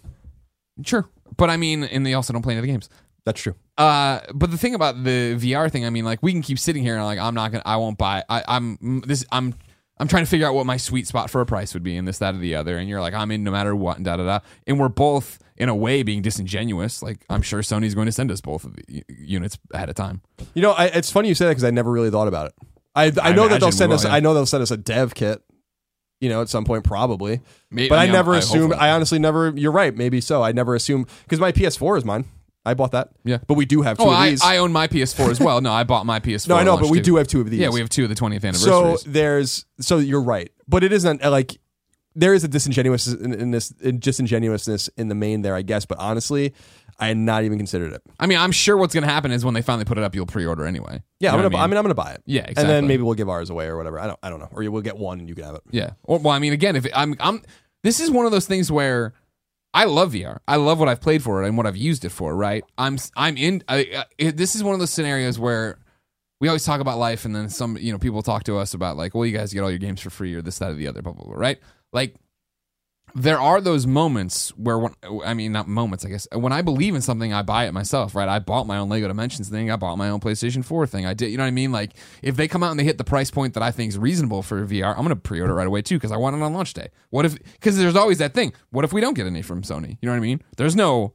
[0.83, 1.07] Sure,
[1.37, 2.89] but I mean, and they also don't play any of the games.
[3.25, 3.55] That's true.
[3.77, 6.81] Uh, but the thing about the VR thing, I mean, like we can keep sitting
[6.83, 8.23] here and like I'm not gonna, I won't buy.
[8.29, 9.53] I, I'm this, I'm,
[9.99, 12.07] I'm trying to figure out what my sweet spot for a price would be, and
[12.07, 12.77] this, that, or the other.
[12.77, 14.39] And you're like, I'm in no matter what, and da da da.
[14.65, 17.01] And we're both in a way being disingenuous.
[17.01, 20.21] Like I'm sure Sony's going to send us both of the units ahead of time.
[20.53, 22.53] You know, I, it's funny you say that because I never really thought about it.
[22.95, 24.05] I I I know that they'll send we us.
[24.05, 24.13] yeah.
[24.13, 25.41] I know they'll send us a dev kit.
[26.19, 27.41] You know, at some point probably.
[27.69, 28.71] Maybe, But I know, never assumed.
[28.71, 28.79] hopefully.
[28.79, 29.53] I honestly never.
[29.55, 29.95] You're right.
[29.95, 30.41] Maybe so.
[30.41, 32.25] I never assumed because my PS4 is mine.
[32.65, 33.09] I bought that.
[33.23, 33.37] Yeah.
[33.45, 34.41] But we do have two Oh, of I, these.
[34.43, 35.61] I own my PS4 as well.
[35.61, 36.47] No, I bought my PS4.
[36.49, 37.03] no, I know, but we too.
[37.03, 37.59] do have two of these.
[37.59, 38.57] Yeah, we have two of the 20th anniversary.
[38.97, 39.65] So there's.
[39.79, 41.59] So you're right, but it isn't uh, like
[42.17, 45.85] there is a disingenuous in, in this in disingenuousness in the main there, I guess.
[45.85, 46.53] But honestly,
[46.99, 48.01] I had not even considered it.
[48.19, 50.15] I mean, I'm sure what's going to happen is when they finally put it up,
[50.15, 51.03] you'll pre-order anyway.
[51.19, 51.63] Yeah, You know I'm gonna.
[51.63, 52.23] I mean, I'm gonna buy it.
[52.25, 52.73] Yeah, And exactly.
[52.73, 53.99] then maybe we'll give ours away or whatever.
[53.99, 54.19] I don't.
[54.23, 54.49] I don't know.
[54.51, 55.61] Or we'll get one and you can have it.
[55.71, 55.91] Yeah.
[56.03, 57.43] Or, well, I mean, again, if it, I'm, I'm,
[57.83, 59.13] this is one of those things where
[59.73, 60.39] I love VR.
[60.47, 62.35] I love what I've played for it and what I've used it for.
[62.35, 62.63] Right.
[62.79, 63.63] I'm, I'm in.
[63.67, 65.77] I, I, it, this is one of those scenarios where
[66.39, 68.95] we always talk about life, and then some, you know, people talk to us about
[68.95, 70.87] like, well, you guys get all your games for free or this, that, or the
[70.87, 71.35] other, blah, blah, blah.
[71.35, 71.59] Right.
[71.91, 72.15] Like,
[73.15, 74.93] there are those moments where when
[75.25, 78.13] I mean not moments I guess when I believe in something I buy it myself
[78.13, 78.29] right?
[78.29, 79.71] I bought my own Lego Dimensions thing.
[79.71, 81.05] I bought my own PlayStation 4 thing.
[81.05, 81.71] I did you know what I mean?
[81.71, 83.97] Like if they come out and they hit the price point that I think is
[83.97, 86.73] reasonable for VR I'm gonna pre-order right away too because I want it on launch
[86.73, 86.89] day.
[87.09, 89.97] What if because there's always that thing what if we don't get any from Sony?
[90.01, 90.41] You know what I mean?
[90.57, 91.13] There's no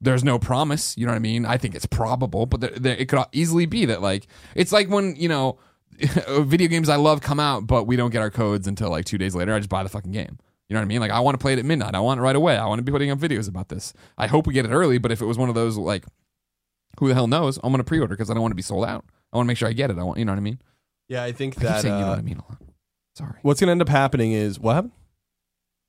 [0.00, 1.46] there's no promise you know what I mean?
[1.46, 4.90] I think it's probable but there, there, it could easily be that like it's like
[4.90, 5.58] when you know
[6.42, 9.18] video games I love come out but we don't get our codes until like two
[9.18, 11.00] days later I just buy the fucking game you know what I mean?
[11.00, 11.94] Like I want to play it at midnight.
[11.94, 12.56] I want it right away.
[12.56, 13.94] I want to be putting up videos about this.
[14.18, 16.04] I hope we get it early, but if it was one of those like
[16.98, 18.84] who the hell knows, I'm going to pre-order because I don't want to be sold
[18.84, 19.04] out.
[19.32, 19.98] I want to make sure I get it.
[19.98, 20.60] I want, you know what I mean?
[21.08, 22.58] Yeah, I think I that saying you know uh, what I mean a lot.
[23.16, 23.38] Sorry.
[23.42, 24.92] what's gonna end up happening is what happened.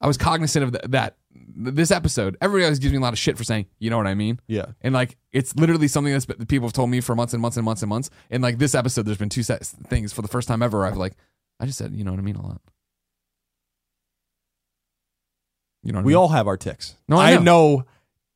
[0.01, 1.17] I was cognizant of th- that
[1.61, 2.37] this episode.
[2.41, 4.39] Everybody always gives me a lot of shit for saying, you know what I mean?
[4.47, 4.67] Yeah.
[4.81, 7.57] And like it's literally something that's that people have told me for months and months
[7.57, 8.09] and months and months.
[8.31, 10.85] And like this episode, there's been two set things for the first time ever.
[10.85, 11.13] I've like,
[11.59, 12.61] I just said, you know what I mean a lot.
[15.83, 16.17] You know what I We mean?
[16.17, 16.95] all have our ticks.
[17.07, 17.41] No, I know.
[17.41, 17.85] know,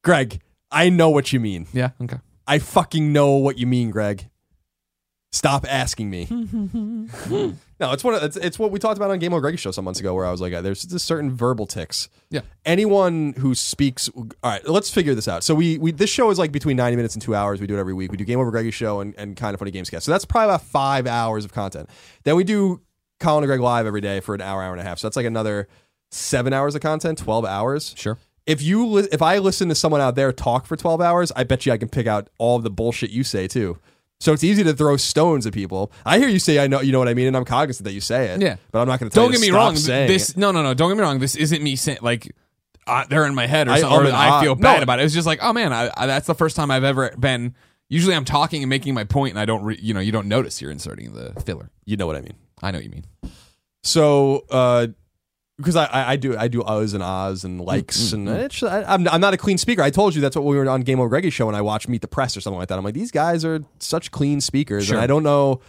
[0.03, 0.41] Greg.
[0.71, 1.67] I know what you mean.
[1.73, 1.91] yeah.
[2.01, 2.17] Okay.
[2.47, 4.27] I fucking know what you mean, Greg.
[5.33, 6.27] Stop asking me.
[6.29, 7.55] no,
[7.91, 8.13] it's one.
[8.13, 10.13] Of, it's, it's what we talked about on Game Over Greggy show some months ago,
[10.13, 12.41] where I was like, uh, "There's just certain verbal ticks." Yeah.
[12.65, 15.43] Anyone who speaks, all right, let's figure this out.
[15.43, 17.59] So we, we this show is like between ninety minutes and two hours.
[17.59, 18.11] We do it every week.
[18.11, 20.05] We do Game Over Greggy show and, and kind of funny games cast.
[20.05, 21.89] So that's probably about five hours of content.
[22.23, 22.81] Then we do
[23.19, 24.99] Colin and Greg live every day for an hour, hour and a half.
[24.99, 25.67] So that's like another
[26.11, 28.19] seven hours of content, twelve hours Sure.
[28.45, 31.43] if you li- if I listen to someone out there talk for 12 hours, I
[31.43, 33.79] bet you I can pick out all the bullshit you say too.
[34.23, 35.91] So it's easy to throw stones at people.
[36.05, 37.91] I hear you say I know you know what I mean and I'm cognizant that
[37.91, 38.41] you say it.
[38.41, 38.55] Yeah.
[38.71, 39.75] But I'm not going to Don't get me wrong.
[39.75, 40.37] saying This it.
[40.37, 40.73] no no no.
[40.73, 41.19] Don't get me wrong.
[41.19, 42.33] This isn't me saying like
[42.87, 44.11] uh, they're in my head or I- something.
[44.11, 44.41] or I ah.
[44.41, 44.83] feel bad No.
[44.83, 45.03] about it.
[45.03, 47.53] It's just like oh man, I, I, that's the first time I've ever been.
[47.89, 50.27] Usually I'm talking and making my point, and I don't re, you know you don't
[50.27, 51.69] notice you're inserting the filler.
[51.85, 52.35] You know what I mean.
[52.61, 53.05] I know what you mean.
[53.83, 54.87] So uh
[55.57, 58.63] because I, I, I do I do uhs and ahs and likes Mm, and it's,
[58.63, 59.81] I, I'm I'm not a clean speaker.
[59.81, 61.87] I told you that's what we were on Game Over Greggy show and I watched
[61.87, 62.77] Meet the Press or something like that.
[62.77, 64.95] I'm like these guys are such clean speakers Sure.
[64.95, 65.61] and I don't know.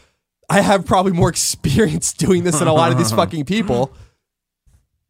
[0.48, 3.92] I have probably more experience doing this than a lot of these fucking people,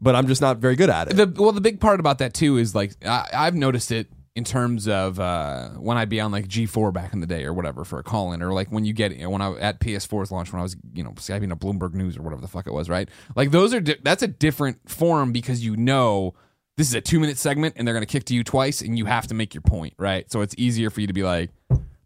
[0.01, 1.15] but I'm just not very good at it.
[1.17, 4.43] The well, the big part about that too is like I, I've noticed it in
[4.43, 7.85] terms of uh, when I'd be on like G4 back in the day or whatever
[7.85, 10.33] for a call in, or like when you get you know, when I at PS4's
[10.33, 12.73] launch when I was you know Skyping a Bloomberg News or whatever the fuck it
[12.73, 13.09] was, right?
[13.37, 16.35] Like those are di- that's a different form because you know
[16.77, 19.05] this is a two minute segment and they're gonna kick to you twice and you
[19.05, 20.31] have to make your point, right?
[20.33, 21.51] So it's easier for you to be like,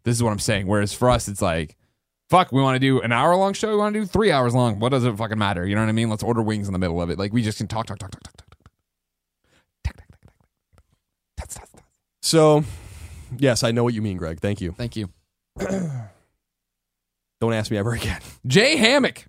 [0.03, 0.67] this is what I'm saying.
[0.67, 1.75] Whereas for us, it's like.
[2.29, 3.71] Fuck, we want to do an hour long show.
[3.71, 4.79] We want to do three hours long.
[4.79, 5.65] What does it fucking matter?
[5.65, 6.11] You know what I mean?
[6.11, 7.17] Let's order wings in the middle of it.
[7.17, 8.48] Like we just can talk, talk, talk, talk, talk, talk.
[12.21, 12.63] So,
[13.37, 14.39] yes, I know what you mean, Greg.
[14.39, 14.73] Thank you.
[14.73, 15.09] Thank you.
[17.41, 18.19] Don't ask me ever again.
[18.47, 19.25] Jay Hammock,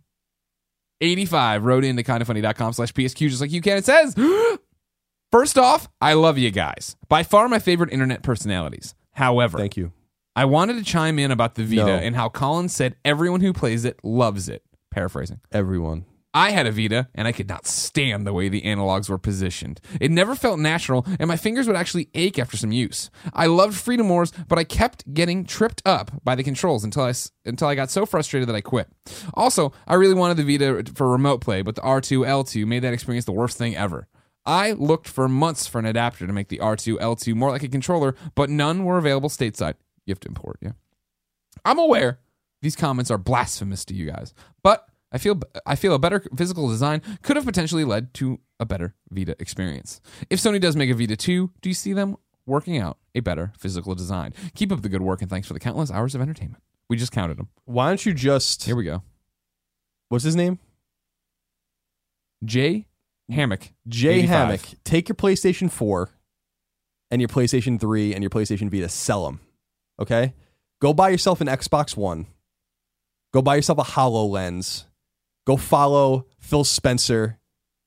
[1.00, 3.76] 85, wrote into kindafunny.com slash PSQ just like you can.
[3.78, 4.14] It says,
[5.32, 6.96] First off, I love you guys.
[7.08, 8.94] By far my favorite internet personalities.
[9.12, 9.92] However, Thank you.
[10.34, 11.94] I wanted to chime in about the Vita No.
[11.94, 14.62] and how Colin said everyone who plays it loves it.
[14.90, 15.40] Paraphrasing.
[15.52, 16.04] Everyone.
[16.32, 19.80] I had a Vita and I could not stand the way the analogs were positioned.
[20.00, 23.10] It never felt natural and my fingers would actually ache after some use.
[23.32, 27.14] I loved Freedom Wars, but I kept getting tripped up by the controls until I
[27.44, 28.88] until I got so frustrated that I quit.
[29.34, 32.94] Also, I really wanted the Vita for remote play, but the R2 L2 made that
[32.94, 34.06] experience the worst thing ever.
[34.46, 37.68] I looked for months for an adapter to make the R2 L2 more like a
[37.68, 39.74] controller, but none were available stateside.
[40.06, 40.72] You have to import, yeah.
[41.64, 42.20] I'm aware
[42.62, 44.32] these comments are blasphemous to you guys,
[44.62, 48.66] but I feel I feel a better physical design could have potentially led to a
[48.66, 50.00] better Vita experience.
[50.28, 52.16] If Sony does make a Vita 2, do you see them
[52.46, 54.32] working out a better physical design?
[54.54, 56.62] Keep up the good work and thanks for the countless hours of entertainment.
[56.88, 57.48] We just counted them.
[57.64, 59.02] Why don't you just Here we go.
[60.08, 60.58] what's his name?
[62.44, 62.86] Jay
[63.28, 63.72] Hammock.
[63.88, 64.28] Jay 85.
[64.28, 64.60] Hammock.
[64.84, 66.10] Take your PlayStation 4
[67.10, 69.40] and your PlayStation 3 and your PlayStation Vita, sell them.
[70.00, 70.34] Okay?
[70.80, 72.26] Go buy yourself an Xbox One.
[73.32, 74.84] Go buy yourself a HoloLens.
[75.46, 77.38] Go follow Phil Spencer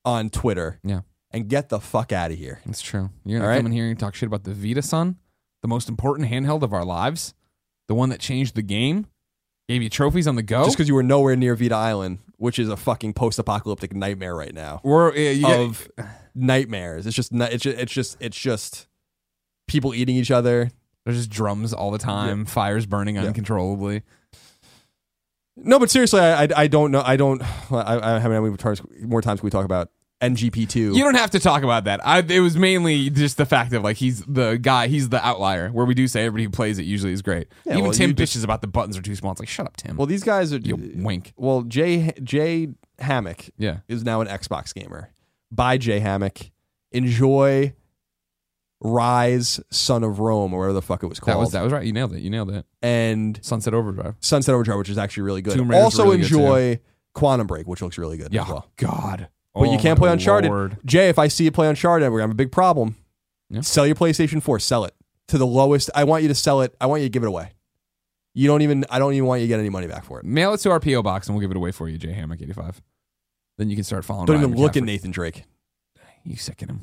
[0.04, 1.00] on Twitter Yeah,
[1.30, 2.60] and get the fuck out of here.
[2.66, 3.10] that's true.
[3.24, 3.58] You're gonna All right.
[3.58, 5.16] come in here and talk shit about the Vita, son,
[5.62, 7.32] the most important handheld of our lives,
[7.88, 9.06] the one that changed the game,
[9.68, 10.64] gave you trophies on the go.
[10.64, 14.52] Just because you were nowhere near Vita Island, which is a fucking post-apocalyptic nightmare right
[14.54, 14.80] now.
[14.84, 15.88] We're uh, of
[16.34, 17.06] nightmares.
[17.06, 18.88] It's just it's just, it's just it's just
[19.68, 20.70] people eating each other.
[21.06, 23.22] There's just drums all the time, fires burning Yeah.
[23.24, 24.02] uncontrollably.
[25.56, 27.02] No, but seriously, I I, I don't know.
[27.04, 27.42] I don't.
[27.70, 29.90] I, I how many times more times can we talk about
[30.20, 30.92] NGP two?
[30.96, 32.04] You don't have to talk about that.
[32.06, 35.68] I, it was mainly just the fact of like he's the guy, he's the outlier.
[35.70, 37.48] Where we do say everybody who plays it usually is great.
[37.64, 39.32] Yeah, Even well, Tim you just- bitches about the buttons are too small.
[39.32, 39.96] It's like shut up, Tim.
[39.96, 40.58] Well, these guys are.
[40.58, 41.32] you wink.
[41.36, 42.68] Well, Jay Jay
[42.98, 45.10] Hammock Yeah, is now an Xbox gamer.
[45.52, 46.50] Buy Jay Hammock.
[46.92, 47.74] Enjoy
[48.84, 51.38] Ryse, Son of Rome, or whatever the fuck it was that called.
[51.40, 51.84] was that was right.
[51.86, 52.20] You nailed it.
[52.20, 52.66] You nailed it.
[52.82, 54.14] And Sunset Overdrive.
[54.20, 55.54] Sunset Overdrive, which is actually really good.
[55.56, 56.80] Tomb Raider's also really good, enjoy
[57.14, 58.42] Quantum Break, which looks really good Yeah.
[58.42, 58.70] as well.
[58.76, 59.28] God.
[59.54, 60.50] But you Oh can't my play Uncharted.
[60.50, 60.76] Lord.
[60.84, 62.96] Jay, if I see you play Uncharted, we're gonna have a big problem.
[63.48, 63.60] Yeah.
[63.62, 64.58] Sell your PlayStation 4.
[64.58, 64.94] Sell it
[65.28, 65.90] to the lowest.
[65.94, 66.74] I want you to sell it.
[66.80, 67.52] I want you to give it away.
[68.34, 68.84] You don't even.
[68.90, 70.26] I don't even want you to get any money back for it.
[70.26, 72.42] Mail it to our PO box and we'll give it away for you, Jay Hammock
[72.42, 72.82] eighty five.
[73.56, 74.26] Then you can start following.
[74.26, 74.86] Don't Ryan even look at McCaffrey.
[74.86, 75.44] Nathan Drake.
[76.24, 76.80] You sicken him.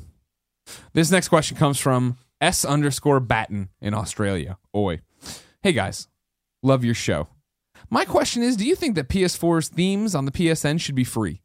[0.92, 4.58] This next question comes from S underscore Batten in Australia.
[4.74, 5.00] Oi.
[5.62, 6.08] Hey guys,
[6.62, 7.28] love your show.
[7.90, 11.42] My question is do you think that PS4's themes on the PSN should be free?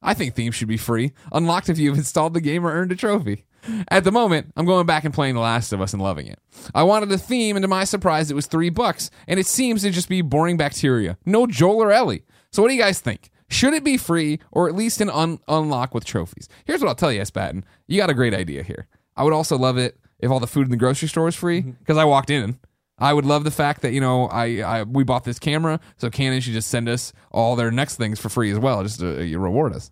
[0.00, 2.96] I think themes should be free, unlocked if you've installed the game or earned a
[2.96, 3.44] trophy.
[3.88, 6.38] At the moment, I'm going back and playing The Last of Us and loving it.
[6.74, 9.82] I wanted a theme, and to my surprise, it was three bucks, and it seems
[9.82, 11.18] to just be boring bacteria.
[11.26, 12.24] No Joel or Ellie.
[12.52, 13.30] So, what do you guys think?
[13.48, 16.48] Should it be free or at least an un- unlock with trophies?
[16.66, 17.30] Here's what I'll tell you, S.
[17.30, 17.64] Batten.
[17.86, 18.86] You got a great idea here.
[19.16, 21.60] I would also love it if all the food in the grocery store is free
[21.60, 22.58] because I walked in.
[22.98, 26.10] I would love the fact that you know I, I we bought this camera, so
[26.10, 29.20] Canon should just send us all their next things for free as well, just to
[29.20, 29.90] uh, reward us.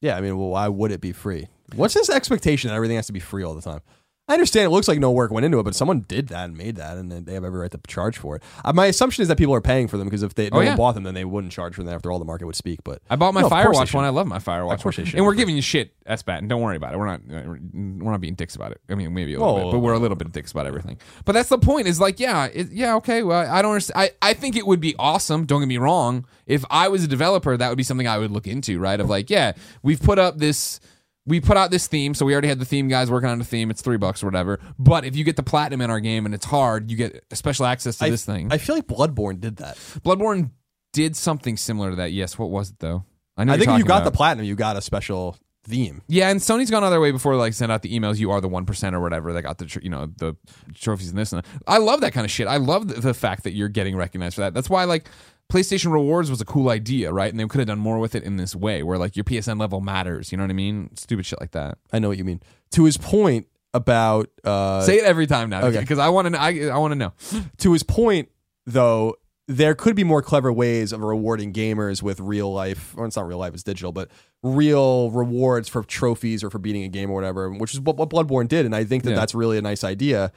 [0.00, 1.48] Yeah, I mean, well, why would it be free?
[1.74, 3.80] What's this expectation that everything has to be free all the time?
[4.28, 6.56] I understand it looks like no work went into it, but someone did that and
[6.56, 8.42] made that, and they have every right to charge for it.
[8.64, 10.60] Uh, my assumption is that people are paying for them because if they no Oh,
[10.60, 10.68] yeah.
[10.70, 12.84] one bought them, then they wouldn't charge for them after all the market would speak.
[12.84, 14.04] But I bought my No, of course they Firewatch one.
[14.04, 15.14] I love my Firewatch Of course they should.
[15.16, 16.22] And we're giving you shit, S.
[16.22, 16.46] Batten.
[16.46, 16.98] Don't worry about it.
[16.98, 18.80] We're not uh, we're not being dicks about it.
[18.90, 20.98] I mean, maybe a little Whoa, bit, but we're a little bit dicks about everything.
[21.24, 21.86] But that's the point.
[21.88, 23.22] Is like, yeah, it, yeah, okay.
[23.22, 23.98] Well, I don't understand.
[24.22, 25.46] I, I think it would be awesome.
[25.46, 26.26] Don't get me wrong.
[26.46, 28.78] If I was a developer, that would be something I would look into.
[28.78, 29.00] Right?
[29.00, 29.52] Of like, yeah,
[29.82, 30.80] we've put up this.
[31.28, 33.44] We put out this theme, so we already had the theme guys working on the
[33.44, 33.70] theme.
[33.70, 34.58] It's three bucks or whatever.
[34.78, 37.66] But if you get the platinum in our game and it's hard, you get special
[37.66, 38.48] access to I, this thing.
[38.50, 39.76] I feel like Bloodborne did that.
[39.76, 40.50] Bloodborne
[40.92, 42.12] did something similar to that.
[42.12, 43.04] Yes, what was it though?
[43.44, 46.02] know I think if you got talking the platinum, you got a special theme.
[46.08, 48.18] Yeah, and Sony's gone out their way before like send out the emails.
[48.18, 49.32] You are the one percent or whatever.
[49.32, 50.36] They got the tr- you know the
[50.74, 51.48] trophies and this and that.
[51.66, 52.48] I love that kind of shit.
[52.48, 54.54] I love the, the fact that you're getting recognized for that.
[54.54, 55.08] That's why like
[55.52, 57.30] PlayStation Rewards was a cool idea, right?
[57.30, 59.58] And they could have done more with it in this way, where like your PSN
[59.58, 60.30] level matters.
[60.30, 60.90] You know what I mean?
[60.96, 61.78] Stupid shit like that.
[61.92, 62.42] I know what you mean.
[62.72, 65.80] To his point about uh, Say it every time now, okay.
[65.80, 66.40] Because I want to.
[66.40, 67.12] I, I want to know.
[67.58, 68.28] to his point
[68.66, 69.14] though
[69.50, 73.26] there could be more clever ways of rewarding gamers with real life or it's not
[73.26, 74.10] real life it's digital but
[74.42, 78.10] real rewards for trophies or for beating a game or whatever which is what, what
[78.10, 79.16] bloodborne did and i think that Yeah.
[79.16, 80.32] that's really a nice idea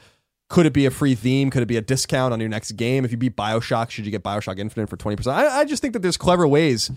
[0.52, 3.06] could it be a free theme could it be a discount on your next game
[3.06, 5.94] if you beat bioshock should you get bioshock infinite for 20% i, I just think
[5.94, 6.91] that there's clever ways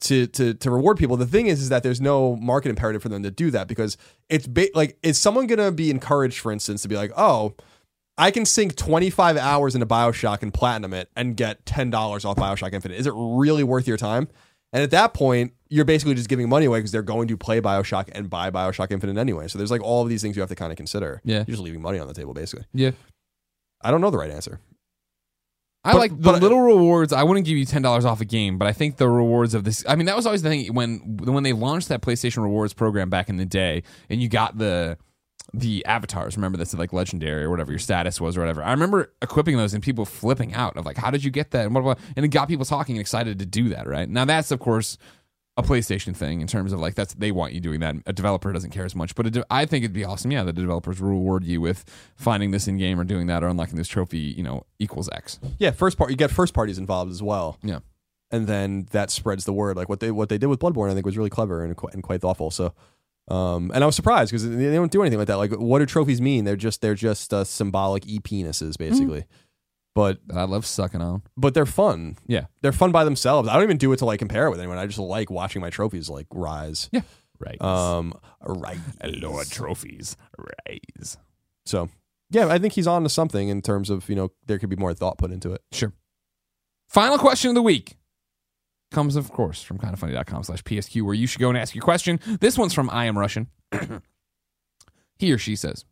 [0.00, 3.08] to, to to reward people the thing is is that there's no market imperative for
[3.08, 3.96] them to do that because
[4.28, 7.54] it's ba- like is someone gonna be encouraged for instance to be like oh
[8.20, 11.94] I can sink 25 hours into Bioshock and platinum it and get $10
[12.24, 12.98] off Bioshock Infinite.
[12.98, 14.26] Is it really worth your time?
[14.72, 17.60] And at that point, you're basically just giving money away because they're going to play
[17.60, 19.48] Bioshock and buy Bioshock Infinite anyway.
[19.48, 21.20] So there's like all of these things you have to kind of consider.
[21.24, 21.38] Yeah.
[21.38, 22.66] You're just leaving money on the table, basically.
[22.74, 22.90] Yeah.
[23.82, 24.60] I don't know the right answer.
[25.84, 27.12] I But- like the but- little rewards.
[27.12, 29.64] I wouldn't give you ten dollars off a game, but I think the rewards of
[29.64, 29.84] this.
[29.88, 33.08] I mean, that was always the thing when when they launched that PlayStation Rewards program
[33.08, 34.98] back in the day, and you got the
[35.54, 36.36] the avatars.
[36.36, 38.62] Remember that's like legendary or whatever your status was or whatever.
[38.62, 41.66] I remember equipping those and people flipping out of like, how did you get that?
[41.66, 41.98] And what?
[42.16, 43.86] And it got people talking and excited to do that.
[43.86, 44.98] Right now, that's of course
[45.56, 47.96] a PlayStation thing in terms of like that's they want you doing that.
[48.06, 50.30] A developer doesn't care as much, but de- I think it'd be awesome.
[50.30, 51.84] Yeah, the developers reward you with
[52.14, 54.18] finding this in game or doing that or unlocking this trophy.
[54.18, 55.40] You know, equals X.
[55.58, 57.58] Yeah, first part you get first parties involved as well.
[57.62, 57.80] Yeah.
[58.30, 59.76] and then that spreads the word.
[59.76, 61.94] Like what they what they did with Bloodborne, I think was really clever and quite,
[61.94, 62.50] and quite thoughtful.
[62.52, 62.72] So,
[63.28, 65.36] um, and I was surprised because they don't do anything like that.
[65.36, 66.44] Like, what do trophies mean?
[66.44, 69.24] They're just they're just uh, symbolic e penises basically.
[69.94, 71.22] But I love sucking on.
[71.36, 72.16] but they're fun.
[72.28, 72.44] Yeah.
[72.62, 73.48] They're fun by themselves.
[73.48, 74.78] I don't even do it to like compare it with anyone.
[74.78, 76.88] I just like watching my trophies like rise.
[76.92, 77.00] Yeah.
[77.40, 77.60] Right.
[77.60, 78.78] Um, right.
[79.04, 80.16] Lord trophies
[80.66, 81.16] raise.
[81.66, 81.88] So
[82.30, 84.76] yeah, I think he's on to something in terms of you know there could be
[84.76, 85.62] more thought put into it.
[85.72, 85.92] Sure.
[86.88, 87.96] Final question of the week
[88.90, 92.20] comes, of course, from kindafunny.com slash PSQ, where you should go and ask your question.
[92.40, 93.48] This one's from I Am Russian.
[95.18, 95.84] he or she says,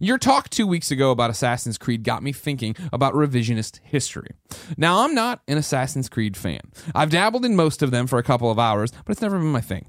[0.00, 4.30] Your talk two weeks ago about Assassin's Creed got me thinking about revisionist history.
[4.76, 6.60] Now, I'm not an Assassin's Creed fan.
[6.94, 9.52] I've dabbled in most of them for a couple of hours, but it's never been
[9.52, 9.86] my thing.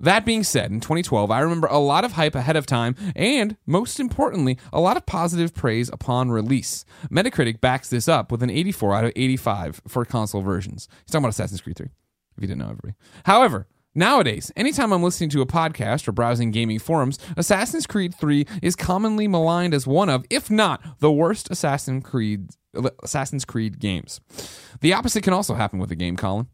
[0.00, 3.56] That being said, in 2012, I remember a lot of hype ahead of time and,
[3.66, 6.84] most importantly, a lot of positive praise upon release.
[7.10, 10.88] Metacritic backs this up with an 84 out of 85 for console versions.
[11.04, 12.94] He's talking about Assassin's Creed 3, if you didn't know, everybody.
[13.24, 18.46] However, nowadays, anytime I'm listening to a podcast or browsing gaming forums, Assassin's Creed 3
[18.62, 22.50] is commonly maligned as one of, if not the worst Assassin's Creed
[23.02, 24.20] Assassin's Creed games.
[24.80, 26.48] The opposite can also happen with a game, Colin.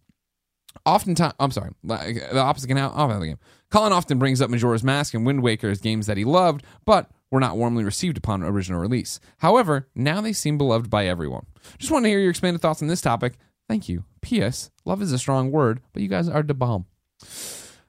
[0.87, 3.39] Oftentimes, I'm sorry, like, the opposite can happen the game.
[3.71, 7.11] Colin often brings up Majora's Mask and Wind Waker as games that he loved, but
[7.31, 9.21] were not warmly received upon original release.
[9.39, 11.47] However, now they seem beloved by everyone.
[11.79, 13.35] Just want to hear your expanded thoughts on this topic.
[13.69, 14.05] Thank you.
[14.21, 14.71] P.S.
[14.85, 16.87] Love is a strong word, but you guys are the bomb.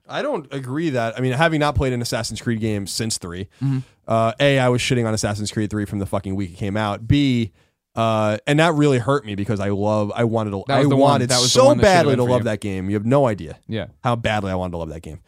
[0.08, 1.18] I don't agree that.
[1.18, 3.80] I mean, having not played an Assassin's Creed game since 3 Mm-hmm.
[4.08, 6.76] uh, a I was shitting on Assassin's Creed three from the fucking week it came
[6.76, 7.08] out.
[7.08, 7.52] B,
[7.96, 10.12] uh, and that really hurt me because I love.
[10.16, 10.64] I wanted to.
[10.70, 12.46] I was the one- wanted that was so badly to love you.
[12.46, 12.90] that game.
[12.90, 13.88] You have no idea Yeah.
[14.04, 15.20] how badly I wanted to love that game.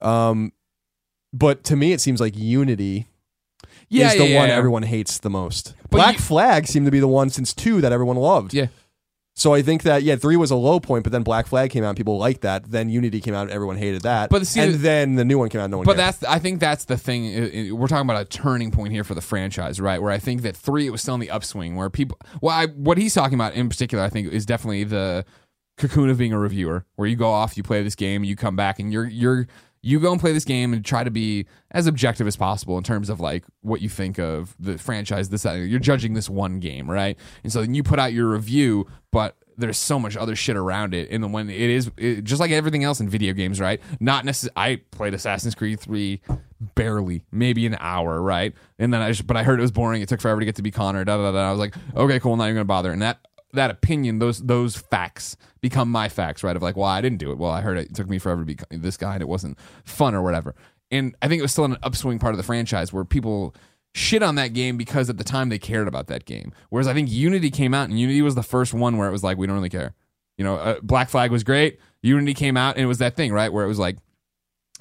[0.00, 0.52] Um,
[1.32, 3.06] but to me, it seems like Unity
[3.88, 5.74] Yeah, is the yeah, one everyone hates the most.
[5.84, 8.52] But Black you- Flag seemed to be the one since two that everyone loved.
[8.54, 8.66] Yeah.
[9.36, 11.82] So I think that yeah, three was a low point, but then Black Flag came
[11.84, 12.70] out, and people liked that.
[12.70, 14.28] Then Unity came out, and everyone hated that.
[14.28, 15.86] But see, and then the new one came out, no one.
[15.86, 16.14] But cared.
[16.14, 17.74] that's I think that's the thing.
[17.76, 20.02] We're talking about a turning point here for the franchise, right?
[20.02, 21.76] Where I think that three it was still in the upswing.
[21.76, 25.24] Where people, well, I, what he's talking about in particular, I think is definitely the
[25.78, 28.56] cocoon of being a reviewer, where you go off, you play this game, you come
[28.56, 29.46] back, and you're you're
[29.82, 32.84] you go and play this game and try to be as objective as possible in
[32.84, 35.28] terms of like what you think of the franchise.
[35.30, 37.18] This that, you're judging this one game, right?
[37.42, 40.94] And so then you put out your review, but there's so much other shit around
[40.94, 41.08] it.
[41.10, 43.80] And then when it is it, just like everything else in video games, right?
[44.00, 44.54] Not necessarily.
[44.56, 46.20] I played Assassin's Creed three
[46.74, 48.54] barely, maybe an hour, right?
[48.78, 50.02] And then I just, but I heard it was boring.
[50.02, 51.04] It took forever to get to be Connor.
[51.04, 51.48] Da da da.
[51.48, 52.36] I was like, okay, cool.
[52.36, 52.92] Not even gonna bother.
[52.92, 53.20] And that
[53.52, 56.56] that opinion, those those facts become my facts, right?
[56.56, 57.38] Of like, well, I didn't do it.
[57.38, 59.58] Well, I heard it, it took me forever to be this guy, and it wasn't
[59.84, 60.54] fun or whatever.
[60.90, 63.54] And I think it was still an upswing part of the franchise where people
[63.94, 66.52] shit on that game because at the time they cared about that game.
[66.68, 69.22] Whereas I think Unity came out, and Unity was the first one where it was
[69.22, 69.94] like, we don't really care.
[70.36, 71.78] You know, uh, Black Flag was great.
[72.02, 73.98] Unity came out, and it was that thing, right, where it was like,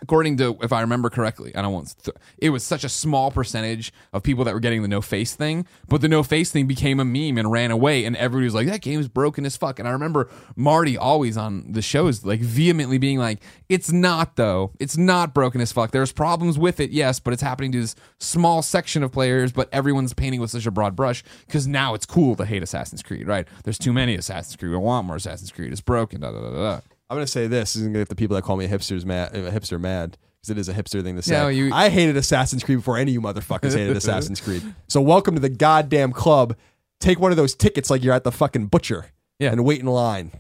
[0.02, 1.94] according to if I remember correctly, I won't.
[2.04, 5.36] Th- it was such a small percentage of people that were getting the no face
[5.36, 8.54] thing, but the no face thing became a meme and ran away, and everybody was
[8.54, 12.26] like, "That game is broken as fuck." And I remember Marty always on the shows
[12.26, 14.72] like vehemently being like, "It's not though.
[14.80, 15.92] It's not broken as fuck.
[15.92, 19.52] There's problems with it, yes, but it's happening to this small section of players.
[19.52, 23.04] But everyone's painting with such a broad brush because now it's cool to hate Assassin's
[23.04, 23.48] Creed, right?
[23.64, 24.72] There's too many Assassin's Creed.
[24.72, 25.72] We want more Assassin's Creed.
[25.72, 26.22] It's broken.
[26.22, 26.80] Da da da da."
[27.10, 29.36] I'm gonna say this isn't gonna get the people that call me a hipster's mad,
[29.36, 31.54] a hipster mad because it is a hipster thing to say.
[31.54, 34.64] You- I hated Assassin's Creed before any of you motherfuckers hated Assassin's Creed.
[34.88, 36.56] So welcome to the goddamn club.
[37.00, 39.08] Take one of those tickets like you're at the fucking butcher.
[39.40, 39.52] Yeah.
[39.54, 40.32] and wait in line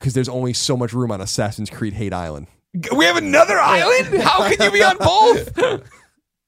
[0.00, 2.48] because there's only so much room on Assassin's Creed Hate Island.
[2.96, 4.22] We have another island.
[4.22, 5.56] How can you be on both?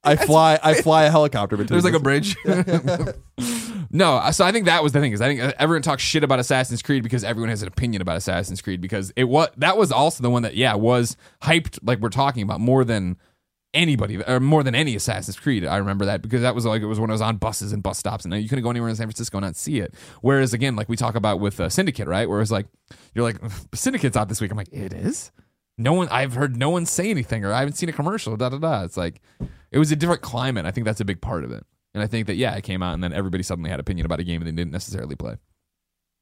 [0.04, 1.80] I fly, I fly a helicopter between.
[1.80, 2.36] There's like a bridge.
[3.90, 6.02] no, uh, so I think that was the thing is I think uh, everyone talks
[6.02, 9.48] shit about Assassin's Creed because everyone has an opinion about Assassin's Creed because it was
[9.58, 13.16] that was also the one that yeah was hyped like we're talking about more than
[13.74, 15.64] anybody or more than any Assassin's Creed.
[15.64, 17.82] I remember that because that was like it was when I was on buses and
[17.82, 19.94] bus stops and uh, you couldn't go anywhere in San Francisco and not see it.
[20.20, 22.28] Whereas again, like we talk about with uh, Syndicate, right?
[22.28, 22.66] Where it's like
[23.14, 23.38] you're like
[23.74, 24.50] Syndicate's out this week.
[24.50, 25.30] I'm like it is.
[25.78, 28.36] No one, I've heard no one say anything, or I haven't seen a commercial.
[28.36, 28.82] Da da da.
[28.84, 29.20] It's like
[29.70, 30.66] it was a different climate.
[30.66, 31.64] I think that's a big part of it.
[31.94, 34.20] And I think that yeah, it came out, and then everybody suddenly had opinion about
[34.20, 35.36] a game they didn't necessarily play.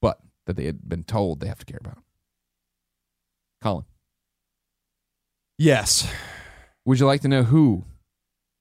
[0.01, 1.99] but that they had been told they have to care about.
[3.63, 3.85] Colin,
[5.59, 6.11] Yes.
[6.87, 7.85] would you like to know who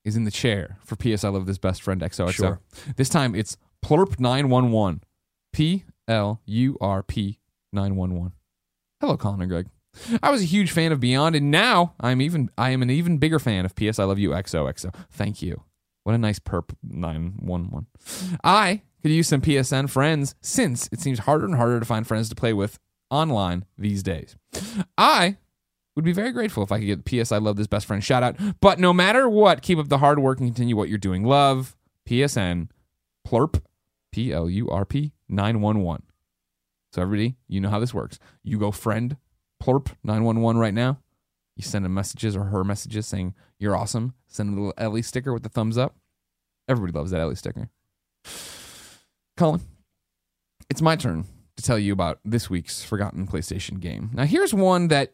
[0.04, 2.32] is in the chair for PS I Love This Best Friend XOXO?
[2.34, 2.60] Sure.
[2.98, 5.02] This time it's Plurp911.
[5.54, 7.40] P L U R P
[7.74, 8.34] 911.
[9.02, 9.68] Hello, Colin and Greg.
[10.24, 13.18] I was a huge fan of Beyond, and now I'm even I am an even
[13.18, 14.94] bigger fan of PS I Love You XOXO.
[15.12, 15.64] Thank you.
[16.04, 17.88] What a nice perp 911.
[18.44, 22.30] I could use some PSN friends since it seems harder and harder to find friends
[22.30, 24.36] to play with online these days.
[24.98, 25.38] I
[25.96, 28.24] would be very grateful if I could get PS I Love This Best Friend shout
[28.24, 28.38] out.
[28.62, 31.24] But no matter what, keep up the hard work and continue what you're doing.
[31.24, 31.76] Love,
[32.08, 32.70] PSN,
[33.28, 33.62] Plurp,
[34.12, 36.04] P L U R P 911.
[36.92, 38.18] So, everybody, you know how this works.
[38.44, 39.18] You go friend
[39.62, 41.00] Plurp 911 right now.
[41.56, 44.14] You send him messages or her messages saying you're awesome.
[44.28, 45.96] Send him a little Ellie sticker with the thumbs up.
[46.68, 47.70] Everybody loves that Ellie sticker.
[49.36, 49.62] Colin,
[50.70, 51.26] it's my turn
[51.58, 54.12] to tell you about this week's forgotten PlayStation game.
[54.14, 55.14] Now, here's one that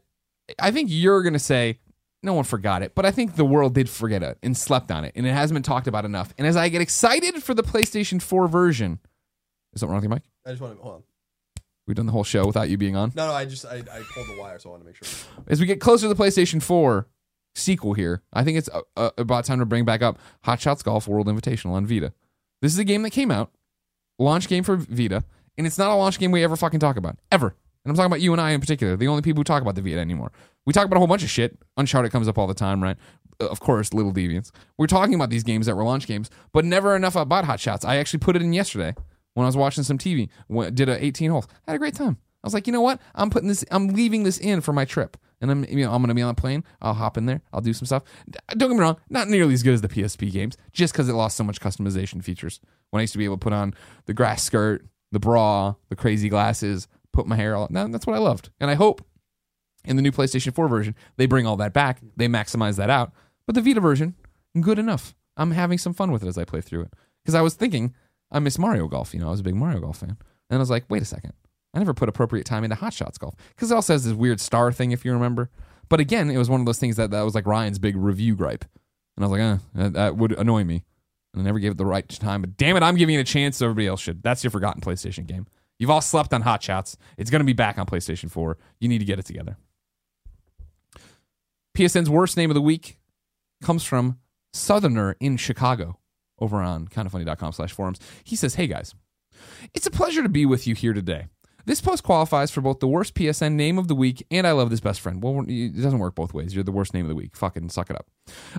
[0.59, 1.79] I think you're going to say
[2.21, 5.05] no one forgot it, but I think the world did forget it and slept on
[5.05, 6.33] it, and it hasn't been talked about enough.
[6.37, 8.99] And as I get excited for the PlayStation 4 version,
[9.73, 10.23] is something wrong with your mic?
[10.45, 11.03] I just want to hold on.
[11.87, 13.11] We've done the whole show without you being on.
[13.15, 15.07] No, no, I just I, I pulled the wire, so I want to make sure.
[15.47, 17.07] As we get closer to the PlayStation 4
[17.53, 20.81] sequel here, I think it's uh, uh, about time to bring back up Hot Shots
[20.81, 22.11] Golf World Invitational on Vita.
[22.61, 23.51] This is a game that came out,
[24.17, 25.23] launch game for Vita,
[25.57, 27.55] and it's not a launch game we ever fucking talk about ever.
[27.83, 29.75] And I'm talking about you and I in particular, the only people who talk about
[29.75, 30.31] the Vita anymore.
[30.65, 31.55] We talk about a whole bunch of shit.
[31.77, 32.97] Uncharted comes up all the time, right?
[33.39, 34.49] Uh, Of course, Little Deviants.
[34.79, 37.85] We're talking about these games that were launch games, but never enough about Hot Shots.
[37.85, 38.95] I actually put it in yesterday
[39.35, 40.29] when I was watching some TV.
[40.49, 41.47] Went- Did a 18 holes.
[41.67, 42.17] Had a great time.
[42.43, 42.99] I was like, you know what?
[43.13, 43.63] I'm putting this.
[43.71, 46.29] I'm leaving this in for my trip, and I'm you know I'm gonna be on
[46.29, 46.63] a plane.
[46.81, 47.41] I'll hop in there.
[47.51, 48.03] I'll do some stuff.
[48.49, 51.13] Don't get me wrong, not nearly as good as the PSP games, just because it
[51.13, 52.59] lost so much customization features.
[52.91, 53.73] When I used to be able to put on
[54.05, 57.67] the grass skirt, the bra, the crazy glasses, put my hair all.
[57.71, 59.03] Now that's what I loved, and I hope
[59.83, 61.99] in the new PlayStation 4 version they bring all that back.
[62.15, 63.11] They maximize that out.
[63.47, 64.13] But the Vita version,
[64.61, 65.15] good enough.
[65.35, 66.93] I'm having some fun with it as I play through it
[67.23, 67.95] because I was thinking
[68.35, 69.13] I miss Mario Golf.
[69.13, 70.17] You know, I was a big Mario Golf fan,
[70.49, 71.31] and I was like, wait a second.
[71.73, 74.41] I never put appropriate time into Hot Shots Golf because it also has this weird
[74.41, 75.49] star thing, if you remember.
[75.87, 78.35] But again, it was one of those things that, that was like Ryan's big review
[78.35, 78.65] gripe.
[79.15, 80.83] And I was like, eh, that, would annoy me.
[81.33, 82.41] And I never gave it the right time.
[82.41, 84.21] But damn it, I'm giving it a chance so everybody else should.
[84.21, 85.47] That's your forgotten PlayStation game.
[85.79, 86.97] You've all slept on Hot Shots.
[87.17, 88.57] It's going to be back on PlayStation 4.
[88.79, 89.57] You need to get it together.
[91.77, 92.97] PSN's worst name of the week
[93.61, 94.19] comes from
[94.53, 95.99] Southerner in Chicago
[96.39, 97.99] over on kindafunny.com slash forums.
[98.23, 98.93] He says, Hey guys,
[99.73, 101.27] it's a pleasure to be with you here today.
[101.65, 104.69] This post qualifies for both the worst PSN name of the week and I love
[104.69, 105.21] this best friend.
[105.23, 106.53] Well, it doesn't work both ways.
[106.53, 107.35] You're the worst name of the week.
[107.35, 108.07] Fucking suck it up.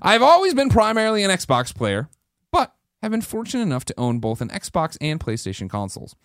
[0.02, 2.08] I've always been primarily an Xbox player,
[2.50, 6.16] but have been fortunate enough to own both an Xbox and PlayStation consoles.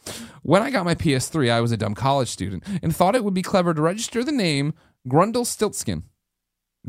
[0.41, 3.35] When I got my PS3, I was a dumb college student and thought it would
[3.35, 4.73] be clever to register the name
[5.07, 6.03] Grundle Stiltskin.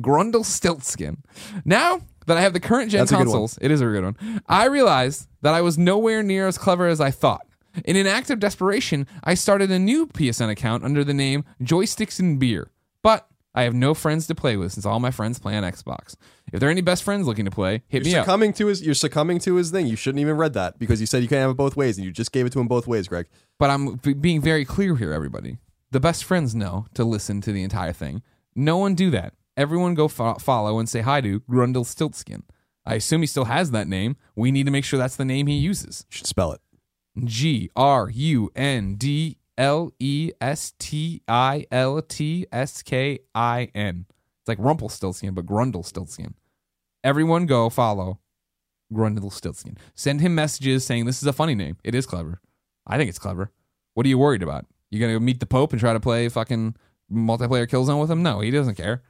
[0.01, 1.19] Grundle Stiltskin.
[1.67, 4.05] Now that I have the current gen That's a good consoles, it is a good
[4.05, 4.43] one.
[4.49, 7.47] I realized that I was nowhere near as clever as I thought.
[7.85, 12.21] In an act of desperation, I started a new PSN account under the name Joysticks
[12.21, 12.71] and Beer.
[13.03, 16.15] But I have no friends to play with since all my friends play on Xbox.
[16.53, 18.25] If there are any best friends looking to play, hit You're me up.
[18.25, 18.83] succumbing to his.
[18.83, 19.87] You're succumbing to his thing.
[19.87, 22.05] You shouldn't even read that because you said you can't have it both ways, and
[22.05, 23.27] you just gave it to him both ways, Greg.
[23.59, 25.59] But I'm b- being very clear here, everybody.
[25.91, 28.23] The best friends know to listen to the entire thing.
[28.55, 29.35] No one do that.
[29.57, 32.43] Everyone go fo- follow and say hi to Grundle Stiltskin.
[32.85, 34.17] I assume he still has that name.
[34.35, 36.05] We need to make sure that's the name he uses.
[36.11, 36.61] You should spell it.
[37.25, 43.69] G R U N D L E S T I L T S K I
[43.75, 44.07] N.
[44.09, 46.35] It's like Rumpelstiltskin, but Grundlestiltskin.
[47.05, 48.21] Everyone go follow
[48.93, 49.77] Grundlestiltskin.
[49.95, 51.77] Send him messages saying this is a funny name.
[51.85, 52.41] It is clever.
[52.87, 53.53] I think it's clever.
[53.95, 54.67] What are you worried about?
[54.91, 56.75] You gonna meet the Pope and try to play fucking
[57.13, 58.23] multiplayer Killzone with him?
[58.23, 59.03] No, he doesn't care.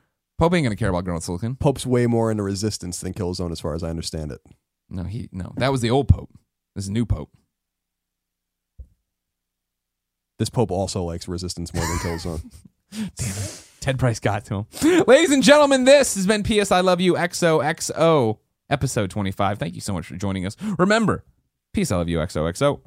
[0.43, 1.57] Pope ain't gonna care about Grundlestiltskin.
[1.57, 4.41] Pope's way more into resistance than Killzone, as far as I understand it.
[4.91, 5.53] No, he no.
[5.57, 6.31] That was the old Pope.
[6.75, 7.31] This is new Pope.
[10.41, 12.43] This Pope also likes resistance more than Killzone.
[12.91, 13.69] Damn it.
[13.79, 15.05] Ted Price got to him.
[15.07, 18.39] Ladies and gentlemen, this has been PS I Love You XOXO
[18.69, 19.61] episode 25.
[19.61, 20.57] Thank you so much for joining us.
[20.77, 21.25] Remember,
[21.73, 22.81] PS, I Love You XOXO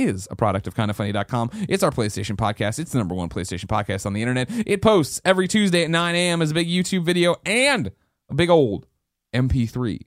[0.00, 1.50] is a product of kindafunny.com.
[1.68, 2.78] It's our PlayStation podcast.
[2.78, 4.48] It's the number one PlayStation podcast on the internet.
[4.66, 6.42] It posts every Tuesday at 9 a.m.
[6.42, 7.92] as a big YouTube video and
[8.28, 8.86] a big old
[9.34, 10.00] MP3.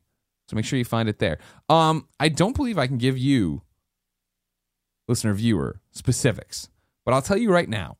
[0.49, 1.37] So make sure you find it there.
[1.69, 3.61] Um, I don't believe I can give you,
[5.07, 6.69] listener viewer, specifics,
[7.05, 7.97] but I'll tell you right now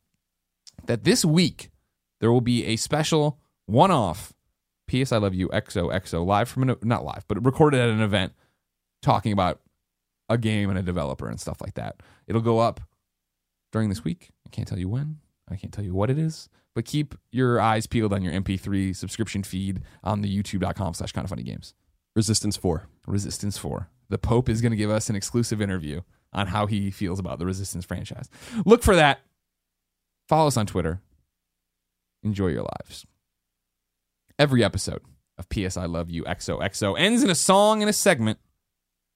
[0.86, 1.70] that this week
[2.20, 4.34] there will be a special one-off
[4.88, 8.34] PS I Love You XOXO live from an not live, but recorded at an event
[9.02, 9.62] talking about
[10.34, 12.02] a game and a developer and stuff like that.
[12.28, 12.82] It'll go up
[13.72, 14.30] during this week.
[14.46, 15.20] I can't tell you when.
[15.50, 16.50] I can't tell you what it is.
[16.76, 21.26] But keep your eyes peeled on your MP3 subscription feed on the youtube.com slash kind
[21.26, 21.74] of funny games.
[22.16, 22.88] Resistance 4.
[23.08, 23.90] Resistance 4.
[24.10, 26.02] The Pope is going to give us an exclusive interview
[26.32, 28.30] on how he feels about the Resistance franchise.
[28.66, 29.20] Look for that.
[30.28, 31.02] Follow us on Twitter.
[32.24, 33.06] Enjoy your lives.
[34.40, 35.02] Every episode
[35.38, 38.40] of PS I Love You XOXO ends in a song and a segment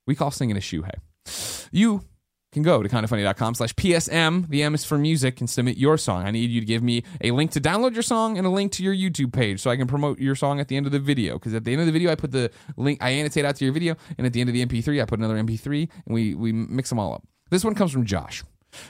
[0.05, 0.99] we call singing a shuhei.
[1.71, 2.03] You
[2.53, 4.49] can go to kindafunny.com slash PSM.
[4.49, 6.25] The M is for music and submit your song.
[6.25, 8.71] I need you to give me a link to download your song and a link
[8.73, 10.99] to your YouTube page so I can promote your song at the end of the
[10.99, 11.33] video.
[11.33, 13.65] Because at the end of the video, I put the link, I annotate out to
[13.65, 16.33] your video, and at the end of the MP3, I put another MP3, and we,
[16.33, 17.23] we mix them all up.
[17.49, 18.43] This one comes from Josh.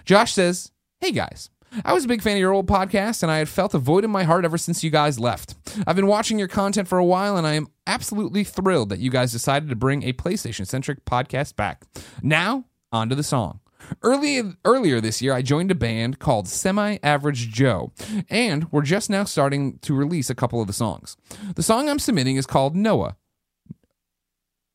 [0.05, 1.49] Josh says, Hey guys,
[1.85, 4.03] I was a big fan of your old podcast, and I had felt a void
[4.03, 5.55] in my heart ever since you guys left.
[5.85, 9.09] I've been watching your content for a while, and I am absolutely thrilled that you
[9.11, 11.83] guys decided to bring a PlayStation centric podcast back.
[12.21, 13.59] Now, on to the song.
[14.01, 17.91] Early, earlier this year, I joined a band called Semi Average Joe,
[18.29, 21.15] and we're just now starting to release a couple of the songs.
[21.55, 23.15] The song I'm submitting is called Noah.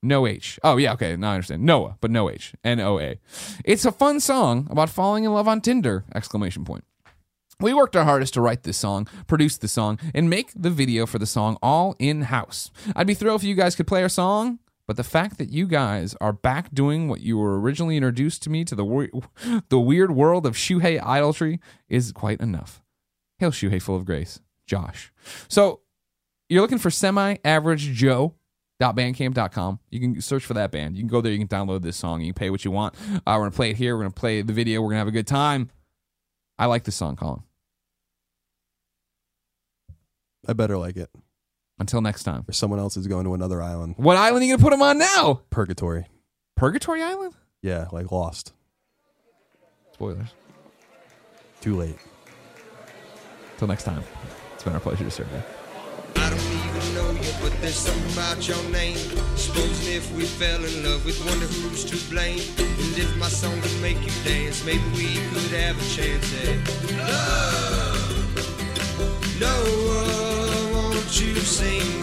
[0.02, 0.58] No H.
[0.64, 1.62] Oh, yeah, okay, now I understand.
[1.62, 2.54] Noah, but no H.
[2.64, 3.20] N O A.
[3.64, 6.04] It's a fun song about falling in love on Tinder!
[6.14, 6.84] Exclamation point.
[7.60, 11.06] We worked our hardest to write this song, produce the song, and make the video
[11.06, 12.72] for the song all in house.
[12.96, 14.58] I'd be thrilled if you guys could play our song,
[14.88, 18.50] but the fact that you guys are back doing what you were originally introduced to
[18.50, 19.22] me to the
[19.68, 22.82] the weird world of Shuhei idolatry is quite enough.
[23.38, 25.12] Hail Shuhei full of grace, Josh.
[25.46, 25.82] So
[26.48, 28.34] you're looking for semi average Joe
[28.90, 29.78] bandcamp.com.
[29.90, 30.96] You can search for that band.
[30.96, 31.32] You can go there.
[31.32, 32.20] You can download this song.
[32.20, 32.94] You can pay what you want.
[33.14, 33.96] Uh, we're going to play it here.
[33.96, 34.80] We're going to play the video.
[34.80, 35.70] We're going to have a good time.
[36.59, 37.42] I like this song, Colin.
[40.48, 41.10] I better like it.
[41.78, 42.44] Until next time.
[42.48, 43.94] Or someone else is going to another island.
[43.96, 45.42] What island are you going to put him on now?
[45.50, 46.06] Purgatory.
[46.56, 47.34] Purgatory Island?
[47.62, 48.52] Yeah, like Lost.
[49.92, 50.28] Spoilers.
[51.60, 51.96] Too late.
[53.52, 54.02] Until next time.
[54.54, 55.61] It's been our pleasure to serve you.
[56.94, 58.98] Know you, but there's something about your name.
[59.36, 62.43] Supposing if we fell in love with wonder who's to blame.
[62.59, 66.59] And if my song could make you dance, maybe we could have a chance at
[66.98, 68.12] love.
[69.40, 72.01] Noah, won't you sing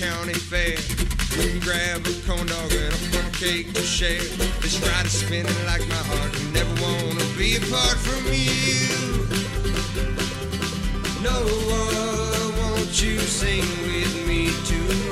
[0.00, 0.78] County Fair.
[1.36, 4.22] We can grab a corn dog and a funnel cake to share.
[4.62, 6.32] Let's try to spin it like my heart.
[6.34, 9.28] I never wanna be apart from you.
[11.20, 15.10] Noah, won't you sing with me tonight?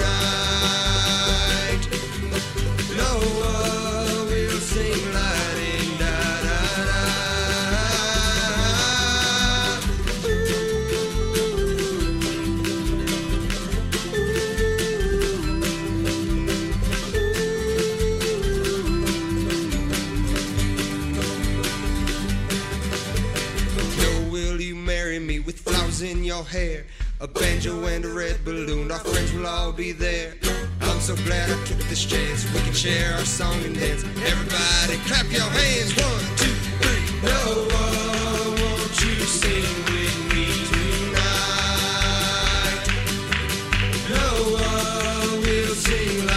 [2.96, 3.77] Noah,
[26.38, 26.84] your hair,
[27.20, 28.92] a banjo and a red balloon.
[28.92, 30.34] Our friends will all be there.
[30.82, 32.44] I'm so glad I took this chance.
[32.54, 34.04] We can share our song and dance.
[34.04, 35.96] Everybody, clap your hands.
[35.96, 37.02] One, two, three.
[37.22, 41.26] No one won't you sing with me tonight?
[44.14, 46.27] No one will sing.